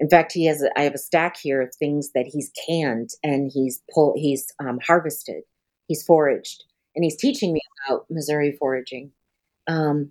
In 0.00 0.08
fact, 0.08 0.32
he 0.32 0.46
has 0.46 0.62
a, 0.62 0.70
I 0.78 0.82
have 0.82 0.94
a 0.94 0.98
stack 0.98 1.36
here 1.36 1.62
of 1.62 1.74
things 1.74 2.10
that 2.14 2.26
he's 2.26 2.50
canned 2.66 3.10
and 3.22 3.50
he's 3.52 3.82
pull 3.94 4.14
he's 4.16 4.46
um, 4.58 4.78
harvested, 4.84 5.44
he's 5.86 6.02
foraged, 6.02 6.64
and 6.96 7.04
he's 7.04 7.16
teaching 7.16 7.52
me 7.52 7.60
about 7.86 8.06
Missouri 8.10 8.56
foraging. 8.58 9.12
Um, 9.68 10.10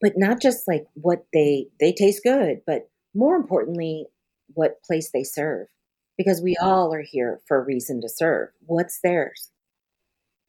but 0.00 0.14
not 0.16 0.40
just 0.40 0.66
like 0.66 0.86
what 0.94 1.26
they 1.34 1.68
they 1.80 1.92
taste 1.92 2.22
good, 2.24 2.60
but 2.66 2.88
more 3.14 3.36
importantly, 3.36 4.06
what 4.54 4.82
place 4.84 5.10
they 5.12 5.22
serve, 5.24 5.68
because 6.16 6.40
we 6.42 6.56
all 6.60 6.92
are 6.94 7.04
here 7.04 7.40
for 7.46 7.58
a 7.58 7.64
reason 7.64 8.00
to 8.00 8.08
serve. 8.08 8.48
What's 8.66 9.00
theirs, 9.02 9.50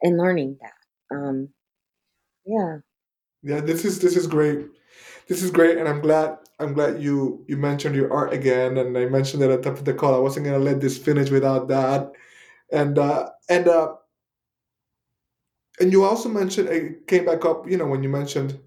and 0.01 0.18
learning 0.18 0.58
that. 0.62 1.16
Um, 1.16 1.49
yeah, 2.45 2.78
Yeah, 3.46 3.62
this 3.62 3.86
is 3.86 4.00
this 4.00 4.18
is 4.18 4.28
great. 4.28 4.68
This 5.28 5.43
is 5.43 5.52
great, 5.52 5.78
and 5.78 5.89
I'm 5.89 6.02
glad 6.02 6.38
I'm 6.60 6.74
glad 6.74 7.02
you 7.02 7.46
you 7.48 7.58
mentioned 7.58 7.96
your 7.96 8.14
art 8.14 8.34
again, 8.34 8.78
and 8.78 8.98
I 8.98 9.06
mentioned 9.08 9.43
it 9.43 9.52
at 9.52 9.64
the 9.64 9.70
top 9.72 9.80
of 9.80 9.86
the 9.86 9.93
call. 9.93 10.16
I 10.16 10.20
wasn't 10.20 10.48
gonna 10.48 10.60
let 10.60 10.82
this 10.82 10.98
finish 10.98 11.32
without 11.32 11.70
that. 11.70 12.14
And 12.72 13.00
uh, 13.00 13.30
and 13.50 13.68
uh, 13.68 13.96
and 15.80 15.91
you 15.91 16.04
also 16.04 16.28
mentioned 16.30 16.68
it 16.70 17.08
came 17.08 17.26
back 17.26 17.46
up. 17.46 17.70
You 17.70 17.78
know 17.78 17.88
when 17.88 18.04
you 18.04 18.10
mentioned 18.10 18.60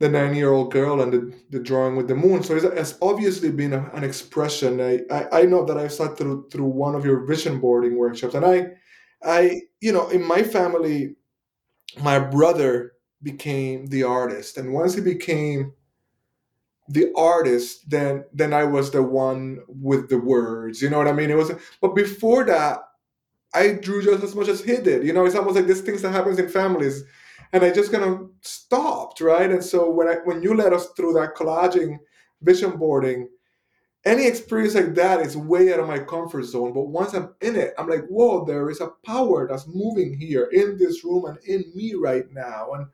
the 0.00 0.08
nine 0.08 0.34
year 0.34 0.50
old 0.52 0.72
girl 0.72 1.00
and 1.00 1.12
the, 1.12 1.34
the 1.50 1.60
drawing 1.60 1.96
with 1.96 2.08
the 2.08 2.14
moon. 2.14 2.42
So 2.42 2.56
it's, 2.56 2.64
it's 2.64 2.98
obviously 3.00 3.50
been 3.50 3.72
a, 3.72 3.90
an 3.94 4.02
expression. 4.04 4.80
I, 4.80 5.00
I 5.10 5.40
I 5.40 5.42
know 5.42 5.64
that 5.64 5.78
i've 5.78 5.92
sat 5.92 6.18
through 6.18 6.48
through 6.50 6.66
one 6.66 6.94
of 6.94 7.04
your 7.04 7.24
vision 7.24 7.60
boarding 7.60 7.96
workshops, 7.96 8.34
and 8.34 8.44
I 8.44 8.66
I 9.22 9.62
you 9.80 9.92
know 9.92 10.08
in 10.08 10.24
my 10.24 10.42
family 10.42 11.16
my 12.02 12.18
brother 12.18 12.92
became 13.22 13.86
the 13.86 14.02
artist. 14.02 14.56
And 14.58 14.72
once 14.72 14.94
he 14.94 15.00
became 15.00 15.72
the 16.88 17.12
artist 17.16 17.88
then 17.88 18.24
then 18.32 18.52
i 18.52 18.64
was 18.64 18.90
the 18.90 19.02
one 19.02 19.60
with 19.68 20.08
the 20.08 20.18
words 20.18 20.82
you 20.82 20.90
know 20.90 20.98
what 20.98 21.06
i 21.08 21.12
mean? 21.12 21.30
It 21.30 21.36
was 21.36 21.52
but 21.80 21.94
before 21.94 22.44
that 22.44 22.80
i 23.54 23.72
drew 23.72 24.02
just 24.02 24.24
as 24.24 24.34
much 24.34 24.48
as 24.48 24.62
he 24.62 24.76
did 24.76 25.06
you 25.06 25.12
know? 25.12 25.24
It's 25.24 25.36
almost 25.36 25.56
like 25.56 25.66
these 25.66 25.80
things 25.80 26.02
that 26.02 26.10
happens 26.10 26.38
in 26.38 26.48
families 26.48 27.04
and 27.52 27.62
i 27.62 27.70
just 27.70 27.92
kind 27.92 28.04
of 28.04 28.28
stopped 28.40 29.20
right? 29.20 29.50
And 29.50 29.62
so 29.62 29.90
when 29.90 30.08
i 30.08 30.16
when 30.24 30.42
you 30.42 30.54
led 30.54 30.72
us 30.72 30.88
through 30.96 31.14
that 31.14 31.36
collaging 31.36 31.98
vision 32.42 32.76
boarding 32.76 33.28
any 34.04 34.26
experience 34.26 34.74
like 34.74 34.94
that 34.96 35.20
is 35.20 35.36
way 35.36 35.72
out 35.72 35.78
of 35.78 35.86
my 35.86 36.00
comfort 36.00 36.42
zone. 36.42 36.72
But 36.74 36.88
once 36.88 37.14
i'm 37.14 37.32
in 37.40 37.54
it 37.54 37.74
i'm 37.78 37.88
like 37.88 38.06
whoa 38.08 38.44
there 38.44 38.68
is 38.70 38.80
a 38.80 38.92
power 39.06 39.46
that's 39.48 39.68
moving 39.68 40.18
here 40.18 40.48
in 40.52 40.76
this 40.78 41.04
room 41.04 41.26
and 41.26 41.38
in 41.46 41.64
me 41.76 41.94
right 41.94 42.30
now. 42.32 42.72
And 42.72 42.86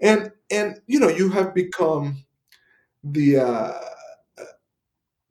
and 0.00 0.30
and 0.50 0.80
you 0.86 0.98
know 1.00 1.08
you 1.08 1.30
have 1.30 1.54
become 1.54 2.24
the 3.02 3.38
uh 3.38 3.80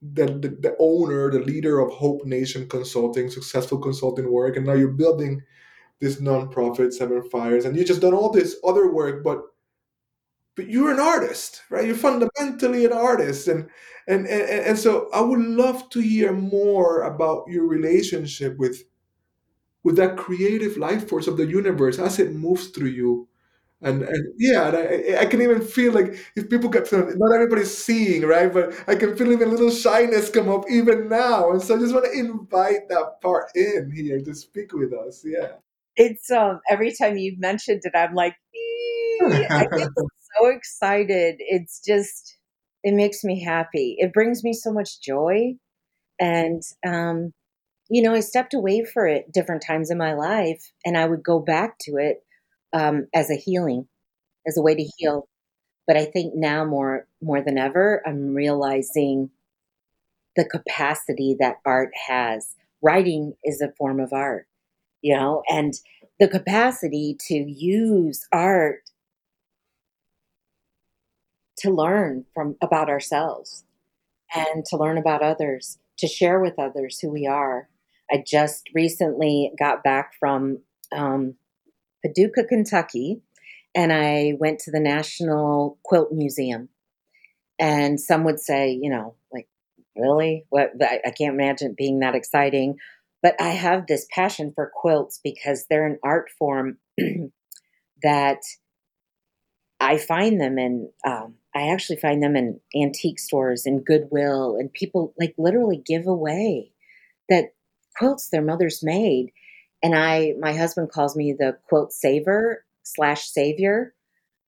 the, 0.02 0.26
the, 0.26 0.58
the 0.60 0.76
owner 0.80 1.32
the 1.32 1.40
leader 1.40 1.80
of 1.80 1.92
hope 1.94 2.26
nation 2.26 2.68
consulting 2.68 3.30
successful 3.30 3.78
consulting 3.78 4.30
work. 4.30 4.58
And 4.58 4.66
now 4.66 4.74
you're 4.74 4.90
building 4.90 5.42
this 6.02 6.20
nonprofit 6.20 6.92
seven 6.92 7.24
fires. 7.30 7.64
And 7.64 7.78
you 7.78 7.86
just 7.86 8.02
done 8.02 8.14
all 8.14 8.30
this 8.30 8.58
other 8.66 8.92
work 8.92 9.24
but 9.24 9.42
but 10.56 10.70
you're 10.70 10.92
an 10.92 11.00
artist 11.00 11.62
right? 11.70 11.86
You're 11.86 11.96
fundamentally 11.96 12.86
an 12.86 12.94
artist. 12.94 13.48
And 13.48 13.70
and 14.08 14.28
and, 14.28 14.66
and 14.66 14.80
so 14.80 15.10
i 15.14 15.22
would 15.22 15.40
love 15.40 15.90
to 15.90 16.00
hear 16.00 16.34
more 16.34 17.04
about 17.04 17.46
your 17.48 17.66
relationship 17.68 18.58
with 18.58 18.84
with 19.84 19.96
that 19.98 20.18
creative 20.18 20.78
life 20.78 21.08
force 21.08 21.28
of 21.28 21.38
the 21.38 21.46
universe 21.46 22.00
as 22.00 22.20
it 22.20 22.34
moves 22.34 22.68
through 22.68 22.90
you 22.90 23.28
And, 23.84 24.04
and 24.04 24.34
yeah, 24.38 24.68
and 24.70 24.78
I, 24.78 25.22
I 25.22 25.26
can 25.26 25.42
even 25.42 25.62
feel 25.62 25.94
like 25.94 26.16
if 26.36 26.50
people 26.50 26.70
get 26.70 26.86
to, 26.88 27.14
not 27.18 27.34
everybody's 27.34 27.76
seeing, 27.76 28.24
right? 28.24 28.52
But 28.52 28.74
I 28.88 28.96
can 28.96 29.16
feel 29.18 29.32
even 29.32 29.50
a 29.50 29.52
little 29.52 29.72
shyness 29.72 30.30
come 30.30 30.50
up 30.50 30.66
even 30.70 31.10
now. 31.10 31.52
And 31.52 31.62
so 31.62 31.76
I 31.76 31.80
just 31.80 31.94
want 31.94 32.06
to 32.06 32.18
invite 32.18 32.88
that 32.90 33.22
part 33.22 33.48
in 33.56 33.92
here 33.96 34.22
to 34.22 34.34
speak 34.36 34.74
with 34.74 34.94
us. 34.94 35.24
Yeah. 35.26 35.54
it's 35.96 36.32
um 36.32 36.62
every 36.70 36.94
time 36.94 37.18
you 37.18 37.36
mentioned 37.38 37.82
it, 37.84 37.94
I'm 37.96 38.16
like, 38.16 38.36
I 39.22 39.68
get 39.76 39.90
so 40.40 40.48
excited. 40.48 41.36
It's 41.40 41.82
just 41.86 42.38
it 42.84 42.94
makes 42.94 43.24
me 43.24 43.42
happy. 43.44 43.96
It 44.00 44.14
brings 44.14 44.44
me 44.44 44.54
so 44.54 44.72
much 44.72 45.02
joy. 45.02 45.56
And 46.20 46.62
um, 46.86 47.34
you 47.90 48.02
know, 48.02 48.14
I 48.14 48.22
stepped 48.22 48.54
away 48.54 48.84
for 48.86 49.08
it 49.08 49.32
different 49.32 49.64
times 49.66 49.92
in 49.92 49.98
my 49.98 50.14
life 50.14 50.72
and 50.86 50.98
I 50.98 51.06
would 51.06 51.24
go 51.24 51.40
back 51.40 51.78
to 51.82 51.98
it 51.98 52.24
um 52.74 53.08
as 53.14 53.30
a 53.30 53.36
healing, 53.36 53.88
as 54.48 54.58
a 54.58 54.62
way 54.62 54.76
to 54.76 54.90
heal. 54.98 55.28
But 55.88 55.98
I 55.98 56.06
think 56.06 56.34
now 56.36 56.66
more 56.66 57.08
more 57.22 57.42
than 57.42 57.58
ever, 57.58 58.02
I'm 58.06 58.34
realizing 58.34 59.30
the 60.36 60.46
capacity 60.46 61.36
that 61.40 61.58
art 61.66 61.92
has. 62.08 62.56
Writing 62.82 63.34
is 63.46 63.62
a 63.62 63.72
form 63.78 64.00
of 64.00 64.12
art, 64.12 64.48
you 65.02 65.16
know, 65.16 65.42
and 65.50 65.74
the 66.20 66.28
capacity 66.28 67.18
to 67.28 67.36
use 67.36 68.28
art 68.32 68.82
to 71.58 71.72
learn 71.72 72.26
from 72.34 72.56
about 72.62 72.90
ourselves 72.90 73.64
and 74.36 74.66
to 74.66 74.78
learn 74.78 74.98
about 74.98 75.22
others, 75.22 75.78
to 75.98 76.08
share 76.08 76.40
with 76.40 76.60
others 76.60 77.00
who 77.00 77.10
we 77.10 77.26
are. 77.28 77.70
I 78.12 78.24
just 78.26 78.70
recently 78.74 79.52
got 79.58 79.84
back 79.84 80.14
from 80.20 80.60
um, 80.92 81.36
Paducah, 82.04 82.46
Kentucky, 82.46 83.22
and 83.76 83.92
I 83.92 84.34
went 84.40 84.60
to 84.60 84.72
the 84.72 84.80
National 84.80 85.80
Quilt 85.84 86.12
Museum. 86.12 86.70
And 87.60 88.00
some 88.00 88.24
would 88.24 88.40
say, 88.40 88.72
you 88.72 88.90
know, 88.90 89.16
like, 89.32 89.48
really? 89.96 90.46
What? 90.50 90.72
I, 90.82 91.12
can't 91.12 91.34
imagine 91.34 91.72
it 91.72 91.78
being 91.78 92.00
that 92.00 92.16
exciting. 92.16 92.78
But 93.22 93.40
I 93.40 93.50
have 93.50 93.88
this 93.88 94.06
passion 94.12 94.52
for 94.54 94.72
quilts 94.74 95.20
because 95.24 95.66
they're 95.70 95.88
an 95.88 96.00
art 96.04 96.30
form 96.38 96.78
that 98.04 98.40
I 99.80 99.98
find 99.98 100.42
them 100.42 100.58
in. 100.60 100.90
Um, 101.08 101.36
I 101.56 101.70
actually 101.70 101.98
find 101.98 102.22
them 102.22 102.36
in 102.36 102.60
antique 102.76 103.20
stores 103.20 103.66
and 103.66 103.86
Goodwill, 103.86 104.58
and 104.58 104.74
people 104.74 105.14
like 105.20 105.36
literally 105.38 105.82
give 105.86 106.08
away 106.08 106.72
that 107.30 107.54
quilts 107.96 108.30
their 108.30 108.42
mothers 108.42 108.82
made. 108.84 109.32
And 109.84 109.96
I, 109.96 110.34
my 110.40 110.54
husband 110.54 110.92
calls 110.92 111.16
me 111.16 111.36
the 111.38 111.58
quilt 111.68 111.94
saver 111.94 112.66
slash 112.84 113.30
savior, 113.30 113.94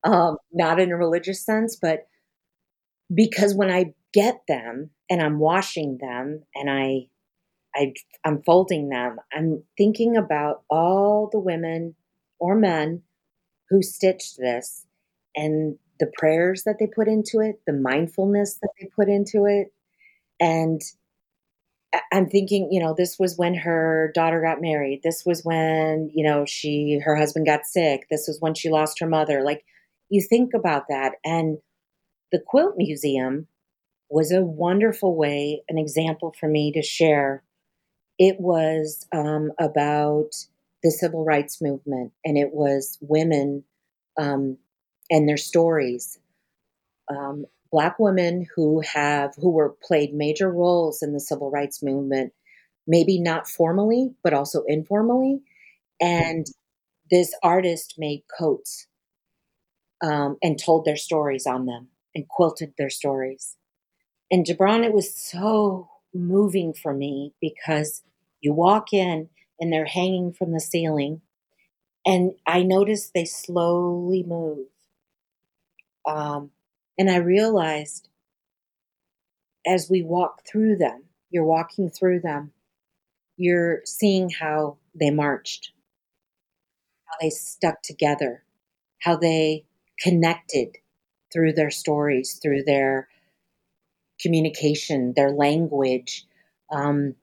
um, 0.03 0.37
not 0.53 0.79
in 0.79 0.91
a 0.91 0.97
religious 0.97 1.45
sense, 1.45 1.75
but 1.75 2.07
because 3.13 3.53
when 3.53 3.69
I 3.69 3.93
get 4.13 4.41
them 4.47 4.89
and 5.09 5.21
I'm 5.21 5.39
washing 5.39 5.97
them 5.99 6.43
and 6.55 6.69
I, 6.69 7.07
I 7.75 7.93
I'm 8.23 8.41
folding 8.43 8.89
them, 8.89 9.17
I'm 9.33 9.63
thinking 9.77 10.15
about 10.15 10.63
all 10.69 11.29
the 11.31 11.39
women 11.39 11.95
or 12.39 12.55
men 12.55 13.03
who 13.69 13.81
stitched 13.81 14.37
this 14.37 14.85
and 15.35 15.77
the 15.99 16.11
prayers 16.17 16.63
that 16.63 16.77
they 16.79 16.87
put 16.87 17.07
into 17.07 17.39
it, 17.39 17.55
the 17.67 17.73
mindfulness 17.73 18.57
that 18.61 18.71
they 18.79 18.89
put 18.95 19.09
into 19.09 19.45
it. 19.45 19.67
And 20.39 20.81
I'm 22.11 22.29
thinking, 22.29 22.69
you 22.71 22.81
know, 22.81 22.93
this 22.97 23.17
was 23.19 23.37
when 23.37 23.55
her 23.55 24.11
daughter 24.15 24.41
got 24.41 24.61
married. 24.61 25.01
This 25.03 25.23
was 25.25 25.43
when, 25.43 26.09
you 26.13 26.25
know, 26.25 26.45
she 26.45 26.99
her 27.03 27.15
husband 27.15 27.45
got 27.45 27.65
sick. 27.65 28.07
This 28.09 28.25
was 28.27 28.39
when 28.39 28.53
she 28.53 28.69
lost 28.69 28.99
her 28.99 29.07
mother. 29.07 29.43
Like 29.43 29.63
you 30.09 30.21
think 30.21 30.53
about 30.53 30.85
that 30.89 31.13
and 31.23 31.57
the 32.31 32.39
quilt 32.45 32.75
museum 32.77 33.47
was 34.09 34.31
a 34.31 34.41
wonderful 34.41 35.15
way, 35.15 35.63
an 35.69 35.77
example 35.77 36.33
for 36.39 36.47
me 36.47 36.71
to 36.73 36.81
share. 36.81 37.43
It 38.19 38.39
was 38.39 39.07
um, 39.13 39.51
about 39.59 40.31
the 40.83 40.91
civil 40.91 41.25
rights 41.25 41.61
movement, 41.61 42.11
and 42.23 42.37
it 42.37 42.53
was 42.53 42.97
women 43.01 43.63
um, 44.19 44.57
and 45.09 45.27
their 45.27 45.37
stories. 45.37 46.19
Um, 47.09 47.45
black 47.75 47.95
women 47.99 48.47
who 48.55 48.81
have 48.81 49.33
who 49.37 49.51
were 49.51 49.75
played 49.83 50.13
major 50.13 50.49
roles 50.51 51.03
in 51.03 51.13
the 51.13 51.19
civil 51.29 51.51
rights 51.51 51.83
movement, 51.83 52.33
maybe 52.87 53.19
not 53.19 53.49
formally 53.49 54.03
but 54.23 54.33
also 54.33 54.63
informally. 54.67 55.41
And 56.01 56.45
this 57.11 57.33
artist 57.43 57.95
made 57.97 58.23
coats 58.39 58.87
um, 60.01 60.37
and 60.43 60.59
told 60.59 60.85
their 60.85 60.95
stories 60.97 61.45
on 61.47 61.65
them 61.65 61.87
and 62.13 62.27
quilted 62.27 62.73
their 62.77 62.89
stories. 62.89 63.57
And 64.31 64.45
Gibran, 64.45 64.85
it 64.85 64.93
was 64.93 65.15
so 65.15 65.89
moving 66.13 66.73
for 66.73 66.93
me 66.93 67.33
because 67.41 68.03
you 68.41 68.53
walk 68.53 68.93
in 68.93 69.29
and 69.59 69.73
they're 69.73 69.85
hanging 69.85 70.33
from 70.33 70.53
the 70.53 70.61
ceiling, 70.61 71.21
and 72.05 72.33
I 72.47 72.63
noticed 72.63 73.13
they 73.13 73.25
slowly 73.25 74.23
move. 74.23 74.67
Um, 76.07 76.51
and 76.97 77.09
I 77.09 77.17
realized 77.17 78.09
as 79.67 79.89
we 79.89 80.01
walk 80.01 80.43
through 80.49 80.77
them, 80.77 81.03
you're 81.29 81.43
walking 81.45 81.89
through 81.89 82.19
them, 82.21 82.51
you're 83.37 83.81
seeing 83.85 84.29
how 84.29 84.77
they 84.95 85.11
marched, 85.11 85.71
how 87.05 87.15
they 87.21 87.29
stuck 87.29 87.81
together, 87.81 88.43
how 88.99 89.15
they 89.15 89.65
connected 89.99 90.77
through 91.33 91.53
their 91.53 91.71
stories, 91.71 92.39
through 92.41 92.63
their 92.63 93.07
communication, 94.19 95.13
their 95.15 95.31
language. 95.31 96.25
Um, 96.71 97.15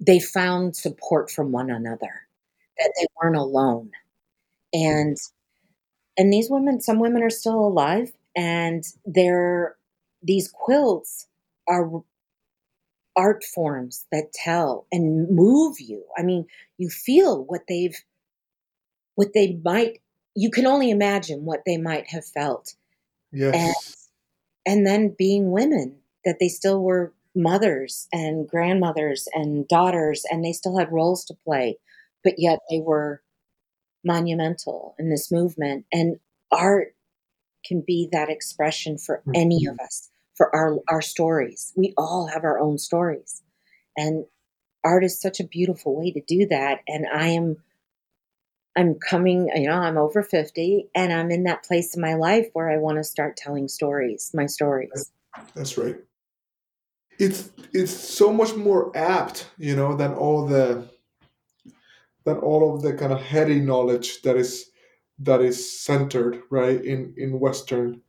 they 0.00 0.18
found 0.20 0.76
support 0.76 1.30
from 1.30 1.52
one 1.52 1.70
another, 1.70 2.26
that 2.78 2.92
they 2.98 3.06
weren't 3.20 3.36
alone. 3.36 3.90
And 4.72 5.16
and 6.16 6.32
these 6.32 6.48
women, 6.50 6.80
some 6.80 6.98
women 6.98 7.22
are 7.22 7.30
still 7.30 7.58
alive, 7.58 8.12
and 8.34 8.84
they're 9.04 9.76
these 10.22 10.50
quilts 10.52 11.28
are 11.68 12.02
art 13.16 13.44
forms 13.44 14.06
that 14.12 14.32
tell 14.32 14.86
and 14.92 15.30
move 15.30 15.80
you. 15.80 16.04
I 16.16 16.22
mean, 16.22 16.46
you 16.78 16.90
feel 16.90 17.44
what 17.44 17.62
they've 17.68 17.96
what 19.14 19.32
they 19.32 19.58
might 19.64 20.00
you 20.36 20.50
can 20.50 20.66
only 20.66 20.90
imagine 20.90 21.44
what 21.44 21.62
they 21.64 21.78
might 21.78 22.08
have 22.10 22.24
felt. 22.24 22.74
Yes. 23.32 24.10
And, 24.66 24.76
and 24.76 24.86
then 24.86 25.14
being 25.18 25.50
women, 25.50 25.96
that 26.24 26.36
they 26.38 26.48
still 26.48 26.82
were 26.82 27.14
mothers 27.34 28.06
and 28.12 28.46
grandmothers 28.46 29.26
and 29.32 29.66
daughters, 29.66 30.24
and 30.30 30.44
they 30.44 30.52
still 30.52 30.78
had 30.78 30.92
roles 30.92 31.24
to 31.24 31.34
play, 31.44 31.78
but 32.22 32.34
yet 32.36 32.58
they 32.70 32.80
were 32.80 33.22
monumental 34.06 34.94
in 34.98 35.10
this 35.10 35.30
movement. 35.30 35.84
And 35.92 36.18
art 36.50 36.94
can 37.66 37.82
be 37.86 38.08
that 38.12 38.30
expression 38.30 38.96
for 38.96 39.18
mm-hmm. 39.18 39.32
any 39.34 39.66
of 39.66 39.78
us, 39.80 40.10
for 40.34 40.54
our, 40.54 40.78
our 40.88 41.02
stories. 41.02 41.72
We 41.76 41.92
all 41.98 42.28
have 42.32 42.44
our 42.44 42.58
own 42.58 42.78
stories. 42.78 43.42
And 43.96 44.24
art 44.84 45.04
is 45.04 45.20
such 45.20 45.40
a 45.40 45.44
beautiful 45.44 45.98
way 45.98 46.12
to 46.12 46.20
do 46.26 46.46
that. 46.46 46.80
And 46.86 47.06
I 47.12 47.28
am 47.28 47.56
I'm 48.76 48.96
coming, 48.96 49.50
you 49.54 49.68
know, 49.68 49.74
I'm 49.74 49.96
over 49.96 50.22
50 50.22 50.90
and 50.94 51.10
I'm 51.10 51.30
in 51.30 51.44
that 51.44 51.64
place 51.64 51.96
in 51.96 52.02
my 52.02 52.12
life 52.14 52.48
where 52.52 52.70
I 52.70 52.76
want 52.76 52.98
to 52.98 53.04
start 53.04 53.36
telling 53.36 53.68
stories, 53.68 54.30
my 54.34 54.44
stories. 54.44 55.12
That's 55.54 55.78
right. 55.78 55.96
It's 57.18 57.50
it's 57.72 57.90
so 57.90 58.30
much 58.30 58.54
more 58.54 58.94
apt, 58.94 59.48
you 59.56 59.74
know, 59.74 59.96
than 59.96 60.12
all 60.12 60.46
the 60.46 60.86
than 62.26 62.38
all 62.38 62.76
of 62.76 62.82
the 62.82 62.94
kind 62.94 63.12
of 63.14 63.22
heady 63.22 63.60
knowledge 63.60 64.22
that 64.22 64.36
is 64.36 64.72
that 65.20 65.42
is 65.42 65.80
centered 65.80 66.42
right 66.50 66.84
in 66.84 67.14
in 67.18 67.40
Western 67.40 68.02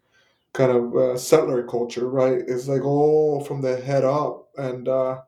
kind 0.54 0.72
of 0.72 0.96
uh, 0.96 1.18
settler 1.18 1.64
culture, 1.68 2.10
right? 2.10 2.40
It's 2.48 2.68
like 2.68 2.84
all 2.86 3.42
from 3.44 3.62
the 3.62 3.78
head 3.82 4.04
up, 4.06 4.50
and 4.58 4.88
uh, 4.90 5.22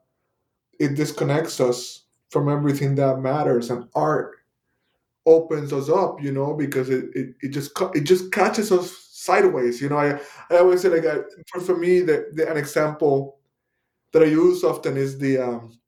it 0.80 0.96
disconnects 0.96 1.60
us 1.60 2.06
from 2.32 2.50
everything 2.50 2.96
that 2.96 3.20
matters. 3.20 3.70
And 3.70 3.88
art 3.96 4.38
opens 5.26 5.74
us 5.74 5.90
up, 5.90 6.22
you 6.22 6.32
know, 6.32 6.54
because 6.54 6.90
it, 6.90 7.06
it, 7.16 7.36
it 7.42 7.50
just 7.50 7.72
it 7.96 8.02
just 8.04 8.32
catches 8.32 8.72
us 8.72 8.92
sideways. 9.12 9.82
You 9.82 9.90
know, 9.90 9.98
I, 9.98 10.20
I 10.50 10.60
always 10.60 10.82
say 10.82 10.90
like 10.90 11.06
I, 11.06 11.20
for, 11.52 11.62
for 11.62 11.78
me 11.78 12.02
the, 12.02 12.30
the 12.34 12.50
an 12.50 12.58
example 12.58 13.40
that 14.14 14.24
I 14.24 14.28
use 14.28 14.64
often 14.64 14.98
is 14.98 15.20
the 15.20 15.40
um 15.40 15.80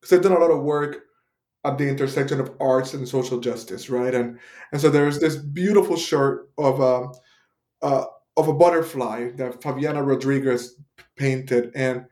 because 0.00 0.16
I've 0.16 0.22
done 0.22 0.32
a 0.32 0.38
lot 0.38 0.50
of 0.50 0.62
work 0.62 1.04
at 1.64 1.78
the 1.78 1.88
intersection 1.88 2.40
of 2.40 2.52
arts 2.60 2.94
and 2.94 3.06
social 3.06 3.38
justice, 3.38 3.90
right? 3.90 4.14
And 4.14 4.38
and 4.72 4.80
so 4.80 4.90
there's 4.90 5.20
this 5.20 5.36
beautiful 5.36 5.96
shirt 5.96 6.50
of 6.58 6.80
a 6.80 7.08
uh, 7.86 8.04
of 8.36 8.48
a 8.48 8.54
butterfly 8.54 9.30
that 9.36 9.60
Favianna 9.60 10.06
Rodriguez 10.06 10.76
painted, 11.16 11.72
and 11.74 12.06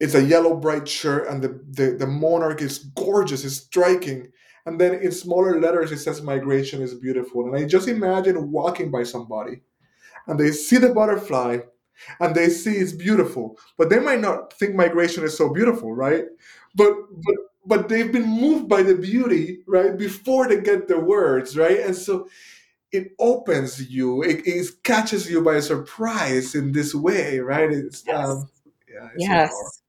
it's 0.00 0.14
a 0.14 0.22
yellow 0.22 0.56
bright 0.56 0.88
shirt, 0.88 1.28
and 1.28 1.42
the, 1.42 1.60
the 1.70 1.96
the 1.98 2.06
monarch 2.06 2.62
is 2.62 2.78
gorgeous, 2.96 3.44
it's 3.44 3.56
striking, 3.56 4.32
and 4.66 4.80
then 4.80 4.94
in 4.94 5.12
smaller 5.12 5.60
letters 5.60 5.92
it 5.92 5.98
says 5.98 6.22
migration 6.22 6.80
is 6.82 6.94
beautiful 6.94 7.46
and 7.46 7.56
i 7.56 7.64
just 7.66 7.88
imagine 7.88 8.50
walking 8.50 8.90
by 8.90 9.02
somebody 9.02 9.60
and 10.26 10.38
they 10.38 10.50
see 10.50 10.76
the 10.76 10.92
butterfly 10.92 11.58
and 12.20 12.34
they 12.34 12.48
see 12.48 12.72
it's 12.72 12.92
beautiful 12.92 13.58
but 13.78 13.88
they 13.90 13.98
might 13.98 14.20
not 14.20 14.52
think 14.54 14.74
migration 14.74 15.24
is 15.24 15.36
so 15.36 15.52
beautiful 15.52 15.92
right 15.94 16.24
but 16.74 16.92
but 17.22 17.34
but 17.66 17.88
they've 17.88 18.12
been 18.12 18.28
moved 18.28 18.68
by 18.68 18.82
the 18.82 18.94
beauty 18.94 19.58
right 19.66 19.96
before 19.96 20.48
they 20.48 20.60
get 20.60 20.88
the 20.88 20.98
words 20.98 21.56
right 21.56 21.80
and 21.80 21.96
so 21.96 22.28
it 22.92 23.12
opens 23.18 23.90
you 23.90 24.22
it, 24.22 24.46
it 24.46 24.66
catches 24.82 25.30
you 25.30 25.42
by 25.42 25.60
surprise 25.60 26.54
in 26.54 26.72
this 26.72 26.94
way 26.94 27.38
right 27.38 27.72
it's 27.72 28.02
yes 28.06 28.28
um, 28.28 28.48
yeah, 28.88 29.08
it's 29.14 29.28
yes 29.28 29.82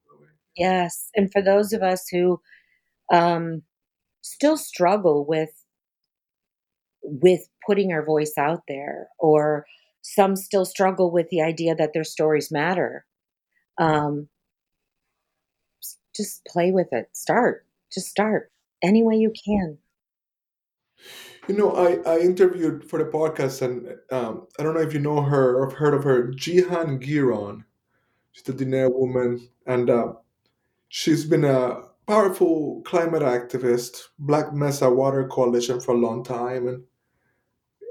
yes 0.57 1.09
and 1.15 1.31
for 1.31 1.41
those 1.41 1.73
of 1.73 1.81
us 1.81 2.07
who 2.09 2.39
um 3.13 3.61
still 4.21 4.57
struggle 4.57 5.25
with 5.25 5.51
with 7.03 7.47
putting 7.65 7.91
our 7.91 8.03
voice 8.03 8.33
out 8.37 8.63
there 8.67 9.09
or 9.19 9.65
some 10.01 10.35
still 10.35 10.65
struggle 10.65 11.11
with 11.11 11.29
the 11.29 11.41
idea 11.41 11.75
that 11.75 11.91
their 11.93 12.03
stories 12.03 12.51
matter. 12.51 13.05
Um, 13.79 14.29
just 16.15 16.45
play 16.45 16.71
with 16.71 16.87
it. 16.91 17.09
Start. 17.13 17.64
Just 17.95 18.07
start 18.07 18.51
any 18.83 19.03
way 19.03 19.15
you 19.15 19.33
can. 19.45 19.77
You 21.47 21.55
know, 21.55 21.71
I, 21.71 21.97
I 22.09 22.19
interviewed 22.19 22.89
for 22.89 22.99
the 22.99 23.05
podcast, 23.05 23.61
and 23.61 23.87
um, 24.11 24.47
I 24.59 24.63
don't 24.63 24.73
know 24.73 24.81
if 24.81 24.93
you 24.93 24.99
know 24.99 25.21
her 25.21 25.55
or 25.55 25.69
have 25.69 25.77
heard 25.77 25.93
of 25.93 26.03
her, 26.03 26.27
Jihan 26.27 27.01
Gearon. 27.01 27.63
She's 28.33 28.49
a 28.49 28.53
Diné 28.53 28.91
woman, 28.91 29.47
and 29.65 29.89
uh, 29.89 30.13
she's 30.89 31.23
been 31.23 31.45
a 31.45 31.83
powerful 32.07 32.81
climate 32.85 33.21
activist, 33.21 34.09
Black 34.19 34.53
Mesa 34.53 34.89
Water 34.89 35.25
Coalition 35.27 35.79
for 35.79 35.93
a 35.93 35.97
long 35.97 36.23
time, 36.23 36.67
and 36.67 36.83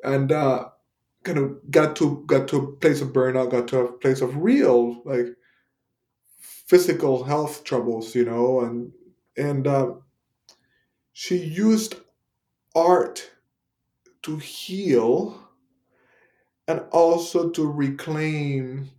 and 0.02 0.32
uh, 0.32 0.68
kind 1.22 1.38
of 1.38 1.70
got 1.70 1.96
to 1.96 2.24
got 2.26 2.46
to 2.48 2.56
a 2.58 2.72
place 2.76 3.00
of 3.00 3.08
burnout, 3.12 3.50
got 3.50 3.68
to 3.68 3.78
a 3.80 3.92
place 3.92 4.20
of 4.20 4.36
real 4.36 5.02
like 5.04 5.28
physical 6.38 7.24
health 7.24 7.64
troubles, 7.64 8.14
you 8.14 8.24
know, 8.24 8.60
and 8.60 8.92
and 9.36 9.66
uh, 9.66 9.92
she 11.12 11.36
used 11.36 11.96
art 12.74 13.30
to 14.22 14.36
heal 14.36 15.40
and 16.66 16.80
also 16.90 17.50
to 17.50 17.70
reclaim 17.70 18.90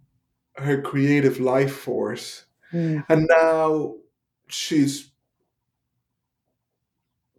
her 0.55 0.81
creative 0.81 1.39
life 1.39 1.75
force. 1.75 2.45
Mm. 2.71 3.05
And 3.09 3.27
now 3.29 3.95
she's 4.47 5.11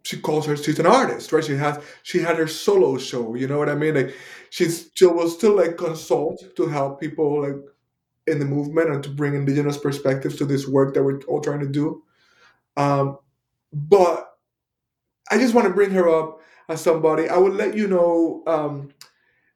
she 0.03 0.17
calls 0.17 0.45
her 0.45 0.55
she's 0.55 0.79
an 0.79 0.85
artist, 0.85 1.31
right? 1.33 1.43
She 1.43 1.55
has 1.55 1.83
she 2.03 2.19
had 2.19 2.37
her 2.37 2.47
solo 2.47 2.97
show, 2.97 3.35
you 3.35 3.47
know 3.47 3.57
what 3.57 3.69
I 3.69 3.75
mean? 3.75 3.95
Like 3.95 4.15
she's 4.49 4.89
she 4.93 5.05
will 5.05 5.29
still 5.29 5.55
like 5.55 5.77
consult 5.77 6.55
to 6.55 6.67
help 6.67 6.99
people 6.99 7.41
like 7.41 7.61
in 8.27 8.39
the 8.39 8.45
movement 8.45 8.89
and 8.89 9.03
to 9.03 9.09
bring 9.09 9.35
indigenous 9.35 9.77
perspectives 9.77 10.35
to 10.37 10.45
this 10.45 10.67
work 10.67 10.93
that 10.93 11.03
we're 11.03 11.19
all 11.27 11.41
trying 11.41 11.61
to 11.61 11.67
do. 11.67 12.03
Um, 12.77 13.17
but 13.73 14.37
I 15.29 15.37
just 15.37 15.53
want 15.53 15.67
to 15.67 15.73
bring 15.73 15.91
her 15.91 16.07
up 16.07 16.39
as 16.69 16.81
somebody. 16.81 17.27
I 17.27 17.37
will 17.37 17.51
let 17.51 17.75
you 17.75 17.87
know. 17.87 18.43
Um, 18.47 18.93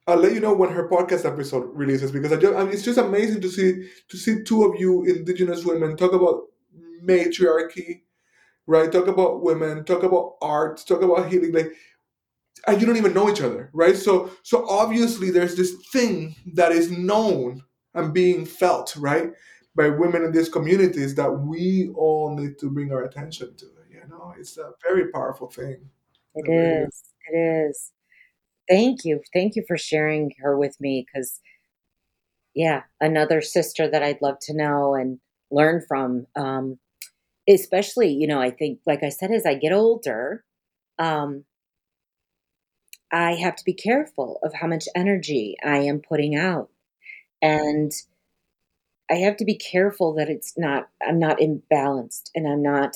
I'll 0.07 0.17
let 0.17 0.33
you 0.33 0.39
know 0.39 0.53
when 0.53 0.71
her 0.71 0.89
podcast 0.89 1.25
episode 1.31 1.69
releases 1.73 2.11
because 2.11 2.33
I 2.33 2.37
just, 2.37 2.55
I 2.55 2.63
mean, 2.63 2.73
it's 2.73 2.83
just 2.83 2.97
amazing 2.97 3.41
to 3.41 3.49
see 3.49 3.87
to 4.09 4.17
see 4.17 4.43
two 4.43 4.63
of 4.65 4.79
you 4.79 5.03
indigenous 5.03 5.63
women 5.63 5.95
talk 5.95 6.11
about 6.13 6.47
matriarchy, 7.01 8.03
right? 8.67 8.91
Talk 8.91 9.07
about 9.07 9.43
women, 9.43 9.85
talk 9.85 10.03
about 10.03 10.35
art, 10.41 10.83
talk 10.85 11.01
about 11.01 11.29
healing. 11.29 11.53
Like, 11.53 11.71
and 12.67 12.79
you 12.79 12.87
don't 12.87 12.97
even 12.97 13.13
know 13.13 13.29
each 13.29 13.41
other, 13.41 13.69
right? 13.73 13.95
So, 13.95 14.31
so 14.43 14.67
obviously 14.69 15.31
there's 15.31 15.55
this 15.55 15.73
thing 15.91 16.35
that 16.53 16.71
is 16.71 16.91
known 16.91 17.63
and 17.93 18.13
being 18.13 18.45
felt, 18.45 18.95
right, 18.95 19.31
by 19.75 19.89
women 19.89 20.23
in 20.23 20.31
these 20.31 20.49
communities 20.49 21.15
that 21.15 21.31
we 21.31 21.91
all 21.95 22.35
need 22.35 22.57
to 22.59 22.69
bring 22.69 22.91
our 22.91 23.03
attention 23.03 23.55
to. 23.55 23.65
You 23.89 24.07
know, 24.09 24.33
it's 24.37 24.57
a 24.57 24.71
very 24.81 25.09
powerful 25.09 25.49
thing. 25.49 25.77
It 26.35 26.51
is. 26.51 27.03
It 27.29 27.37
is. 27.37 27.91
Thank 28.69 29.03
you. 29.03 29.21
Thank 29.33 29.55
you 29.55 29.63
for 29.67 29.77
sharing 29.77 30.31
her 30.39 30.57
with 30.57 30.79
me 30.79 31.05
because, 31.05 31.39
yeah, 32.53 32.83
another 32.99 33.41
sister 33.41 33.89
that 33.89 34.03
I'd 34.03 34.21
love 34.21 34.37
to 34.43 34.55
know 34.55 34.95
and 34.95 35.19
learn 35.51 35.83
from. 35.87 36.27
Um, 36.35 36.79
especially, 37.49 38.11
you 38.11 38.27
know, 38.27 38.41
I 38.41 38.51
think, 38.51 38.79
like 38.85 39.03
I 39.03 39.09
said, 39.09 39.31
as 39.31 39.45
I 39.45 39.55
get 39.55 39.73
older, 39.73 40.43
um, 40.99 41.45
I 43.11 43.33
have 43.35 43.55
to 43.57 43.65
be 43.65 43.73
careful 43.73 44.39
of 44.43 44.53
how 44.53 44.67
much 44.67 44.87
energy 44.95 45.57
I 45.63 45.79
am 45.79 45.99
putting 45.99 46.35
out. 46.35 46.69
And 47.41 47.91
I 49.11 49.15
have 49.15 49.37
to 49.37 49.45
be 49.45 49.55
careful 49.57 50.13
that 50.15 50.29
it's 50.29 50.57
not, 50.57 50.89
I'm 51.07 51.19
not 51.19 51.39
imbalanced 51.39 52.31
and 52.33 52.47
I'm 52.47 52.63
not, 52.63 52.95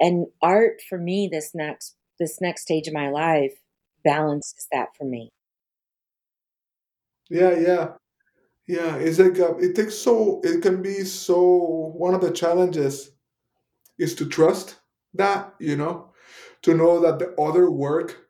and 0.00 0.26
art 0.40 0.80
for 0.88 0.98
me, 0.98 1.28
this 1.30 1.54
next, 1.54 1.96
this 2.18 2.40
next 2.40 2.62
stage 2.62 2.86
of 2.88 2.94
my 2.94 3.10
life 3.10 3.54
balances 4.04 4.68
that 4.72 4.96
for 4.96 5.04
me. 5.04 5.30
Yeah, 7.30 7.54
yeah, 7.58 7.92
yeah. 8.68 8.96
It's 8.96 9.18
like 9.18 9.38
uh, 9.40 9.56
it 9.58 9.76
takes 9.76 9.96
so 9.96 10.40
it 10.44 10.62
can 10.62 10.82
be 10.82 11.04
so. 11.04 11.92
One 11.96 12.14
of 12.14 12.20
the 12.20 12.32
challenges 12.32 13.12
is 13.98 14.14
to 14.16 14.28
trust 14.28 14.76
that 15.14 15.54
you 15.60 15.76
know, 15.76 16.12
to 16.62 16.74
know 16.74 17.00
that 17.00 17.18
the 17.20 17.34
other 17.40 17.70
work 17.70 18.28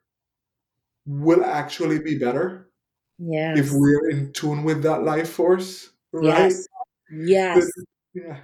will 1.06 1.44
actually 1.44 1.98
be 1.98 2.18
better 2.18 2.70
Yeah. 3.18 3.54
if 3.56 3.70
we're 3.72 4.10
in 4.10 4.32
tune 4.32 4.64
with 4.64 4.82
that 4.82 5.04
life 5.04 5.30
force, 5.30 5.90
right? 6.12 6.48
Yes. 6.48 6.68
Yes. 7.10 7.70
yeah, 8.14 8.40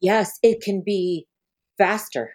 Yes. 0.00 0.38
It 0.42 0.60
can 0.62 0.82
be 0.84 1.26
faster. 1.78 2.34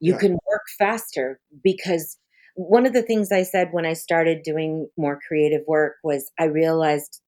You 0.00 0.12
yeah. 0.12 0.18
can 0.18 0.32
work 0.32 0.62
faster 0.78 1.40
because 1.62 2.18
one 2.56 2.86
of 2.86 2.92
the 2.92 3.02
things 3.02 3.32
I 3.32 3.42
said 3.42 3.68
when 3.72 3.86
I 3.86 3.94
started 3.94 4.42
doing 4.42 4.88
more 4.96 5.18
creative 5.26 5.62
work 5.66 5.94
was 6.02 6.30
I 6.38 6.44
realized 6.44 7.20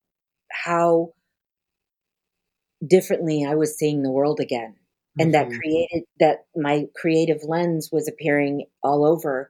how 0.51 1.13
differently 2.85 3.45
I 3.45 3.55
was 3.55 3.77
seeing 3.77 4.03
the 4.03 4.11
world 4.11 4.39
again. 4.39 4.75
And 5.19 5.33
that 5.33 5.47
hmm 5.47 5.57
created 5.59 6.03
that 6.19 6.45
my 6.55 6.85
creative 6.95 7.39
lens 7.43 7.89
was 7.91 8.07
appearing 8.07 8.67
all 8.83 9.03
over. 9.03 9.49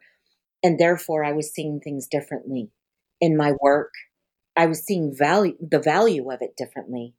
And 0.63 0.79
therefore 0.79 1.23
I 1.23 1.33
was 1.33 1.53
seeing 1.53 1.79
things 1.79 2.07
differently 2.07 2.71
in 3.21 3.37
my 3.37 3.53
work. 3.61 3.93
I 4.57 4.67
was 4.67 4.83
seeing 4.85 5.15
value 5.15 5.57
the 5.61 5.79
value 5.79 6.31
of 6.31 6.41
it 6.41 6.57
differently. 6.57 7.15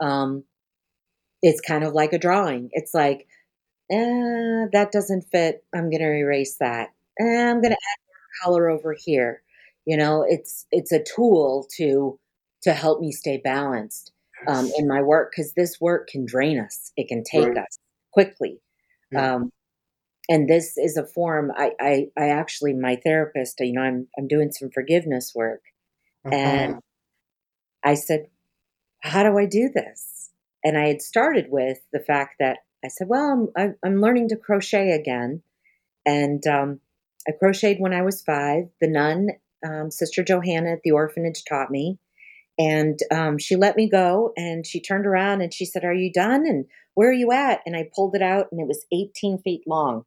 Um, 0.00 0.44
it's 1.42 1.60
kind 1.60 1.84
of 1.84 1.92
like 1.94 2.12
a 2.12 2.18
drawing. 2.18 2.70
It's 2.72 2.94
like, 2.94 3.26
eh, 3.90 4.66
that 4.72 4.90
doesn't 4.92 5.22
fit. 5.32 5.64
I'm 5.74 5.90
gonna 5.90 6.06
erase 6.12 6.56
that. 6.58 6.90
Eh, 7.20 7.24
I'm 7.50 7.62
gonna 7.62 7.74
add 7.74 8.00
more 8.08 8.16
color 8.44 8.68
over 8.70 8.94
here. 8.98 9.42
You 9.86 9.96
know, 9.96 10.24
it's 10.28 10.66
it's 10.72 10.92
a 10.92 11.02
tool 11.04 11.68
to 11.78 12.18
to 12.62 12.72
help 12.74 13.00
me 13.00 13.12
stay 13.12 13.38
balanced 13.38 14.12
um, 14.48 14.70
in 14.78 14.88
my 14.88 15.02
work 15.02 15.32
because 15.32 15.52
this 15.54 15.80
work 15.80 16.08
can 16.08 16.26
drain 16.26 16.58
us. 16.60 16.92
It 16.96 17.08
can 17.08 17.22
take 17.24 17.46
Right. 17.48 17.58
us 17.58 17.78
quickly. 18.12 18.60
Yeah. 19.12 19.34
Um, 19.36 19.52
and 20.28 20.48
this 20.48 20.76
is 20.78 20.96
a 20.96 21.06
form. 21.06 21.52
I, 21.56 21.72
I 21.80 22.08
I 22.18 22.28
actually 22.30 22.74
my 22.74 22.96
therapist. 22.96 23.60
You 23.60 23.72
know, 23.74 23.82
I'm 23.82 24.08
I'm 24.18 24.28
doing 24.28 24.52
some 24.52 24.70
forgiveness 24.70 25.32
work, 25.34 25.62
and 26.32 26.72
Uh-huh. 26.72 26.80
I 27.82 27.94
said, 27.94 28.28
how 29.00 29.22
do 29.22 29.38
I 29.38 29.46
do 29.46 29.70
this? 29.74 30.15
And 30.66 30.76
I 30.76 30.88
had 30.88 31.00
started 31.00 31.46
with 31.48 31.78
the 31.92 32.00
fact 32.00 32.34
that 32.40 32.58
I 32.84 32.88
said, 32.88 33.06
well, 33.08 33.52
I'm, 33.56 33.76
I'm 33.84 34.00
learning 34.00 34.30
to 34.30 34.36
crochet 34.36 34.90
again. 34.90 35.42
And 36.04 36.44
um, 36.48 36.80
I 37.28 37.32
crocheted 37.38 37.80
when 37.80 37.94
I 37.94 38.02
was 38.02 38.22
five. 38.22 38.64
The 38.80 38.88
nun, 38.88 39.28
um, 39.64 39.92
Sister 39.92 40.24
Johanna 40.24 40.72
at 40.72 40.80
the 40.82 40.90
orphanage, 40.90 41.44
taught 41.48 41.70
me. 41.70 42.00
And 42.58 42.98
um, 43.12 43.38
she 43.38 43.54
let 43.54 43.76
me 43.76 43.88
go 43.88 44.32
and 44.36 44.66
she 44.66 44.80
turned 44.80 45.06
around 45.06 45.40
and 45.40 45.54
she 45.54 45.66
said, 45.66 45.84
Are 45.84 45.94
you 45.94 46.10
done? 46.12 46.44
And 46.46 46.64
where 46.94 47.10
are 47.10 47.12
you 47.12 47.30
at? 47.30 47.60
And 47.64 47.76
I 47.76 47.88
pulled 47.94 48.16
it 48.16 48.22
out 48.22 48.48
and 48.50 48.60
it 48.60 48.66
was 48.66 48.84
18 48.92 49.38
feet 49.42 49.62
long. 49.68 50.04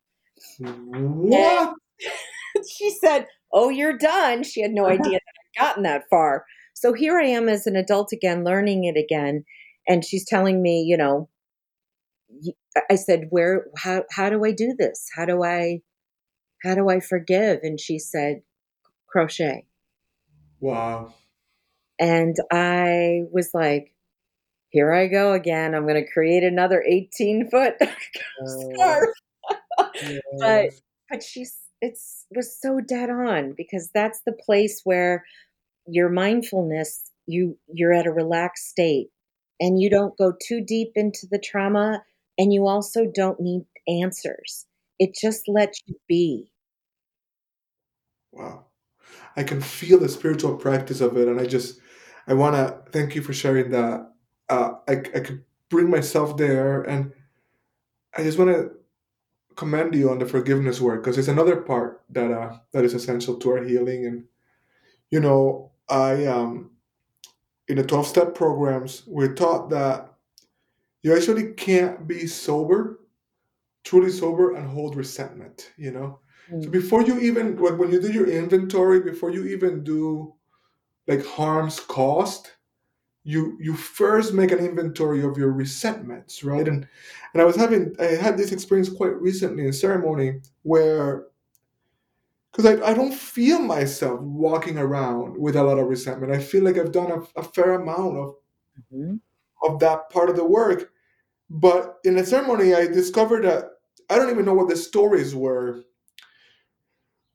What? 0.59 1.75
she 2.69 2.89
said, 2.91 3.27
"Oh, 3.53 3.69
you're 3.69 3.97
done." 3.97 4.43
She 4.43 4.61
had 4.61 4.71
no 4.71 4.85
idea 4.87 5.19
that 5.19 5.59
I'd 5.59 5.59
gotten 5.59 5.83
that 5.83 6.09
far. 6.09 6.45
So 6.73 6.93
here 6.93 7.19
I 7.19 7.25
am 7.25 7.49
as 7.49 7.67
an 7.67 7.75
adult 7.75 8.11
again, 8.13 8.43
learning 8.43 8.85
it 8.85 8.97
again, 8.97 9.43
and 9.89 10.05
she's 10.05 10.25
telling 10.25 10.61
me, 10.61 10.83
you 10.83 10.95
know, 10.95 11.27
I 12.89 12.95
said, 12.95 13.27
"Where? 13.31 13.65
How? 13.75 14.03
How 14.11 14.29
do 14.29 14.45
I 14.45 14.51
do 14.51 14.75
this? 14.77 15.09
How 15.15 15.25
do 15.25 15.43
I? 15.43 15.81
How 16.63 16.75
do 16.75 16.89
I 16.89 16.99
forgive?" 16.99 17.59
And 17.63 17.79
she 17.79 17.97
said, 17.97 18.43
"Crochet." 19.07 19.65
Wow. 20.59 21.13
And 21.99 22.35
I 22.51 23.23
was 23.31 23.49
like, 23.53 23.95
"Here 24.69 24.93
I 24.93 25.07
go 25.07 25.33
again. 25.33 25.73
I'm 25.73 25.87
going 25.87 26.03
to 26.03 26.11
create 26.11 26.43
another 26.43 26.83
18 26.83 27.49
foot 27.49 27.75
Uh, 27.81 27.87
scarf." 28.45 29.09
But 30.39 30.69
but 31.09 31.23
she's 31.23 31.57
it's 31.81 32.25
was 32.35 32.57
so 32.61 32.79
dead 32.79 33.09
on 33.09 33.53
because 33.57 33.89
that's 33.93 34.21
the 34.25 34.33
place 34.33 34.81
where 34.83 35.25
your 35.87 36.09
mindfulness 36.09 37.11
you 37.25 37.57
you're 37.73 37.93
at 37.93 38.07
a 38.07 38.11
relaxed 38.11 38.67
state 38.67 39.09
and 39.59 39.81
you 39.81 39.89
don't 39.89 40.17
go 40.17 40.33
too 40.45 40.61
deep 40.61 40.91
into 40.95 41.27
the 41.31 41.39
trauma 41.39 42.03
and 42.37 42.53
you 42.53 42.67
also 42.67 43.05
don't 43.05 43.39
need 43.39 43.65
answers 43.87 44.67
it 44.99 45.15
just 45.15 45.47
lets 45.47 45.81
you 45.87 45.95
be 46.07 46.51
Wow. 48.31 48.65
I 49.37 49.43
can 49.43 49.61
feel 49.61 49.99
the 49.99 50.09
spiritual 50.09 50.57
practice 50.57 51.01
of 51.01 51.17
it, 51.17 51.27
and 51.27 51.39
I 51.41 51.47
just 51.47 51.79
I 52.27 52.33
want 52.35 52.55
to 52.55 52.91
thank 52.91 53.15
you 53.15 53.21
for 53.21 53.33
sharing 53.33 53.71
that. 53.71 54.13
Uh, 54.49 54.75
I 54.87 54.93
I 54.93 55.21
could 55.21 55.45
bring 55.69 55.89
myself 55.89 56.37
there, 56.37 56.83
and 56.83 57.13
I 58.15 58.23
just 58.23 58.37
want 58.37 58.51
to 58.51 58.71
commend 59.55 59.95
you 59.95 60.09
on 60.11 60.19
the 60.19 60.27
forgiveness 60.27 60.81
work 60.81 61.03
because 61.03 61.17
it's 61.17 61.27
another 61.29 61.57
part 61.61 62.03
that 62.09 62.31
uh 62.31 62.59
that 62.73 62.85
is 62.85 62.93
essential 62.93 63.37
to 63.39 63.51
our 63.51 63.63
healing. 63.63 64.05
And 64.05 64.27
you 65.11 65.19
know, 65.21 65.73
I 65.89 66.25
um 66.27 66.71
in 67.69 67.77
the 67.77 67.83
12 67.83 68.07
step 68.07 68.35
programs, 68.35 69.03
we're 69.07 69.35
taught 69.35 69.69
that 69.69 70.13
you 71.03 71.15
actually 71.15 71.53
can't 71.53 72.07
be 72.07 72.27
sober, 72.27 72.99
truly 73.83 74.11
sober, 74.11 74.55
and 74.55 74.67
hold 74.67 74.95
resentment, 74.95 75.71
you 75.77 75.91
know? 75.91 76.19
Mm. 76.51 76.63
So 76.63 76.69
before 76.69 77.03
you 77.03 77.19
even, 77.19 77.55
like 77.57 77.77
when 77.77 77.91
you 77.91 78.01
do 78.01 78.11
your 78.11 78.27
inventory, 78.27 78.99
before 79.01 79.29
you 79.29 79.45
even 79.45 79.83
do 79.83 80.33
like 81.07 81.25
harms 81.25 81.79
caused, 81.79 82.49
you 83.23 83.57
you 83.59 83.75
first 83.75 84.33
make 84.33 84.51
an 84.51 84.59
inventory 84.59 85.23
of 85.23 85.37
your 85.37 85.51
resentments, 85.51 86.43
right? 86.43 86.67
And 86.67 86.87
and 87.33 87.41
I 87.41 87.45
was 87.45 87.55
having 87.55 87.95
I 87.99 88.05
had 88.05 88.37
this 88.37 88.51
experience 88.51 88.89
quite 88.89 89.19
recently 89.21 89.65
in 89.67 89.73
ceremony 89.73 90.41
where 90.63 91.25
because 92.51 92.65
I, 92.65 92.91
I 92.91 92.93
don't 92.93 93.13
feel 93.13 93.59
myself 93.59 94.19
walking 94.21 94.77
around 94.77 95.37
with 95.37 95.55
a 95.55 95.63
lot 95.63 95.79
of 95.79 95.87
resentment. 95.87 96.33
I 96.33 96.39
feel 96.39 96.63
like 96.63 96.77
I've 96.77 96.91
done 96.91 97.11
a, 97.11 97.39
a 97.39 97.43
fair 97.43 97.73
amount 97.73 98.17
of 98.17 98.35
mm-hmm. 98.93 99.15
of 99.63 99.79
that 99.79 100.09
part 100.09 100.29
of 100.29 100.35
the 100.35 100.45
work. 100.45 100.91
But 101.49 101.97
in 102.03 102.15
the 102.15 102.25
ceremony, 102.25 102.75
I 102.75 102.87
discovered 102.87 103.43
that 103.45 103.65
I 104.09 104.15
don't 104.15 104.29
even 104.29 104.45
know 104.45 104.53
what 104.53 104.69
the 104.69 104.75
stories 104.75 105.35
were 105.35 105.83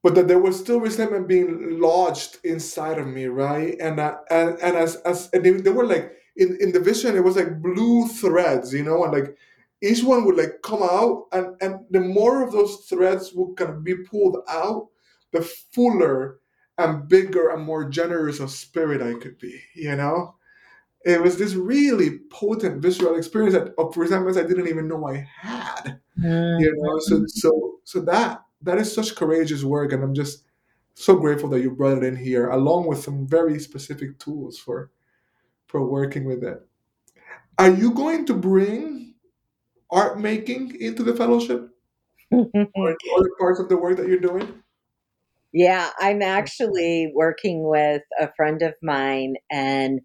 but 0.05 0.15
that 0.15 0.29
there 0.29 0.39
was 0.39 0.61
still 0.61 0.81
resentment 0.81 1.27
being 1.27 1.81
lodged 1.81 2.37
inside 2.45 2.99
of 2.99 3.07
me, 3.07 3.25
right? 3.25 3.75
And 3.81 3.99
uh, 3.99 4.17
and 4.31 4.59
and 4.61 4.77
as 4.77 4.97
as 4.97 5.31
and 5.33 5.43
they, 5.43 5.51
they, 5.53 5.71
were 5.71 5.87
like 5.87 6.13
in 6.37 6.59
in 6.61 6.73
the 6.73 6.79
vision, 6.79 7.17
it 7.17 7.25
was 7.25 7.37
like 7.37 7.63
blue 7.63 8.07
threads, 8.09 8.75
you 8.75 8.85
know, 8.85 9.03
and 9.05 9.15
like 9.15 9.35
each 9.83 10.05
one 10.05 10.27
would 10.27 10.37
like 10.37 10.61
come 10.63 10.83
out, 10.83 11.25
and 11.33 11.57
and 11.63 11.87
the 11.91 12.01
more 12.01 12.45
of 12.45 12.53
those 12.53 12.85
threads 12.87 13.33
would 13.33 13.57
kind 13.57 13.71
of 13.71 13.83
be 13.83 13.95
pulled 13.95 14.37
out, 14.47 14.89
the 15.35 15.43
fuller 15.43 16.39
and 16.79 17.09
bigger 17.09 17.51
and 17.51 17.63
more 17.63 17.89
generous 17.89 18.41
of 18.41 18.51
spirit 18.51 19.03
I 19.03 19.19
could 19.21 19.39
be, 19.39 19.61
you 19.75 19.95
know. 19.97 20.37
It 21.05 21.23
was 21.23 21.37
this 21.37 21.55
really 21.55 22.21
potent 22.31 22.81
visceral 22.81 23.17
experience 23.17 23.55
that 23.55 23.75
of 23.77 23.95
resentments 23.97 24.39
I 24.39 24.45
didn't 24.45 24.69
even 24.69 24.89
know 24.89 25.07
I 25.07 25.29
had, 25.39 26.01
mm-hmm. 26.19 26.63
you 26.63 26.75
know. 26.79 26.99
So 27.01 27.25
so 27.27 27.79
so 27.85 28.01
that 28.03 28.43
that 28.63 28.79
is 28.79 28.95
such 28.95 29.15
courageous 29.15 29.65
work, 29.65 29.93
and 29.93 30.03
I'm 30.03 30.15
just 30.15 30.45
so 30.95 31.17
grateful 31.17 31.51
that 31.51 31.61
you 31.61 31.73
brought 31.73 31.99
it 31.99 32.05
in 32.05 32.17
here, 32.17 32.49
along 32.49 32.87
with 32.87 33.03
some 33.03 33.27
very 33.27 33.59
specific 33.59 34.19
tools 34.19 34.57
for 34.57 34.91
for 35.67 35.87
working 35.87 36.25
with 36.25 36.43
it. 36.43 36.67
Are 37.59 37.71
you 37.71 37.91
going 37.91 38.25
to 38.27 38.35
bring 38.35 39.15
art 39.91 40.19
making 40.19 40.81
into 40.81 41.03
the 41.03 41.15
fellowship 41.15 41.69
or 42.31 42.97
other 43.17 43.31
parts 43.39 43.61
of 43.61 43.69
the 43.69 43.77
work 43.77 43.99
that 43.99 44.09
you're 44.09 44.19
doing? 44.19 44.64
Yeah, 45.55 45.91
I'm 46.01 46.21
actually 46.21 47.13
working 47.15 47.63
with 47.63 48.03
a 48.21 48.29
friend 48.35 48.61
of 48.61 48.75
mine 48.83 49.37
and 49.53 50.01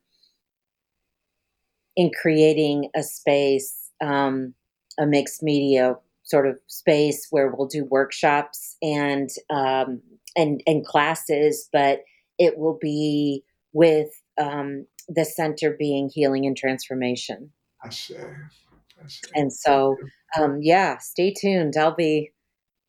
in 1.96 2.12
creating 2.22 2.92
a 2.96 3.02
space, 3.02 3.90
um, 4.00 4.54
a 5.00 5.08
mixed 5.08 5.42
media 5.42 5.96
sort 6.22 6.48
of 6.48 6.60
space 6.68 7.26
where 7.32 7.50
we'll 7.50 7.68
do 7.68 7.84
workshops 7.86 8.78
and 8.84 9.30
um, 9.50 10.00
and 10.36 10.62
and 10.68 10.86
classes, 10.86 11.68
but 11.74 12.02
it 12.38 12.60
will 12.60 12.78
be 12.80 13.44
with 13.74 14.10
um, 14.40 14.86
the 15.08 15.26
center 15.26 15.76
being 15.80 16.12
healing 16.14 16.46
and 16.46 16.56
transformation. 16.56 17.52
I 17.84 17.90
see. 17.90 18.18
I 18.18 19.08
see. 19.08 19.32
And 19.34 19.52
so, 19.52 19.98
um, 20.40 20.60
yeah, 20.62 21.00
stay 21.00 21.34
tuned. 21.34 21.76
I'll 21.76 21.96
be 21.96 22.32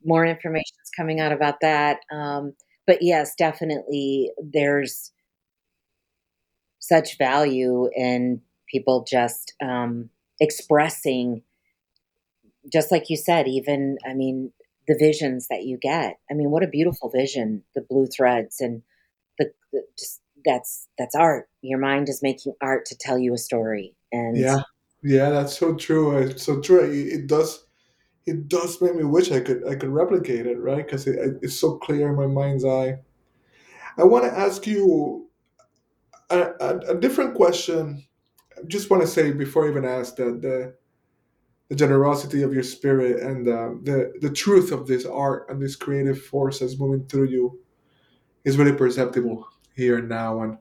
more 0.04 0.24
information 0.24 0.76
is 0.82 0.90
coming 0.96 1.20
out 1.20 1.32
about 1.32 1.60
that. 1.60 2.00
Um, 2.12 2.54
but 2.86 3.02
yes, 3.02 3.34
definitely, 3.36 4.30
there's 4.42 5.12
such 6.78 7.18
value 7.18 7.88
in 7.94 8.40
people 8.70 9.04
just 9.08 9.54
um, 9.62 10.10
expressing 10.40 11.42
just 12.72 12.92
like 12.92 13.08
you 13.08 13.16
said, 13.16 13.48
even, 13.48 13.96
I 14.06 14.14
mean, 14.14 14.52
the 14.86 14.96
visions 14.98 15.46
that 15.48 15.64
you 15.64 15.78
get. 15.80 16.18
I 16.30 16.34
mean, 16.34 16.50
what 16.50 16.62
a 16.62 16.68
beautiful 16.68 17.10
vision, 17.10 17.62
the 17.74 17.80
blue 17.80 18.06
threads 18.06 18.60
and 18.60 18.82
the, 19.38 19.52
the 19.72 19.82
just 19.98 20.20
that's 20.44 20.88
that's 20.98 21.14
art. 21.14 21.48
Your 21.62 21.78
mind 21.78 22.08
is 22.08 22.22
making 22.22 22.54
art 22.62 22.86
to 22.86 22.96
tell 22.98 23.18
you 23.18 23.34
a 23.34 23.38
story. 23.38 23.94
And 24.10 24.36
yeah, 24.36 24.62
yeah, 25.02 25.30
that's 25.30 25.56
so 25.56 25.74
true. 25.74 26.16
It's 26.16 26.42
so 26.42 26.60
true. 26.60 26.84
It, 26.90 27.20
it 27.20 27.26
does, 27.26 27.64
it 28.30 28.48
does 28.48 28.80
make 28.80 28.94
me 28.94 29.04
wish 29.04 29.32
I 29.32 29.40
could 29.40 29.66
I 29.68 29.74
could 29.74 29.90
replicate 29.90 30.46
it, 30.46 30.58
right? 30.58 30.84
Because 30.84 31.06
it, 31.06 31.38
it's 31.42 31.58
so 31.58 31.76
clear 31.78 32.08
in 32.08 32.16
my 32.16 32.26
mind's 32.26 32.64
eye. 32.64 32.98
I 33.98 34.04
want 34.04 34.24
to 34.24 34.38
ask 34.38 34.66
you 34.66 35.28
a, 36.30 36.38
a, 36.60 36.78
a 36.90 36.94
different 36.94 37.34
question. 37.34 38.04
I 38.56 38.62
just 38.68 38.88
want 38.88 39.02
to 39.02 39.08
say 39.08 39.32
before 39.32 39.66
I 39.66 39.70
even 39.70 39.84
ask 39.84 40.16
that 40.16 40.40
the 40.42 40.74
the 41.68 41.76
generosity 41.76 42.42
of 42.42 42.52
your 42.54 42.62
spirit 42.62 43.22
and 43.22 43.48
uh, 43.48 43.70
the 43.82 44.12
the 44.20 44.30
truth 44.30 44.70
of 44.70 44.86
this 44.86 45.04
art 45.04 45.46
and 45.48 45.60
this 45.60 45.76
creative 45.76 46.22
force 46.22 46.60
that's 46.60 46.78
moving 46.78 47.06
through 47.06 47.28
you 47.28 47.58
is 48.44 48.58
really 48.58 48.76
perceptible 48.76 49.46
here 49.74 49.98
and 49.98 50.08
now 50.08 50.42
and 50.42 50.56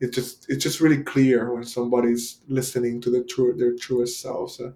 it's 0.00 0.14
just 0.14 0.46
it's 0.48 0.62
just 0.62 0.80
really 0.80 1.02
clear 1.02 1.52
when 1.54 1.64
somebody's 1.64 2.40
listening 2.48 3.00
to 3.00 3.10
the 3.10 3.24
true 3.24 3.54
their 3.56 3.74
truest 3.76 4.20
selves 4.20 4.60
uh, 4.60 4.72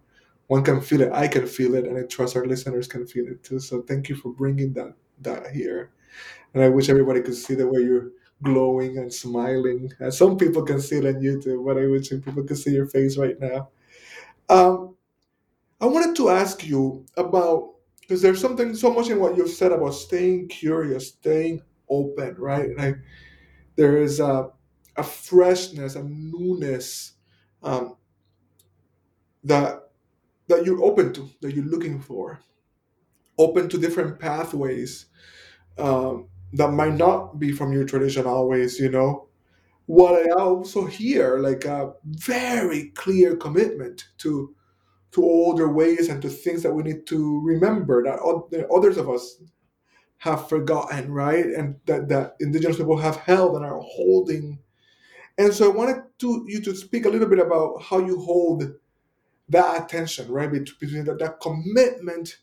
one 0.48 0.64
can 0.64 0.80
feel 0.80 1.00
it 1.02 1.12
i 1.12 1.26
can 1.28 1.46
feel 1.46 1.74
it 1.74 1.86
and 1.86 1.98
i 1.98 2.02
trust 2.02 2.36
our 2.36 2.46
listeners 2.46 2.86
can 2.88 3.06
feel 3.06 3.26
it 3.28 3.42
too. 3.42 3.58
So 3.58 3.82
thank 3.82 4.08
you 4.08 4.16
for 4.16 4.30
bringing 4.32 4.72
that 4.74 4.94
that 5.22 5.48
here. 5.52 5.90
And 6.54 6.62
i 6.64 6.68
wish 6.68 6.88
everybody 6.88 7.22
could 7.22 7.36
see 7.36 7.54
the 7.54 7.68
way 7.68 7.80
you're 7.82 8.10
glowing 8.42 8.98
and 8.98 9.12
smiling. 9.12 9.92
And 10.00 10.12
some 10.14 10.36
people 10.38 10.62
can 10.64 10.80
see 10.80 10.98
it 10.98 11.06
on 11.06 11.22
youtube 11.22 11.64
but 11.66 11.78
i 11.78 11.86
wish 11.86 12.10
people 12.10 12.44
could 12.44 12.58
see 12.58 12.72
your 12.72 12.86
face 12.86 13.16
right 13.18 13.38
now. 13.40 13.68
Um, 14.48 14.96
I 15.80 15.86
wanted 15.86 16.16
to 16.16 16.30
ask 16.30 16.64
you 16.66 17.04
about 17.16 17.74
because 18.00 18.22
there's 18.22 18.40
something 18.40 18.74
so 18.74 18.92
much 18.92 19.08
in 19.10 19.18
what 19.18 19.36
you've 19.36 19.50
said 19.50 19.72
about 19.72 19.90
staying 19.94 20.48
curious, 20.48 21.08
staying 21.08 21.62
open, 21.88 22.36
right? 22.38 22.70
Like 22.76 22.98
there 23.76 23.98
is 24.02 24.20
a, 24.20 24.50
a 24.96 25.02
freshness, 25.02 25.96
a 25.96 26.04
newness 26.04 27.14
um, 27.62 27.96
that 29.44 29.85
that 30.48 30.64
you're 30.64 30.82
open 30.82 31.12
to, 31.14 31.28
that 31.40 31.52
you're 31.52 31.64
looking 31.64 32.00
for, 32.00 32.40
open 33.38 33.68
to 33.68 33.78
different 33.78 34.18
pathways 34.18 35.06
um, 35.78 36.28
that 36.52 36.70
might 36.70 36.94
not 36.94 37.38
be 37.38 37.52
from 37.52 37.72
your 37.72 37.84
tradition 37.84 38.26
always, 38.26 38.78
you 38.78 38.90
know. 38.90 39.28
What 39.86 40.26
I 40.26 40.32
also 40.32 40.84
hear, 40.84 41.38
like 41.38 41.64
a 41.64 41.92
very 42.04 42.90
clear 42.90 43.36
commitment 43.36 44.08
to 44.18 44.54
to 45.12 45.22
older 45.22 45.72
ways 45.72 46.08
and 46.08 46.20
to 46.20 46.28
things 46.28 46.62
that 46.62 46.72
we 46.72 46.82
need 46.82 47.06
to 47.06 47.40
remember 47.42 48.02
that 48.02 48.68
others 48.70 48.98
of 48.98 49.08
us 49.08 49.40
have 50.18 50.48
forgotten, 50.48 51.10
right? 51.10 51.46
And 51.46 51.76
that, 51.86 52.08
that 52.08 52.36
indigenous 52.40 52.76
people 52.76 52.98
have 52.98 53.16
held 53.16 53.56
and 53.56 53.64
are 53.64 53.80
holding. 53.80 54.58
And 55.38 55.54
so 55.54 55.70
I 55.70 55.74
wanted 55.74 56.02
to 56.18 56.44
you 56.46 56.60
to 56.62 56.74
speak 56.74 57.06
a 57.06 57.08
little 57.08 57.28
bit 57.28 57.38
about 57.38 57.82
how 57.82 57.98
you 57.98 58.20
hold 58.20 58.74
that 59.48 59.84
attention, 59.84 60.30
right? 60.30 60.50
Between 60.50 61.04
that, 61.04 61.18
that 61.18 61.40
commitment 61.40 62.38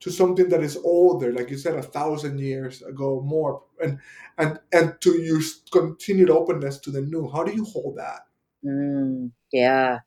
to 0.00 0.10
something 0.10 0.48
that 0.50 0.62
is 0.62 0.76
older, 0.76 1.32
like 1.32 1.50
you 1.50 1.56
said, 1.56 1.74
a 1.74 1.82
thousand 1.82 2.38
years 2.38 2.82
ago, 2.82 3.22
more, 3.24 3.62
and 3.82 3.98
and 4.38 4.58
and 4.72 5.00
to 5.00 5.12
your 5.20 5.40
continued 5.72 6.30
openness 6.30 6.78
to 6.80 6.90
the 6.90 7.00
new. 7.00 7.28
How 7.30 7.42
do 7.42 7.52
you 7.52 7.64
hold 7.64 7.96
that? 7.96 8.26
Mm, 8.64 9.30
yeah. 9.52 10.00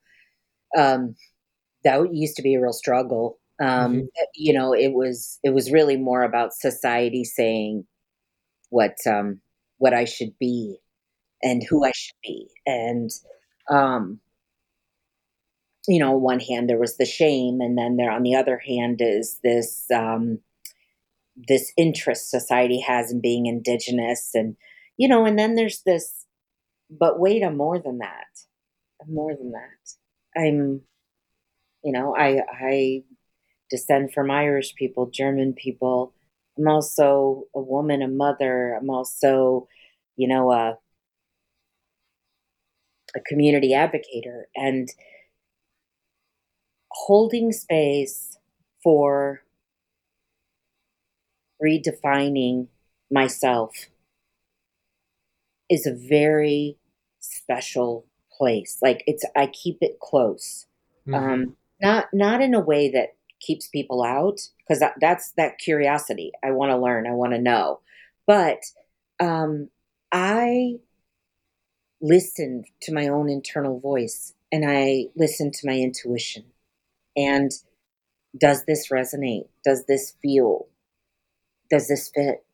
Um, 0.76 1.16
that 1.84 2.14
used 2.14 2.36
to 2.36 2.42
be 2.42 2.54
a 2.54 2.60
real 2.60 2.72
struggle. 2.72 3.38
Um, 3.60 3.94
mm-hmm. 3.94 3.98
Eh, 4.00 4.26
you 4.34 4.52
know, 4.52 4.72
it 4.72 4.92
was 4.92 5.38
it 5.42 5.50
was 5.50 5.72
really 5.72 5.96
more 5.96 6.22
about 6.22 6.54
society 6.54 7.24
saying 7.24 7.84
what 8.70 8.96
um, 9.06 9.40
what 9.78 9.94
I 9.94 10.04
should 10.04 10.38
be 10.38 10.78
and 11.42 11.62
who 11.68 11.84
I 11.84 11.92
should 11.94 12.16
be, 12.22 12.48
and 12.66 13.10
um, 13.70 14.20
you 15.88 15.98
know, 15.98 16.14
on 16.14 16.20
one 16.20 16.40
hand 16.40 16.68
there 16.68 16.78
was 16.78 16.98
the 16.98 17.06
shame, 17.06 17.60
and 17.60 17.76
then 17.76 17.96
there 17.96 18.10
on 18.10 18.22
the 18.22 18.36
other 18.36 18.58
hand 18.58 19.00
is 19.00 19.40
this 19.42 19.86
um, 19.90 20.38
this 21.36 21.72
interest 21.76 22.30
society 22.30 22.80
has 22.80 23.10
in 23.10 23.20
being 23.20 23.46
indigenous, 23.46 24.30
and 24.34 24.56
you 24.98 25.08
know, 25.08 25.24
and 25.24 25.38
then 25.38 25.54
there's 25.54 25.82
this. 25.82 26.26
But 26.90 27.18
wait, 27.18 27.42
I'm 27.42 27.56
more 27.56 27.78
than 27.78 27.98
that. 27.98 28.26
More 29.08 29.34
than 29.34 29.52
that. 29.52 30.40
I'm 30.40 30.82
you 31.82 31.92
know, 31.92 32.14
I 32.16 32.42
I 32.52 33.02
descend 33.70 34.12
from 34.12 34.30
Irish 34.30 34.74
people, 34.74 35.06
German 35.10 35.54
people. 35.54 36.14
I'm 36.58 36.68
also 36.68 37.44
a 37.54 37.60
woman, 37.60 38.02
a 38.02 38.08
mother. 38.08 38.74
I'm 38.74 38.90
also, 38.90 39.68
you 40.16 40.28
know, 40.28 40.52
a 40.52 40.76
a 43.16 43.20
community 43.20 43.70
advocator 43.70 44.42
and 44.54 44.90
holding 46.90 47.52
space 47.52 48.38
for 48.82 49.42
redefining 51.62 52.68
myself 53.10 53.74
is 55.68 55.86
a 55.86 55.94
very 55.94 56.76
special 57.20 58.06
place. 58.36 58.78
Like 58.82 59.02
it's 59.06 59.24
I 59.36 59.46
keep 59.48 59.78
it 59.80 59.98
close. 60.00 60.66
hmm 61.06 61.14
Um, 61.14 61.56
not 61.80 62.06
not 62.12 62.40
in 62.40 62.54
a 62.54 62.60
way 62.60 62.90
that 62.90 63.14
keeps 63.40 63.68
people 63.68 64.02
out 64.02 64.40
because 64.58 64.80
that, 64.80 64.94
that's 65.00 65.32
that 65.36 65.58
curiosity. 65.58 66.32
I 66.44 66.50
want 66.50 66.70
to 66.70 66.76
learn. 66.78 67.06
I 67.06 67.12
want 67.12 67.32
to 67.32 67.40
know. 67.40 67.80
But 68.26 68.60
um, 69.20 69.68
I 70.12 70.76
listen 72.00 72.64
to 72.82 72.92
my 72.92 73.08
own 73.08 73.28
internal 73.28 73.80
voice 73.80 74.34
and 74.52 74.64
I 74.66 75.06
listen 75.16 75.50
to 75.50 75.66
my 75.66 75.76
intuition. 75.78 76.44
And 77.18 77.50
does 78.38 78.64
this 78.64 78.88
resonate? 78.90 79.48
Does 79.64 79.86
this 79.86 80.14
feel? 80.22 80.68
Does 81.70 81.88
this 81.88 82.10
fit? 82.14 82.44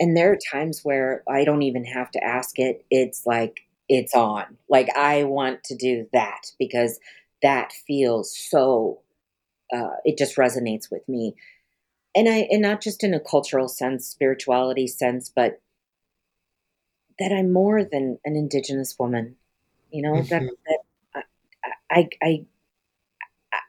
And 0.00 0.16
there 0.16 0.32
are 0.32 0.38
times 0.52 0.80
where 0.84 1.24
I 1.28 1.44
don't 1.44 1.62
even 1.62 1.84
have 1.84 2.10
to 2.12 2.24
ask 2.24 2.58
it. 2.58 2.84
It's 2.90 3.26
like 3.26 3.60
it's 3.88 4.14
on. 4.14 4.58
Like 4.68 4.88
I 4.96 5.24
want 5.24 5.64
to 5.64 5.76
do 5.76 6.06
that 6.12 6.52
because 6.58 7.00
that 7.42 7.72
feels 7.86 8.36
so 8.36 9.00
uh, 9.74 9.96
it 10.04 10.18
just 10.18 10.36
resonates 10.36 10.90
with 10.90 11.08
me. 11.08 11.34
And 12.14 12.28
I 12.28 12.48
and 12.50 12.62
not 12.62 12.80
just 12.82 13.04
in 13.04 13.14
a 13.14 13.20
cultural 13.20 13.68
sense, 13.68 14.06
spirituality 14.06 14.86
sense, 14.86 15.32
but 15.34 15.60
that 17.18 17.32
I'm 17.32 17.52
more 17.52 17.84
than 17.84 18.18
an 18.24 18.36
indigenous 18.36 18.96
woman. 18.98 19.36
You 19.90 20.02
know, 20.02 20.22
that 20.30 20.42
hmm 20.42 20.48
that 20.66 20.78
I 21.14 21.72
I, 21.90 22.08
I 22.22 22.46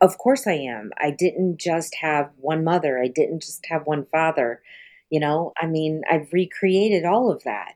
of 0.05 0.17
course 0.19 0.47
I 0.47 0.53
am. 0.53 0.91
I 0.99 1.11
didn't 1.11 1.59
just 1.59 1.95
have 2.01 2.31
one 2.37 2.63
mother. 2.63 2.99
I 2.99 3.07
didn't 3.09 3.41
just 3.43 3.65
have 3.67 3.87
one 3.87 4.05
father. 4.07 4.61
You 5.09 5.19
know, 5.21 5.53
I 5.61 5.67
mean, 5.67 6.03
I've 6.11 6.33
recreated 6.33 7.05
all 7.05 7.31
of 7.31 7.43
that. 7.45 7.75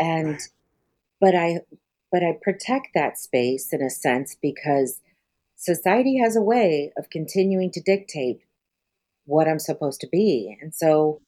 And 0.00 0.40
Right. 0.40 0.42
but 1.20 1.34
I 1.36 1.60
but 2.12 2.24
I 2.24 2.38
protect 2.42 2.88
that 2.94 3.18
space 3.18 3.72
in 3.72 3.82
a 3.82 3.90
sense 3.90 4.36
because 4.42 5.00
society 5.56 6.18
has 6.18 6.36
a 6.36 6.42
way 6.42 6.92
of 6.98 7.10
continuing 7.10 7.70
to 7.72 7.82
dictate 7.82 8.42
what 9.26 9.48
I'm 9.48 9.60
supposed 9.60 10.00
to 10.02 10.08
be. 10.08 10.56
And 10.62 10.74
so 10.74 11.22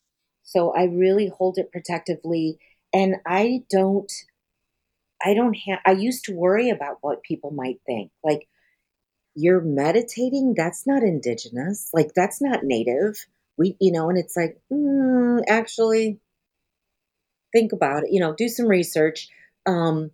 so 0.44 0.72
I 0.74 0.84
really 0.84 1.28
hold 1.28 1.58
it 1.58 1.72
protectively 1.72 2.58
and 2.94 3.16
I 3.26 3.64
don't 3.70 4.12
I 5.24 5.34
don't 5.34 5.54
have 5.54 5.80
I 5.86 5.92
used 5.92 6.24
to 6.24 6.34
worry 6.34 6.70
about 6.70 6.98
what 7.00 7.22
people 7.22 7.50
might 7.50 7.80
think. 7.86 8.10
Like 8.24 8.48
you're 9.34 9.60
meditating, 9.60 10.54
that's 10.56 10.86
not 10.86 11.02
indigenous. 11.02 11.90
Like 11.92 12.12
that's 12.14 12.40
not 12.42 12.64
native. 12.64 13.24
We 13.56 13.76
you 13.80 13.92
know 13.92 14.08
and 14.08 14.18
it's 14.18 14.36
like, 14.36 14.60
mm, 14.72 15.40
actually 15.48 16.20
think 17.52 17.72
about 17.72 18.04
it, 18.04 18.10
you 18.12 18.20
know, 18.20 18.34
do 18.34 18.48
some 18.48 18.66
research. 18.66 19.28
Um 19.66 20.10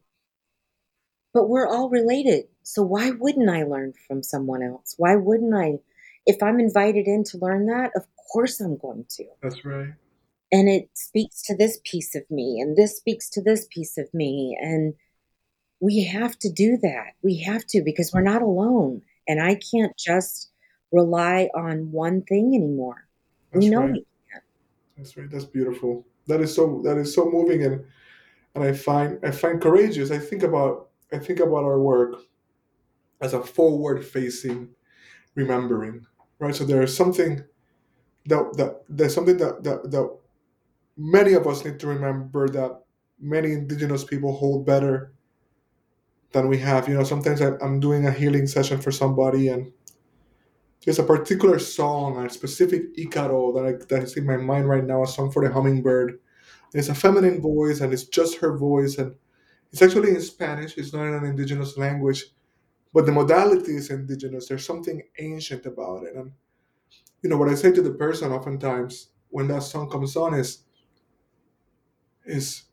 but 1.35 1.49
we're 1.49 1.69
all 1.69 1.89
related. 1.91 2.45
So 2.63 2.83
why 2.83 3.11
wouldn't 3.11 3.51
I 3.51 3.63
learn 3.65 3.93
from 4.07 4.23
someone 4.23 4.63
else? 4.63 4.95
Why 4.99 5.17
wouldn't 5.17 5.55
I 5.55 5.79
if 6.27 6.43
I'm 6.43 6.61
invited 6.61 7.07
in 7.07 7.25
to 7.25 7.39
learn 7.39 7.67
that, 7.67 7.93
of 7.97 8.07
course 8.33 8.61
I'm 8.61 8.77
going 8.77 9.07
to. 9.17 9.25
That's 9.43 9.65
right. 9.65 9.95
and 10.53 10.69
it 10.69 10.91
speaks 10.95 11.43
to 11.43 11.57
this 11.57 11.79
piece 11.85 12.15
of 12.15 12.23
me 12.31 12.61
and 12.61 12.77
this 12.77 12.97
speaks 12.97 13.29
to 13.31 13.43
this 13.43 13.67
piece 13.71 13.99
of 13.99 14.13
me 14.15 14.57
and 14.61 14.95
we 15.81 16.05
have 16.05 16.39
to 16.39 16.51
do 16.51 16.77
that 16.79 17.13
we 17.23 17.39
have 17.39 17.65
to 17.67 17.83
because 17.85 18.13
we're 18.13 18.21
not 18.23 18.43
alone 18.43 19.03
and 19.29 19.41
i 19.41 19.55
can't 19.71 19.97
just 19.97 20.51
rely 20.93 21.49
on 21.55 21.91
one 21.93 22.23
thing 22.23 22.55
anymore 22.55 23.09
we 23.53 23.61
That's 23.61 23.73
know 23.73 23.81
right. 23.81 23.93
we 23.93 24.07
can't 24.31 24.45
That's 24.97 25.17
right. 25.17 25.31
That's 25.31 25.45
beautiful. 25.45 26.07
That 26.27 26.41
is 26.41 26.55
so. 26.55 26.83
That 26.85 26.99
is 26.99 27.15
so 27.15 27.31
moving, 27.31 27.65
and 27.65 27.85
and 28.55 28.65
I 28.65 28.73
find 28.73 29.19
I 29.25 29.31
find 29.31 29.61
courageous. 29.61 30.11
I 30.11 30.19
think 30.19 30.43
about 30.43 30.89
I 31.13 31.19
think 31.19 31.41
about 31.41 31.65
our 31.65 31.81
work 31.81 32.17
as 33.21 33.33
a 33.35 33.43
forward-facing 33.43 34.69
remembering, 35.35 36.05
right? 36.39 36.55
So 36.55 36.65
there 36.65 36.83
is 36.83 36.95
something 36.95 37.43
that 38.27 38.57
that 38.57 38.83
there's 38.89 39.15
something 39.15 39.39
that 39.39 39.65
that, 39.65 39.91
that 39.91 40.17
many 40.97 41.33
of 41.33 41.47
us 41.47 41.65
need 41.65 41.81
to 41.81 41.87
remember 41.87 42.49
that 42.49 42.83
many 43.19 43.53
indigenous 43.53 44.05
people 44.05 44.33
hold 44.37 44.67
better 44.67 45.15
than 46.33 46.49
we 46.49 46.59
have. 46.59 46.89
You 46.89 46.95
know, 46.95 47.05
sometimes 47.05 47.41
I'm 47.41 47.81
doing 47.81 48.07
a 48.07 48.13
healing 48.13 48.47
session 48.47 48.81
for 48.81 48.91
somebody, 48.91 49.49
and 49.49 49.73
there's 50.85 50.99
a 50.99 51.05
particular 51.05 51.59
song, 51.59 52.25
a 52.25 52.31
specific 52.31 52.97
Icaro 52.97 53.55
that 53.55 53.67
I, 53.67 53.73
that 53.89 54.05
is 54.05 54.17
in 54.17 54.27
my 54.27 54.37
mind 54.37 54.69
right 54.69 54.85
now, 54.85 55.03
a 55.03 55.07
song 55.07 55.31
for 55.31 55.47
the 55.47 55.53
hummingbird. 55.53 56.19
It's 56.75 56.89
a 56.89 56.95
feminine 56.95 57.41
voice, 57.41 57.81
and 57.81 57.93
it's 57.93 58.05
just 58.05 58.39
her 58.39 58.57
voice, 58.57 58.99
and 58.99 59.15
it's 59.73 59.83
actually 59.83 60.11
in 60.11 60.21
Spanish. 60.21 60.77
It's 60.77 60.93
not 60.93 61.07
in 61.07 61.15
an 61.15 61.25
indigenous 61.25 61.79
language, 61.79 62.27
but 62.93 63.07
the 63.07 63.13
modality 63.13 63.77
is 63.77 63.91
indigenous. 63.91 64.49
There's 64.49 64.67
something 64.67 65.03
ancient 65.19 65.67
about 65.67 66.05
it, 66.05 66.15
and 66.15 66.33
you 67.23 67.31
know 67.31 67.37
what 67.37 67.49
I 67.49 67.55
say 67.55 67.73
to 67.73 67.83
the 67.83 67.93
person 67.93 68.33
oftentimes 68.33 69.09
when 69.31 69.49
that 69.49 69.63
song 69.63 69.91
comes 69.91 70.17
on 70.17 70.35
is 70.35 70.65
is 72.25 72.65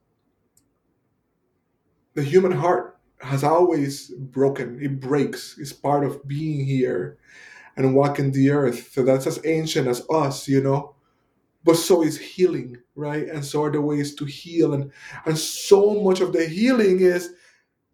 the 2.13 2.23
human 2.23 2.51
heart 2.51 2.94
has 3.21 3.43
always 3.43 4.09
broken. 4.09 4.79
It 4.81 4.99
breaks. 4.99 5.57
It's 5.59 5.73
part 5.73 6.03
of 6.05 6.27
being 6.27 6.65
here 6.65 7.17
and 7.77 7.95
walking 7.95 8.31
the 8.31 8.51
earth. 8.51 8.91
So 8.93 9.03
that's 9.03 9.27
as 9.27 9.39
ancient 9.45 9.87
as 9.87 10.03
us, 10.09 10.47
you 10.47 10.61
know. 10.61 10.95
But 11.63 11.77
so 11.77 12.03
is 12.03 12.19
healing, 12.19 12.77
right? 12.95 13.27
And 13.27 13.43
so 13.45 13.63
are 13.63 13.71
the 13.71 13.81
ways 13.81 14.15
to 14.15 14.25
heal, 14.25 14.73
and 14.73 14.91
and 15.25 15.37
so 15.37 15.95
much 16.01 16.21
of 16.21 16.33
the 16.33 16.45
healing 16.47 17.01
is 17.01 17.33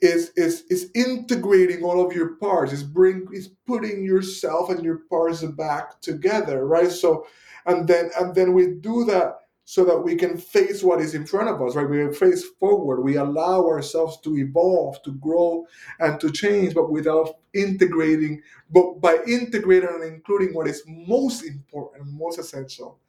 is 0.02 0.32
is 0.36 0.64
is 0.70 0.90
integrating 0.96 1.84
all 1.84 2.06
of 2.06 2.14
your 2.14 2.36
parts 2.38 2.74
is 2.74 2.84
bring 2.84 3.28
is 3.32 3.50
putting 3.68 4.04
yourself 4.04 4.70
and 4.70 4.84
your 4.84 5.00
parts 5.10 5.44
back 5.44 6.02
together 6.02 6.66
right 6.66 6.92
so 6.92 7.26
and 7.68 7.88
then 7.88 8.10
and 8.20 8.34
then 8.34 8.54
we 8.54 8.68
do 8.68 9.06
that 9.06 9.41
so 9.72 9.86
that 9.86 10.00
we 10.00 10.18
can 10.18 10.38
face 10.38 10.84
what 10.84 11.00
is 11.00 11.16
in 11.16 11.26
front 11.26 11.48
of 11.48 11.62
us 11.62 11.78
right? 11.78 11.90
We 11.90 12.14
face 12.14 12.44
forward. 12.60 13.04
We 13.04 13.16
allow 13.16 13.66
ourselves 13.66 14.20
to 14.26 14.38
evolve 14.38 15.02
to 15.04 15.14
grow 15.14 15.66
and 15.98 16.20
to 16.20 16.30
change 16.30 16.74
but 16.74 16.92
without 16.92 17.38
integrating 17.54 18.42
but 18.70 19.00
by 19.00 19.20
integrating 19.26 19.88
and 19.88 20.04
including 20.04 20.54
what 20.54 20.68
is 20.68 20.84
most 20.86 21.46
important 21.46 22.04
and 22.04 22.20
most 22.20 22.38
essential 22.38 23.00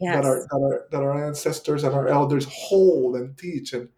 that 0.00 0.24
our 0.24 0.40
that 0.50 0.60
our, 0.60 0.88
that 0.90 1.02
our 1.04 1.24
ancestors 1.24 1.84
and 1.84 1.94
our 1.94 2.08
elders 2.08 2.48
hold 2.50 3.14
and 3.14 3.38
teach 3.38 3.72
and 3.72 3.88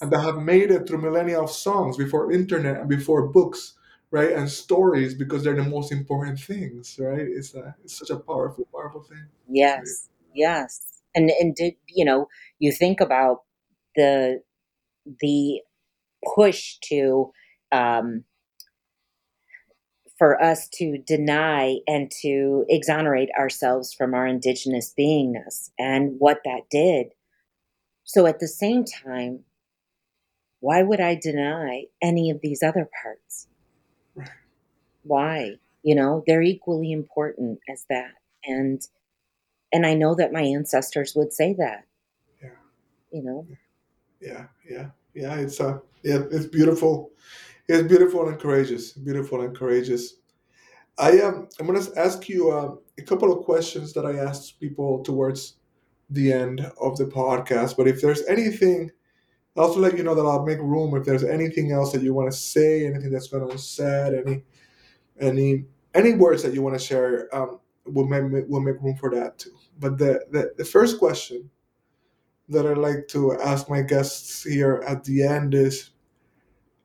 and 0.00 0.12
that 0.12 0.20
have 0.20 0.36
made 0.36 0.70
it 0.70 0.86
through 0.86 1.02
millennia 1.02 1.40
of 1.42 1.50
songs 1.50 1.96
before 1.96 2.30
internet 2.30 2.78
and 2.78 2.88
before 2.88 3.26
books 3.26 3.74
right? 4.12 4.32
And 4.32 4.48
stories 4.48 5.12
because 5.12 5.42
they're 5.42 5.56
the 5.56 5.64
most 5.64 5.90
important 5.90 6.38
things 6.38 7.00
right? 7.00 7.26
It's 7.38 7.52
a, 7.56 7.74
it's 7.82 7.98
such 7.98 8.10
a 8.10 8.16
powerful 8.16 8.68
powerful 8.70 9.02
thing. 9.02 9.18
Right 9.18 9.28
yes. 9.48 10.08
Yes 10.32 10.97
and 11.18 11.30
and 11.40 11.54
did 11.54 11.74
you 11.88 12.04
know 12.04 12.28
you 12.58 12.72
think 12.72 13.00
about 13.00 13.42
the 13.96 14.40
the 15.20 15.60
push 16.34 16.76
to 16.82 17.30
um 17.72 18.24
for 20.18 20.42
us 20.42 20.68
to 20.68 20.98
deny 21.06 21.76
and 21.86 22.10
to 22.22 22.64
exonerate 22.68 23.30
ourselves 23.38 23.94
from 23.94 24.14
our 24.14 24.26
indigenous 24.26 24.92
beingness 24.98 25.70
and 25.78 26.16
what 26.18 26.38
that 26.44 26.62
did. 26.70 27.06
So 28.02 28.26
at 28.26 28.40
the 28.40 28.48
same 28.48 28.84
time, 28.84 29.44
why 30.58 30.82
would 30.82 31.00
I 31.00 31.14
deny 31.14 31.84
any 32.02 32.30
of 32.30 32.40
these 32.42 32.64
other 32.64 32.88
parts? 33.00 33.46
Why? 35.04 35.52
You 35.84 35.94
know, 35.94 36.24
they're 36.26 36.42
equally 36.42 36.90
important 36.90 37.60
as 37.70 37.84
that. 37.88 38.10
And 38.44 38.82
and 39.72 39.86
I 39.86 39.94
know 39.94 40.14
that 40.14 40.32
my 40.32 40.42
ancestors 40.42 41.14
would 41.14 41.32
say 41.32 41.54
that, 41.58 41.84
yeah 42.42 42.50
you 43.10 43.22
know. 43.22 43.46
yeah 44.20 44.46
yeah 44.68 44.86
yeah 45.14 45.34
it's 45.36 45.60
uh 45.60 45.78
yeah 46.02 46.20
it's 46.30 46.46
beautiful 46.46 47.10
it's 47.68 47.86
beautiful 47.86 48.28
and 48.28 48.38
courageous 48.38 48.92
beautiful 48.92 49.42
and 49.42 49.56
courageous 49.56 50.14
i 50.98 51.10
am 51.10 51.48
i'm 51.58 51.66
going 51.66 51.80
to 51.80 51.98
ask 51.98 52.28
you 52.28 52.50
uh, 52.50 52.74
a 52.98 53.02
couple 53.02 53.32
of 53.32 53.44
questions 53.44 53.92
that 53.92 54.04
i 54.06 54.16
asked 54.16 54.60
people 54.60 55.02
towards 55.02 55.56
the 56.10 56.32
end 56.32 56.60
of 56.80 56.96
the 56.96 57.04
podcast 57.04 57.76
but 57.76 57.86
if 57.88 58.00
there's 58.00 58.24
anything 58.26 58.90
I'll 59.56 59.64
also 59.64 59.80
let 59.80 59.96
you 59.96 60.04
know 60.04 60.14
that 60.14 60.22
I'll 60.22 60.44
make 60.44 60.58
room 60.58 60.96
if 60.96 61.04
there's 61.04 61.24
anything 61.24 61.72
else 61.72 61.90
that 61.92 62.02
you 62.02 62.14
want 62.14 62.30
to 62.30 62.36
say, 62.36 62.86
anything 62.86 63.10
that's 63.10 63.26
gone 63.26 63.50
unsaid, 63.50 64.14
any 64.14 64.44
any 65.18 65.64
any 65.94 66.14
words 66.14 66.44
that 66.44 66.54
you 66.54 66.62
want 66.62 66.78
to 66.78 66.84
share. 66.84 67.34
Um, 67.34 67.58
we'll 67.92 68.06
make 68.06 68.44
we'll 68.48 68.60
make 68.60 68.80
room 68.80 68.96
for 68.96 69.10
that 69.10 69.38
too. 69.38 69.56
But 69.78 69.98
the, 69.98 70.24
the 70.30 70.52
the 70.56 70.64
first 70.64 70.98
question 70.98 71.50
that 72.48 72.66
I 72.66 72.72
like 72.72 73.08
to 73.08 73.38
ask 73.40 73.68
my 73.68 73.82
guests 73.82 74.42
here 74.42 74.82
at 74.86 75.04
the 75.04 75.22
end 75.22 75.54
is 75.54 75.90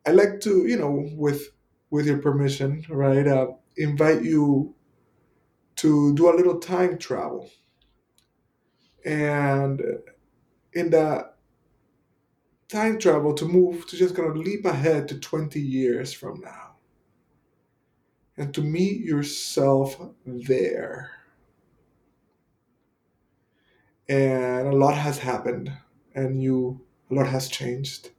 I 0.06 0.12
like 0.12 0.40
to 0.42 0.68
you 0.68 0.78
know 0.78 1.10
with 1.16 1.50
with 1.90 2.06
your 2.08 2.20
permission, 2.20 2.86
right? 2.90 3.28
Uh, 3.28 3.48
invite 3.78 4.24
you 4.24 4.76
to 5.78 6.14
do 6.16 6.30
a 6.30 6.36
little 6.36 6.60
time 6.60 6.98
travel, 6.98 7.50
and 9.06 9.82
in 10.74 10.90
that 10.92 11.36
time 12.68 12.98
travel 12.98 13.34
to 13.36 13.46
move 13.46 13.88
to 13.88 13.96
just 13.96 14.16
gonna 14.16 14.34
leap 14.34 14.66
ahead 14.66 15.08
to 15.08 15.20
20 15.20 15.60
years 15.62 16.12
from 16.12 16.42
now 16.42 16.73
and 18.38 18.54
to 18.54 18.62
meet 18.62 19.02
yourself 19.02 20.00
there. 20.26 21.12
And 24.10 24.68
a 24.68 24.76
lot 24.76 24.96
has 24.96 25.20
happened 25.20 25.72
and 26.16 26.42
you 26.42 26.82
a 27.10 27.14
lot 27.14 27.28
has 27.28 27.48
changed. 27.48 28.12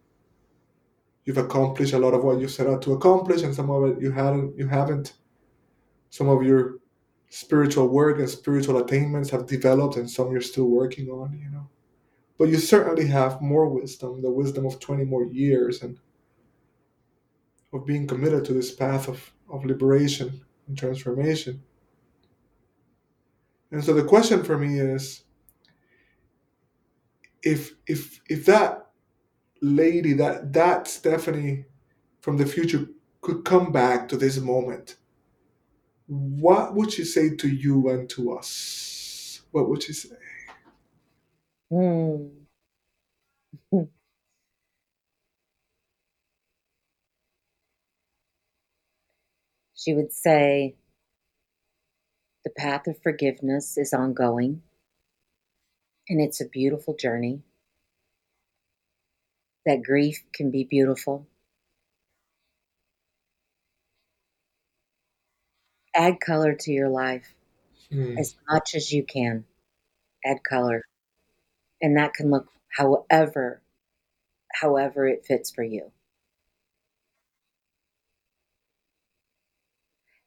You've 1.24 1.38
accomplished 1.38 1.94
a 1.94 1.98
lot 1.98 2.14
of 2.14 2.22
what 2.22 2.38
you 2.38 2.48
set 2.48 2.66
out 2.66 2.82
to 2.82 2.92
accomplish 2.92 3.42
and 3.42 3.54
some 3.54 3.70
of 3.70 3.84
it 3.84 4.00
you 4.00 4.12
hadn't 4.12 4.56
you 4.56 4.68
haven't. 4.68 5.14
Some 6.10 6.28
of 6.28 6.42
your 6.42 6.78
spiritual 7.28 7.88
work 7.88 8.18
and 8.18 8.30
spiritual 8.30 8.78
attainments 8.78 9.30
have 9.30 9.46
developed 9.46 9.96
and 9.96 10.08
some 10.08 10.30
you're 10.30 10.40
still 10.40 10.68
working 10.68 11.08
on, 11.08 11.36
you 11.42 11.50
know. 11.50 11.68
But 12.38 12.48
you 12.48 12.58
certainly 12.58 13.06
have 13.08 13.42
more 13.42 13.68
wisdom, 13.68 14.22
the 14.22 14.30
wisdom 14.30 14.66
of 14.66 14.78
20 14.78 15.04
more 15.04 15.24
years 15.24 15.82
and 15.82 15.98
of 17.72 17.84
being 17.84 18.06
committed 18.06 18.44
to 18.44 18.52
this 18.52 18.72
path 18.72 19.08
of, 19.08 19.33
of 19.50 19.64
liberation 19.64 20.40
and 20.66 20.76
transformation. 20.78 21.62
And 23.70 23.82
so 23.82 23.92
the 23.92 24.04
question 24.04 24.44
for 24.44 24.56
me 24.56 24.78
is 24.78 25.24
if 27.42 27.74
if 27.86 28.20
if 28.28 28.46
that 28.46 28.86
lady, 29.60 30.12
that 30.14 30.52
that 30.52 30.86
Stephanie 30.86 31.66
from 32.20 32.36
the 32.36 32.46
future 32.46 32.86
could 33.20 33.44
come 33.44 33.72
back 33.72 34.08
to 34.08 34.16
this 34.16 34.38
moment, 34.38 34.96
what 36.06 36.74
would 36.74 36.92
she 36.92 37.04
say 37.04 37.34
to 37.36 37.48
you 37.48 37.88
and 37.88 38.08
to 38.10 38.36
us? 38.36 39.42
What 39.50 39.68
would 39.68 39.82
she 39.82 39.92
say? 39.92 40.16
Hmm. 41.70 42.26
She 49.84 49.92
would 49.92 50.14
say, 50.14 50.76
The 52.44 52.50
path 52.50 52.86
of 52.86 53.02
forgiveness 53.02 53.76
is 53.76 53.92
ongoing, 53.92 54.62
and 56.08 56.22
it's 56.22 56.40
a 56.40 56.48
beautiful 56.48 56.94
journey. 56.96 57.42
That 59.66 59.82
grief 59.82 60.24
can 60.32 60.50
be 60.50 60.64
beautiful. 60.64 61.26
Add 65.94 66.18
color 66.20 66.54
to 66.54 66.72
your 66.72 66.88
life 66.88 67.34
Hmm. 67.90 68.16
as 68.18 68.36
much 68.50 68.74
as 68.74 68.90
you 68.90 69.04
can. 69.04 69.44
Add 70.24 70.38
color. 70.48 70.82
And 71.82 71.98
that 71.98 72.14
can 72.14 72.30
look 72.30 72.48
however 72.70 73.60
however 74.54 75.06
it 75.06 75.26
fits 75.26 75.50
for 75.50 75.62
you. 75.62 75.92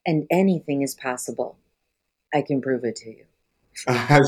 And 0.08 0.26
anything 0.32 0.82
is 0.82 0.96
possible. 0.96 1.58
I 2.34 2.42
can 2.42 2.62
prove 2.62 2.86
it 2.86 2.96
to 2.98 3.10
you. 3.10 3.26
Ah, 3.88 4.08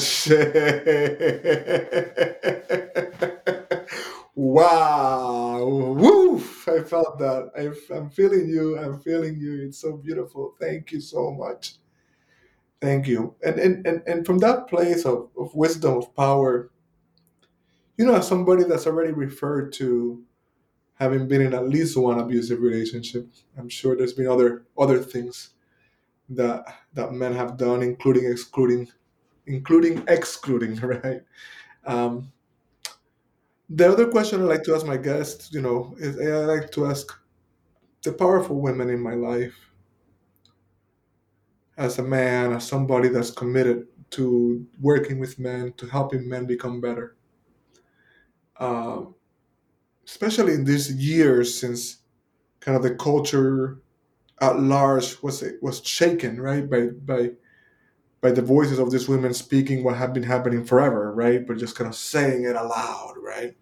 wow. 4.36 5.66
Woof. 5.66 6.68
I 6.68 6.84
felt 6.84 7.18
that. 7.20 7.52
I, 7.58 7.96
I'm 7.96 8.10
feeling 8.10 8.50
you. 8.50 8.78
I'm 8.78 9.00
feeling 9.00 9.40
you. 9.40 9.66
It's 9.66 9.80
so 9.80 9.98
beautiful. 9.98 10.56
Thank 10.60 10.92
you 10.92 11.02
so 11.02 11.32
much. 11.32 11.76
Thank 12.82 13.08
you. 13.08 13.36
And 13.44 13.60
and, 13.60 13.88
and, 13.88 14.04
and 14.06 14.26
from 14.26 14.40
that 14.40 14.68
place 14.68 15.06
of, 15.06 15.30
of 15.38 15.56
wisdom, 15.56 15.98
of 15.98 16.16
power, 16.16 16.70
you 17.98 18.06
know, 18.06 18.16
as 18.16 18.28
somebody 18.28 18.64
that's 18.66 18.86
already 18.86 19.12
referred 19.12 19.74
to 19.74 20.24
having 20.96 21.28
been 21.28 21.42
in 21.42 21.54
at 21.54 21.68
least 21.68 21.98
one 21.98 22.20
abusive 22.20 22.62
relationship, 22.62 23.28
I'm 23.58 23.70
sure 23.70 23.96
there's 23.96 24.14
been 24.14 24.28
other 24.28 24.66
other 24.78 25.00
things 25.00 25.52
that 26.30 26.66
that 26.94 27.14
men 27.14 27.34
have 27.34 27.58
done, 27.58 27.82
including 27.82 28.26
excluding 28.26 28.88
including 29.48 30.04
excluding, 30.08 30.76
right? 30.82 31.22
Um, 31.86 32.32
the 33.70 33.92
other 33.92 34.08
question 34.08 34.42
I 34.42 34.46
like 34.46 34.64
to 34.64 34.76
ask 34.76 34.86
my 34.86 34.98
guests, 34.98 35.52
you 35.54 35.62
know, 35.62 35.96
is 36.00 36.20
I 36.20 36.46
like 36.46 36.72
to 36.72 36.88
ask 36.88 37.12
the 38.04 38.14
powerful 38.14 38.60
women 38.60 38.90
in 38.90 39.00
my 39.00 39.14
life 39.14 39.56
as 41.78 42.00
a 42.00 42.04
man, 42.04 42.54
as 42.54 42.68
somebody 42.68 43.10
that's 43.10 43.32
committed 43.32 43.88
to 44.12 44.66
working 44.82 45.20
with 45.20 45.40
men, 45.40 45.74
to 45.78 45.86
helping 45.88 46.28
men 46.28 46.46
become 46.46 46.82
better. 46.82 47.16
Um, 48.60 49.16
especially 50.06 50.54
in 50.54 50.66
these 50.66 50.92
years 50.92 51.58
since 51.58 52.00
kind 52.60 52.76
of 52.76 52.84
the 52.84 52.96
culture 52.96 53.80
at 54.42 54.60
large 54.60 55.22
was 55.22 55.44
was 55.62 55.86
shaken, 55.86 56.40
right, 56.42 56.70
by 56.70 56.88
by 56.88 57.32
by 58.22 58.32
the 58.32 58.42
voices 58.42 58.80
of 58.80 58.92
these 58.92 59.08
women 59.08 59.34
speaking 59.34 59.84
what 59.84 59.96
had 59.96 60.14
been 60.14 60.24
happening 60.24 60.66
forever, 60.66 61.14
right, 61.14 61.46
but 61.48 61.58
just 61.58 61.76
kind 61.76 61.90
of 61.90 61.96
saying 61.96 62.44
it 62.44 62.56
aloud, 62.56 63.14
right. 63.24 63.56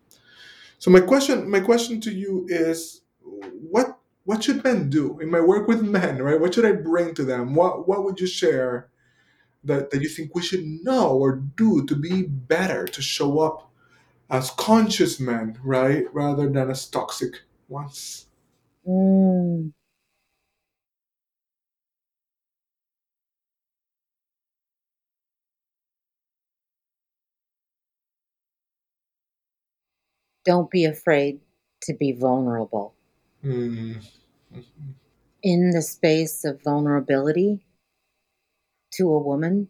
So 0.80 0.92
my 0.92 1.00
question, 1.00 1.50
my 1.50 1.60
question 1.60 2.02
to 2.02 2.12
you 2.12 2.46
is, 2.50 3.02
what 3.22 3.98
what 4.26 4.44
should 4.44 4.64
men 4.64 4.90
do 4.90 5.20
in 5.20 5.30
my 5.32 5.40
work 5.40 5.68
with 5.68 5.82
men, 5.82 6.22
right? 6.22 6.40
What 6.40 6.54
should 6.54 6.66
I 6.66 6.74
bring 6.74 7.14
to 7.16 7.24
them? 7.24 7.56
What 7.56 7.88
what 7.88 8.04
would 8.04 8.20
you 8.20 8.28
share 8.28 8.90
that, 9.64 9.90
that 9.92 10.02
you 10.02 10.10
think 10.10 10.36
we 10.36 10.42
should 10.42 10.66
know 10.84 11.18
or 11.18 11.36
do 11.36 11.86
to 11.86 11.96
be 11.96 12.24
better, 12.24 12.86
to 12.86 13.02
show 13.02 13.40
up 13.40 13.72
as 14.30 14.52
conscious 14.52 15.20
men, 15.20 15.58
right, 15.64 16.06
rather 16.14 16.50
than 16.50 16.70
as 16.70 16.88
toxic 16.88 17.42
ones? 17.70 18.26
Mm. 18.88 19.74
Don't 30.48 30.72
be 30.72 30.86
afraid 30.86 31.42
to 31.82 31.94
be 31.94 32.14
vulnerable. 32.14 32.96
Mm. 33.44 34.02
In 35.44 35.72
the 35.72 35.82
space 35.82 36.46
of 36.46 36.64
vulnerability 36.64 37.66
to 38.94 39.10
a 39.10 39.20
woman 39.20 39.68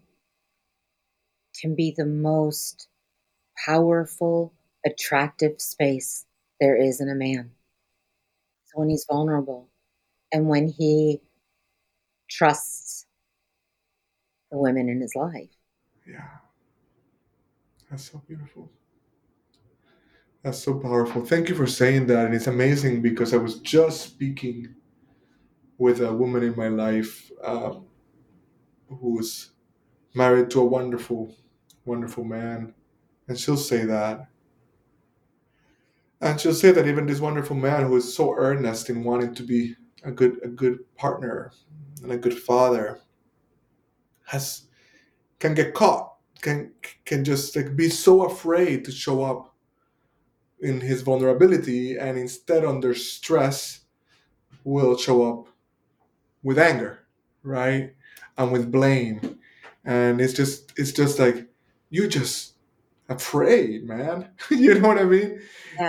can 1.60 1.74
be 1.74 1.96
the 1.98 2.06
most 2.06 2.90
powerful, 3.66 4.54
attractive 4.86 5.60
space 5.60 6.28
there 6.62 6.76
is 6.76 7.02
in 7.02 7.10
a 7.10 7.16
man. 7.16 7.50
So 8.66 8.80
when 8.80 8.90
he's 8.90 9.08
vulnerable 9.10 9.68
and 10.32 10.48
when 10.48 10.68
he 10.68 11.22
trusts 12.30 13.08
the 14.52 14.60
women 14.60 14.90
in 14.90 15.02
his 15.02 15.16
life. 15.16 15.50
Yeah, 16.08 16.28
that's 17.90 18.12
so 18.12 18.22
beautiful. 18.28 18.70
That's 20.48 20.64
so 20.64 20.80
powerful. 20.80 21.26
Thank 21.26 21.50
you 21.50 21.56
for 21.56 21.68
saying 21.68 22.08
that. 22.08 22.26
And 22.26 22.34
it's 22.34 22.48
amazing 22.48 23.02
because 23.02 23.34
I 23.34 23.38
was 23.38 23.60
just 23.60 24.00
speaking 24.00 24.76
with 25.78 26.00
a 26.00 26.14
woman 26.14 26.42
in 26.42 26.56
my 26.56 26.70
life 26.70 27.30
um, 27.44 27.86
who 28.88 29.16
was 29.16 29.50
married 30.14 30.50
to 30.52 30.62
a 30.62 30.66
wonderful, 30.66 31.36
wonderful 31.84 32.24
man. 32.24 32.74
And 33.28 33.38
she'll 33.38 33.58
say 33.58 33.84
that. 33.84 34.30
And 36.22 36.40
she'll 36.40 36.54
say 36.54 36.72
that 36.72 36.88
even 36.88 37.08
this 37.08 37.20
wonderful 37.20 37.58
man 37.58 37.84
who 37.84 37.98
is 37.98 38.16
so 38.16 38.34
earnest 38.34 38.90
in 38.90 39.04
wanting 39.04 39.36
to 39.36 39.44
be 39.44 39.76
a 40.06 40.12
good 40.12 40.40
a 40.46 40.48
good 40.48 40.78
partner 40.96 41.52
and 42.04 42.14
a 42.14 42.18
good 42.18 42.40
father 42.40 43.02
has 44.24 44.68
can 45.40 45.54
get 45.54 45.74
caught, 45.74 46.16
can 46.40 46.72
can 47.04 47.26
just 47.26 47.54
like 47.54 47.76
be 47.76 47.90
so 47.90 48.24
afraid 48.24 48.86
to 48.86 48.94
show 48.94 49.26
up 49.26 49.47
in 50.60 50.82
his 50.82 51.02
vulnerability 51.02 51.98
and 51.98 52.18
instead 52.18 52.66
under 52.66 52.94
stress 52.94 53.82
will 54.64 54.98
show 54.98 55.24
up 55.32 55.48
with 56.44 56.58
anger, 56.58 57.00
right? 57.44 57.94
And 58.38 58.52
with 58.52 58.72
blame. 58.72 59.40
And 59.86 60.20
it's 60.20 60.34
just 60.34 60.74
it's 60.78 60.92
just 60.92 61.20
like 61.20 61.48
you 61.90 62.08
just 62.08 62.54
afraid, 63.10 63.86
man. 63.86 64.30
you 64.50 64.80
know 64.80 64.90
what 64.90 64.98
I 64.98 65.06
mean? 65.06 65.42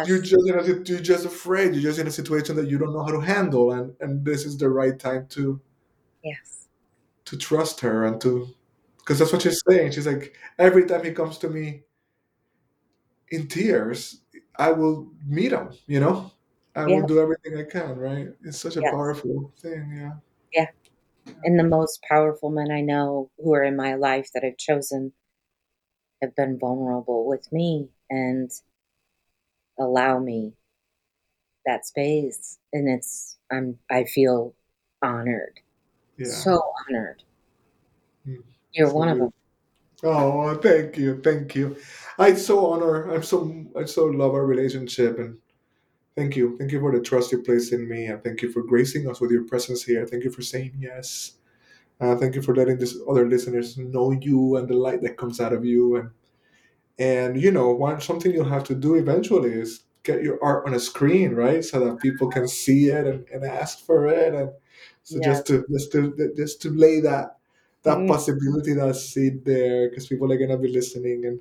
You're 0.07 0.21
just 0.21 0.49
in 0.49 0.59
a, 0.59 0.65
you're 0.65 1.01
just 1.01 1.25
afraid. 1.25 1.73
You're 1.75 1.83
just 1.83 1.99
in 1.99 2.07
a 2.07 2.11
situation 2.13 2.57
that 2.57 2.69
you 2.69 2.79
don't 2.79 2.93
know 2.93 3.03
how 3.03 3.13
to 3.13 3.21
handle, 3.21 3.73
and 3.73 3.95
and 4.01 4.25
this 4.25 4.45
is 4.45 4.57
the 4.59 4.69
right 4.69 4.99
time 4.99 5.27
to 5.31 5.61
Yes. 6.23 6.69
to 7.25 7.37
trust 7.37 7.81
her 7.81 8.05
and 8.05 8.21
to 8.21 8.49
because 8.99 9.19
that's 9.19 9.33
what 9.33 9.43
she's 9.43 9.63
saying. 9.69 9.93
She's 9.93 10.07
like 10.07 10.37
every 10.59 10.85
time 10.85 11.05
he 11.05 11.13
comes 11.13 11.39
to 11.39 11.49
me 11.49 11.83
in 13.31 13.47
tears, 13.47 14.21
I 14.59 14.73
will 14.73 15.09
meet 15.27 15.49
them, 15.49 15.71
You 15.87 16.01
know, 16.01 16.33
I 16.75 16.87
will 16.87 17.07
do 17.07 17.21
everything 17.21 17.57
I 17.57 17.65
can. 17.65 17.97
Right? 17.97 18.29
It's 18.45 18.59
such 18.59 18.77
a 18.77 18.83
Yes. 18.83 18.93
powerful 18.93 19.53
thing. 19.61 19.93
Yeah. 19.97 20.13
Yeah. 20.53 21.35
And 21.45 21.59
the 21.59 21.65
most 21.65 22.03
powerful 22.03 22.51
men 22.51 22.71
I 22.71 22.81
know 22.81 23.31
who 23.39 23.55
are 23.55 23.63
in 23.63 23.77
my 23.77 23.95
life 23.95 24.31
that 24.35 24.45
I've 24.45 24.57
chosen 24.57 25.13
have 26.23 26.35
been 26.35 26.59
vulnerable 26.59 27.27
with 27.27 27.51
me 27.53 27.91
and 28.11 28.51
allow 29.79 30.19
me 30.19 30.55
that 31.65 31.87
space 31.87 32.59
and 32.73 32.89
it's 32.89 33.39
I'm 33.51 33.79
I 33.91 34.05
feel 34.05 34.55
honored. 35.03 35.61
Yeah. 36.17 36.29
So 36.31 36.61
honored. 36.89 37.23
Mm. 38.27 38.43
You're 38.73 38.89
so 38.89 38.95
one 38.95 39.09
of 39.09 39.19
them. 39.19 39.33
Oh, 40.03 40.55
thank 40.57 40.97
you, 40.97 41.21
thank 41.23 41.55
you. 41.55 41.77
I 42.19 42.35
so 42.35 42.67
honor. 42.67 43.11
I'm 43.13 43.23
so 43.23 43.67
I 43.77 43.85
so 43.85 44.07
love 44.07 44.33
our 44.33 44.47
relationship, 44.47 45.19
and 45.19 45.39
thank 46.17 46.37
you, 46.37 46.57
thank 46.59 46.73
you 46.73 46.81
for 46.81 46.93
the 46.93 47.03
trust 47.03 47.33
you 47.33 47.43
place 47.43 47.73
in 47.73 47.89
me, 47.89 48.07
and 48.07 48.23
thank 48.25 48.43
you 48.43 48.53
for 48.53 48.63
gracing 48.63 49.09
us 49.11 49.21
with 49.21 49.31
your 49.33 49.45
presence 49.45 49.85
here. 49.85 50.07
Thank 50.07 50.25
you 50.25 50.33
for 50.33 50.43
saying 50.43 50.75
yes. 50.79 51.35
Uh, 52.01 52.17
thank 52.17 52.35
you 52.37 52.43
for 52.43 52.55
letting 52.55 52.79
this 52.79 52.97
other 53.11 53.29
listeners 53.29 53.79
know 53.79 54.13
you 54.13 54.57
and 54.57 54.69
the 54.69 54.75
light 54.75 55.03
that 55.03 55.19
comes 55.19 55.41
out 55.41 55.53
of 55.55 55.65
you, 55.65 55.97
and 55.97 56.11
and 56.99 57.41
you 57.41 57.51
know, 57.53 57.71
one 57.71 58.01
something 58.01 58.33
you'll 58.33 58.45
have 58.49 58.65
to 58.65 58.75
do 58.75 58.97
eventually 58.97 59.53
is 59.53 59.85
get 60.05 60.23
your 60.23 60.43
art 60.43 60.67
on 60.67 60.75
a 60.75 60.81
screen, 60.81 61.35
right? 61.35 61.65
So 61.65 61.81
that 61.85 62.01
people 62.01 62.31
can 62.31 62.49
see 62.49 62.89
it 62.89 63.07
and, 63.07 63.27
and 63.31 63.45
ask 63.45 63.85
for 63.87 64.07
it. 64.09 64.35
And 64.35 64.51
so 65.05 65.21
just 65.21 65.47
to 65.49 65.65
just 65.73 65.93
to 65.93 66.33
just 66.37 66.63
to 66.63 66.71
lay 66.71 67.01
that 67.01 67.38
that 67.83 67.99
mm. 67.99 68.09
possibility, 68.09 68.75
that 68.75 68.95
seed 68.97 69.45
there, 69.45 69.89
because 69.89 70.07
people 70.07 70.31
are 70.33 70.39
gonna 70.39 70.59
be 70.59 70.69
listening 70.69 71.25
and 71.27 71.41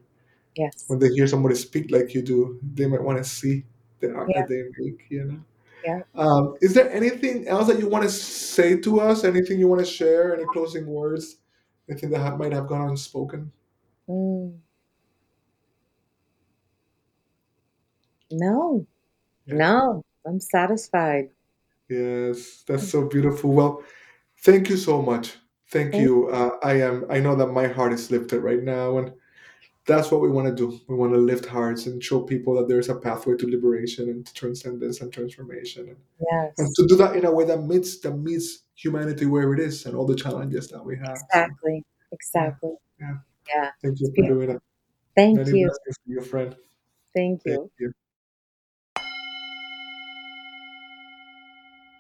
yes. 0.56 0.86
when 0.88 1.00
they 1.00 1.10
hear 1.10 1.28
somebody 1.28 1.56
speak 1.56 1.92
like 1.92 2.14
you 2.14 2.22
do, 2.22 2.60
they 2.74 2.88
might 2.88 3.02
want 3.02 3.18
to 3.18 3.24
see 3.24 3.64
the 4.00 4.14
art 4.14 4.30
yeah. 4.30 4.42
that 4.42 4.50
they 4.50 4.64
make, 4.78 5.06
you 5.10 5.26
know. 5.26 5.40
Yeah. 5.86 6.02
Um, 6.16 6.56
is 6.62 6.74
there 6.74 6.92
anything 6.92 7.48
else 7.48 7.68
that 7.68 7.80
you 7.80 7.88
want 7.88 8.04
to 8.04 8.10
say 8.10 8.78
to 8.78 9.00
us? 9.00 9.24
Anything 9.24 9.60
you 9.60 9.68
want 9.68 9.80
to 9.80 9.86
share? 9.86 10.36
Any 10.36 10.46
closing 10.52 10.86
words? 10.86 11.38
Anything 11.90 12.10
that 12.10 12.20
have, 12.20 12.38
might 12.38 12.52
have 12.52 12.68
gone 12.68 12.90
unspoken? 12.90 13.52
Mm. 14.10 14.58
No. 18.32 18.86
Yeah. 19.46 19.56
No, 19.56 20.06
I'm 20.26 20.40
satisfied. 20.42 21.30
Yes, 21.90 22.64
that's 22.68 22.90
so 22.90 23.06
beautiful. 23.06 23.52
Well, 23.54 23.84
thank 24.40 24.70
you 24.70 24.76
so 24.76 25.02
much. 25.02 25.38
Thank 25.70 25.92
Thank 25.92 26.04
you. 26.04 26.30
Uh, 26.30 26.52
I 26.64 26.82
am. 26.82 27.06
I 27.10 27.20
know 27.20 27.36
that 27.36 27.48
my 27.48 27.68
heart 27.68 27.92
is 27.92 28.10
lifted 28.10 28.42
right 28.42 28.64
now, 28.64 29.00
and 29.00 29.12
that's 29.86 30.12
what 30.12 30.22
we 30.22 30.30
want 30.30 30.48
to 30.48 30.56
do. 30.56 30.80
We 30.88 30.96
want 30.96 31.12
to 31.12 31.20
lift 31.20 31.46
hearts 31.46 31.88
and 31.88 32.02
show 32.02 32.22
people 32.22 32.56
that 32.56 32.70
there's 32.70 32.88
a 32.88 32.96
pathway 32.96 33.36
to 33.36 33.50
liberation 33.50 34.10
and 34.10 34.26
to 34.26 34.34
transcendence 34.34 35.02
and 35.02 35.12
transformation, 35.12 35.90
and, 35.90 35.98
and 36.58 36.74
to 36.76 36.88
do 36.88 36.96
that 36.96 37.18
in 37.18 37.26
a 37.26 37.32
way 37.32 37.44
that 37.44 37.64
meets 37.64 38.00
that 38.00 38.14
meets 38.16 38.64
humanity 38.76 39.26
where 39.26 39.54
it 39.54 39.60
is 39.60 39.86
and 39.86 39.94
all 39.94 40.06
the 40.06 40.16
challenges 40.16 40.70
that 40.70 40.84
we 40.84 40.96
have. 40.98 41.18
Exactly. 41.34 41.84
Exactly. 42.14 42.72
yeah, 43.02 43.16
Yeah. 43.54 43.72
thank 43.84 44.00
you 44.00 44.14
for 44.16 44.26
doing 44.26 44.50
it. 44.52 44.62
Thank 45.18 45.38
Many 45.38 45.60
you. 45.60 45.72
your 46.06 46.22
friend. 46.22 46.56
Thank 47.14 47.44
Thank 47.44 47.58
you. 47.58 47.70
you. 47.78 47.92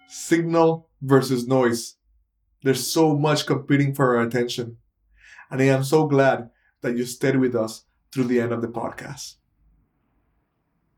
Signal 0.07 0.87
versus 1.01 1.47
noise. 1.47 1.96
There's 2.67 2.85
so 2.85 3.15
much 3.15 3.45
competing 3.45 3.95
for 3.95 4.17
our 4.17 4.23
attention. 4.23 4.75
And 5.49 5.61
I 5.61 5.67
am 5.67 5.85
so 5.85 6.05
glad 6.05 6.49
that 6.81 6.97
you 6.97 7.05
stayed 7.05 7.37
with 7.37 7.55
us 7.55 7.85
through 8.11 8.25
the 8.25 8.41
end 8.41 8.51
of 8.51 8.61
the 8.61 8.67
podcast. 8.67 9.35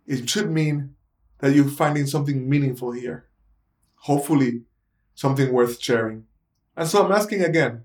It 0.08 0.28
should 0.28 0.50
mean 0.50 0.96
that 1.38 1.54
you're 1.54 1.70
finding 1.70 2.08
something 2.08 2.50
meaningful 2.50 2.94
here. 2.94 3.28
Hopefully, 3.98 4.64
something 5.14 5.54
worth 5.54 5.80
sharing. 5.80 6.24
And 6.76 6.88
so 6.88 7.06
I'm 7.06 7.12
asking 7.12 7.44
again 7.44 7.84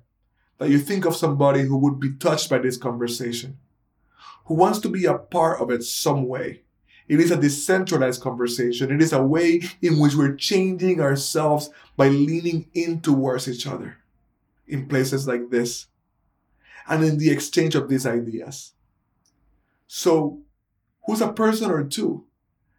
that 0.57 0.71
you 0.71 0.79
think 0.79 1.05
of 1.05 1.15
somebody 1.15 1.65
who 1.65 1.77
would 1.77 2.01
be 2.01 2.15
touched 2.15 2.49
by 2.49 2.61
this 2.61 2.79
conversation, 2.79 3.59
who 4.47 4.55
wants 4.55 4.79
to 4.79 4.89
be 4.89 5.05
a 5.05 5.19
part 5.19 5.61
of 5.61 5.71
it 5.71 5.83
some 5.83 6.27
way. 6.27 6.63
It 7.07 7.21
is 7.21 7.31
a 7.31 7.37
decentralized 7.37 8.23
conversation. 8.23 8.91
It 8.91 9.03
is 9.03 9.13
a 9.13 9.23
way 9.23 9.61
in 9.83 9.99
which 9.99 10.15
we're 10.15 10.37
changing 10.37 11.01
ourselves 11.01 11.71
by 11.97 12.09
leaning 12.09 12.71
in 12.73 13.01
towards 13.01 13.49
each 13.49 13.67
other 13.67 13.99
in 14.67 14.87
places 14.87 15.29
like 15.29 15.51
this 15.51 15.87
and 16.89 17.05
in 17.05 17.19
the 17.19 17.31
exchange 17.31 17.75
of 17.75 17.89
these 17.89 18.07
ideas. 18.07 18.73
So, 19.87 20.41
who's 21.05 21.21
a 21.21 21.33
person 21.33 21.71
or 21.71 21.85
two 21.85 22.25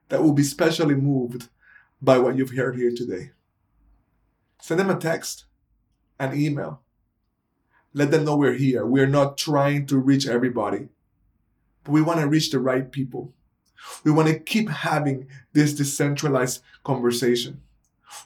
that 0.09 0.21
will 0.21 0.33
be 0.33 0.43
specially 0.43 0.95
moved 0.95 1.49
by 2.01 2.17
what 2.17 2.35
you've 2.35 2.55
heard 2.55 2.75
here 2.75 2.91
today? 2.91 3.31
Send 4.59 4.79
them 4.79 4.89
a 4.89 4.97
text, 4.97 5.45
an 6.19 6.35
email. 6.37 6.81
Let 7.93 8.11
them 8.11 8.25
know 8.25 8.35
we're 8.35 8.53
here. 8.53 8.85
We're 8.85 9.07
not 9.07 9.37
trying 9.37 9.85
to 9.87 9.97
reach 9.97 10.27
everybody, 10.27 10.89
but 11.83 11.91
we 11.91 12.01
want 12.01 12.19
to 12.19 12.27
reach 12.27 12.49
the 12.49 12.59
right 12.59 12.91
people. 12.91 13.33
We 14.03 14.11
want 14.11 14.27
to 14.27 14.39
keep 14.39 14.69
having 14.69 15.27
this 15.53 15.73
decentralized 15.73 16.61
conversation. 16.83 17.61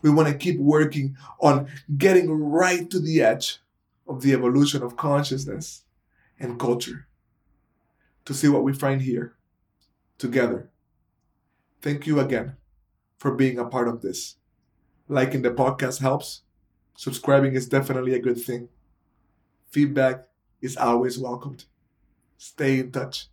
We 0.01 0.09
want 0.09 0.27
to 0.27 0.35
keep 0.35 0.59
working 0.59 1.17
on 1.39 1.67
getting 1.97 2.29
right 2.31 2.89
to 2.89 2.99
the 2.99 3.21
edge 3.21 3.59
of 4.07 4.21
the 4.21 4.33
evolution 4.33 4.83
of 4.83 4.97
consciousness 4.97 5.83
and 6.39 6.59
culture 6.59 7.07
to 8.25 8.33
see 8.33 8.47
what 8.47 8.63
we 8.63 8.73
find 8.73 9.01
here 9.01 9.35
together. 10.17 10.69
Thank 11.81 12.05
you 12.05 12.19
again 12.19 12.57
for 13.17 13.31
being 13.31 13.57
a 13.57 13.65
part 13.65 13.87
of 13.87 14.01
this. 14.01 14.35
Liking 15.07 15.41
the 15.41 15.51
podcast 15.51 16.01
helps. 16.01 16.41
Subscribing 16.95 17.53
is 17.53 17.67
definitely 17.67 18.13
a 18.13 18.21
good 18.21 18.39
thing. 18.39 18.69
Feedback 19.71 20.27
is 20.61 20.75
always 20.77 21.17
welcomed. 21.17 21.65
Stay 22.37 22.79
in 22.79 22.91
touch. 22.91 23.27